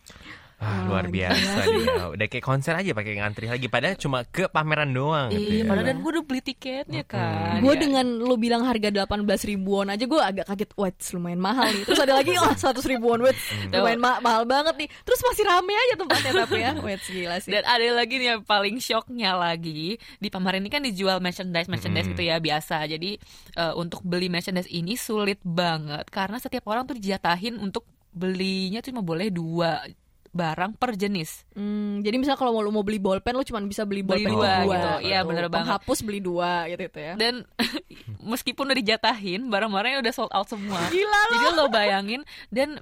Ah, 0.59 0.83
luar 0.83 1.07
biasa 1.07 1.59
dia. 1.71 2.11
Udah 2.11 2.27
kayak 2.27 2.43
konser 2.43 2.75
aja 2.75 2.91
pakai 2.91 3.15
ngantri 3.15 3.47
lagi. 3.47 3.65
Padahal 3.65 3.95
cuma 3.95 4.21
ke 4.23 4.45
pameran 4.45 4.91
doang 4.91 5.31
gitu 5.31 5.39
Iya 5.49 5.63
ya. 5.63 5.65
padahal 5.65 5.87
dan 5.87 5.97
gue 5.97 6.11
udah 6.11 6.25
beli 6.25 6.41
tiketnya 6.41 7.03
kan. 7.03 7.59
Gue 7.59 7.73
Ya. 7.73 7.79
dengan 7.79 8.05
lo 8.17 8.35
bilang 8.35 8.61
harga 8.61 8.91
18 8.91 9.23
ribuan 9.45 9.87
aja 9.87 10.03
gue 10.03 10.19
agak 10.19 10.45
kaget 10.45 10.71
Wah 10.75 10.91
lumayan 11.09 11.39
mahal 11.39 11.67
nih. 11.69 11.83
Terus 11.83 12.01
ada 12.01 12.13
lagi 12.13 12.31
Wah 12.33 12.51
100 12.53 12.75
ribuan 12.85 13.19
Wait 13.19 13.39
lumayan 13.71 13.97
ma- 13.97 14.19
mahal 14.19 14.43
banget 14.43 14.75
nih. 14.77 14.89
Terus 15.01 15.19
masih 15.21 15.43
rame 15.43 15.71
aja 15.71 15.93
tempatnya 15.95 16.31
tapi 16.37 16.57
ya. 16.59 16.71
Wait 16.85 17.01
gila 17.01 17.37
sih. 17.39 17.49
Dan 17.49 17.63
ada 17.63 17.85
lagi 17.89 18.13
nih 18.15 18.27
yang 18.29 18.41
paling 18.43 18.75
shocknya 18.77 19.31
lagi 19.33 19.95
Di 20.17 20.27
pameran 20.27 20.59
ini 20.59 20.67
kan 20.67 20.83
dijual 20.83 21.17
merchandise-merchandise 21.19 22.09
gitu 22.09 22.23
ya 22.25 22.35
Biasa. 22.37 22.83
Jadi 22.83 23.15
eh, 23.55 23.73
untuk 23.73 24.03
beli 24.03 24.27
merchandise 24.27 24.67
ini 24.67 24.93
sulit 24.93 25.39
banget 25.39 26.03
Karena 26.09 26.35
setiap 26.35 26.67
orang 26.67 26.83
tuh 26.83 26.93
dijatahin 26.93 27.55
untuk 27.55 27.87
belinya 28.09 28.81
tuh 28.81 28.89
cuma 28.89 28.99
boleh 28.99 29.29
dua 29.29 29.85
barang 30.29 30.77
per 30.77 30.93
jenis 30.93 31.43
Hmm, 31.51 31.99
jadi 31.99 32.15
misalnya 32.15 32.37
kalau 32.37 32.53
mau 32.53 32.61
lu 32.61 32.69
mau 32.69 32.85
beli 32.85 32.97
bolpen 32.97 33.33
lu 33.33 33.43
cuma 33.43 33.59
bisa 33.61 33.83
beli 33.83 33.99
Beli 34.01 34.23
bolpen 34.23 34.31
dua 34.31 34.51
dua, 34.61 34.71
gitu. 34.71 34.89
Iya, 35.09 35.19
bener 35.23 35.45
banget. 35.47 35.65
Penghapus 35.67 35.99
beli 36.01 36.19
dua 36.19 36.51
gitu, 36.69 36.81
gitu 36.87 36.99
ya. 36.99 37.13
dan 37.17 37.33
meskipun 38.31 38.69
udah 38.69 38.77
dijatahin 38.77 39.41
barang-barangnya 39.47 39.99
udah 39.99 40.13
sold 40.13 40.31
out 40.31 40.47
semua 40.47 40.79
Gila 40.87 41.19
lo. 41.19 41.31
jadi 41.33 41.45
lo 41.51 41.65
bayangin 41.67 42.21
dan 42.49 42.77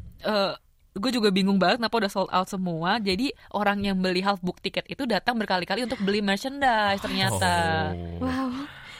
gue 0.94 1.12
juga 1.14 1.30
bingung 1.30 1.62
banget 1.62 1.78
kenapa 1.78 1.96
udah 2.02 2.12
sold 2.12 2.32
out 2.34 2.50
semua 2.50 2.98
jadi 2.98 3.30
orang 3.54 3.86
yang 3.86 3.98
beli 3.98 4.26
half 4.26 4.42
book 4.42 4.58
tiket 4.60 4.90
itu 4.90 5.06
datang 5.06 5.38
berkali-kali 5.38 5.86
untuk 5.86 6.02
beli 6.02 6.20
merchandise 6.20 7.00
ternyata 7.00 7.94
Oh. 8.18 8.26
Wow. 8.26 8.50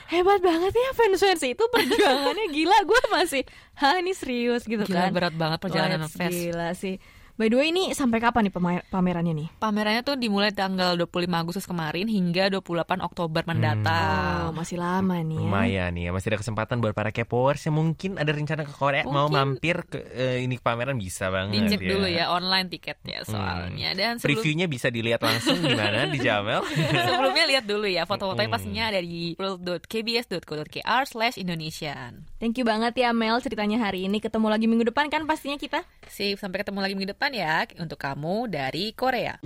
Hebat 0.08 0.40
banget 0.40 0.72
ya 0.72 0.90
fans-fans 0.96 1.44
itu 1.44 1.60
perjuangannya 1.68 2.48
gila 2.48 2.80
gue 2.80 3.00
masih 3.12 3.42
Hah 3.76 4.00
ini 4.00 4.16
serius 4.16 4.64
gitu 4.64 4.80
Gila 4.80 5.04
kan 5.04 5.12
berat 5.12 5.34
banget 5.36 5.58
perjalanan 5.60 6.08
fest 6.08 6.32
Gila 6.32 6.72
sih 6.72 6.96
By 7.38 7.46
the 7.46 7.54
way 7.54 7.70
ini 7.70 7.94
sampai 7.94 8.18
kapan 8.18 8.42
nih 8.42 8.52
pamer- 8.52 8.82
pamerannya 8.84 9.30
nih? 9.32 9.48
Pamerannya 9.56 10.02
tuh 10.02 10.14
dimulai 10.14 10.50
tanggal 10.50 10.98
25 10.98 11.06
Agustus 11.38 11.64
kemarin 11.64 12.04
hingga 12.04 12.50
28 12.50 12.98
Oktober 13.00 13.40
Oh, 13.40 13.48
mendatang. 13.48 14.50
masih 14.50 14.74
lama 14.74 15.14
nih 15.16 15.38
ya. 15.38 15.40
Lumayan 15.40 15.90
nih, 15.92 16.02
ya. 16.02 16.10
masih 16.10 16.28
ada 16.28 16.38
kesempatan 16.38 16.76
buat 16.78 16.90
para 16.92 17.08
K-popers 17.08 17.62
yang 17.62 17.78
mungkin 17.78 18.18
ada 18.18 18.28
rencana 18.28 18.62
ke 18.62 18.72
Korea 18.72 19.06
mau 19.06 19.24
Mungkin. 19.24 19.54
mampir 19.54 19.76
ke 19.84 20.02
eh, 20.08 20.42
ini 20.42 20.58
pameran 20.58 20.98
bisa 20.98 21.30
banget 21.30 21.70
Dicek 21.70 21.78
dulu 21.80 22.06
ya 22.06 22.26
online 22.28 22.66
tiketnya 22.68 23.18
Hmm. 23.20 23.30
soalnya 23.30 23.88
dan 23.92 24.12
sebelum, 24.16 24.34
Previewnya 24.34 24.66
bisa 24.66 24.88
dilihat 24.88 25.20
langsung 25.20 25.56
di 25.56 25.70
mana 25.70 26.10
di 26.10 26.18
Jamel. 26.18 26.66
sebelumnya 27.06 27.44
lihat 27.46 27.64
dulu 27.64 27.86
ya 27.86 28.02
foto-fotonya 28.02 28.44
Hmm. 28.44 28.56
pastinya 28.56 28.84
ada 28.88 28.98
di 28.98 29.38
world.kbs.co.kr 29.38 31.02
slash 31.04 31.36
Indonesian. 31.36 32.26
Thank 32.38 32.54
you 32.54 32.62
banget 32.62 32.94
ya 32.94 33.10
Mel 33.10 33.42
ceritanya 33.42 33.82
hari 33.82 34.06
ini. 34.06 34.22
Ketemu 34.22 34.46
lagi 34.46 34.70
minggu 34.70 34.86
depan 34.94 35.10
kan 35.10 35.26
pastinya 35.26 35.58
kita. 35.58 35.82
Sip, 36.06 36.38
sampai 36.38 36.62
ketemu 36.62 36.78
lagi 36.78 36.94
minggu 36.94 37.10
depan 37.10 37.34
ya 37.34 37.66
untuk 37.82 37.98
kamu 37.98 38.46
dari 38.46 38.94
Korea. 38.94 39.42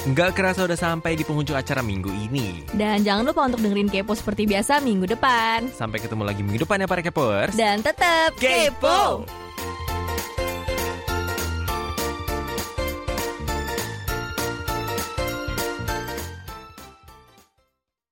Nggak 0.00 0.30
kerasa 0.36 0.68
udah 0.68 0.76
sampai 0.76 1.16
di 1.16 1.24
penghujung 1.24 1.56
acara 1.56 1.80
minggu 1.80 2.12
ini. 2.12 2.68
Dan 2.76 3.00
jangan 3.00 3.24
lupa 3.24 3.48
untuk 3.48 3.64
dengerin 3.64 3.88
Kepo 3.88 4.12
seperti 4.12 4.44
biasa 4.44 4.84
minggu 4.84 5.08
depan. 5.08 5.72
Sampai 5.72 5.96
ketemu 5.96 6.28
lagi 6.28 6.44
minggu 6.44 6.68
depan 6.68 6.84
ya 6.84 6.88
para 6.88 7.00
K-popers. 7.00 7.56
Dan 7.56 7.80
tetap 7.80 8.36
Kepo! 8.36 9.24
Kepo! 9.24 9.48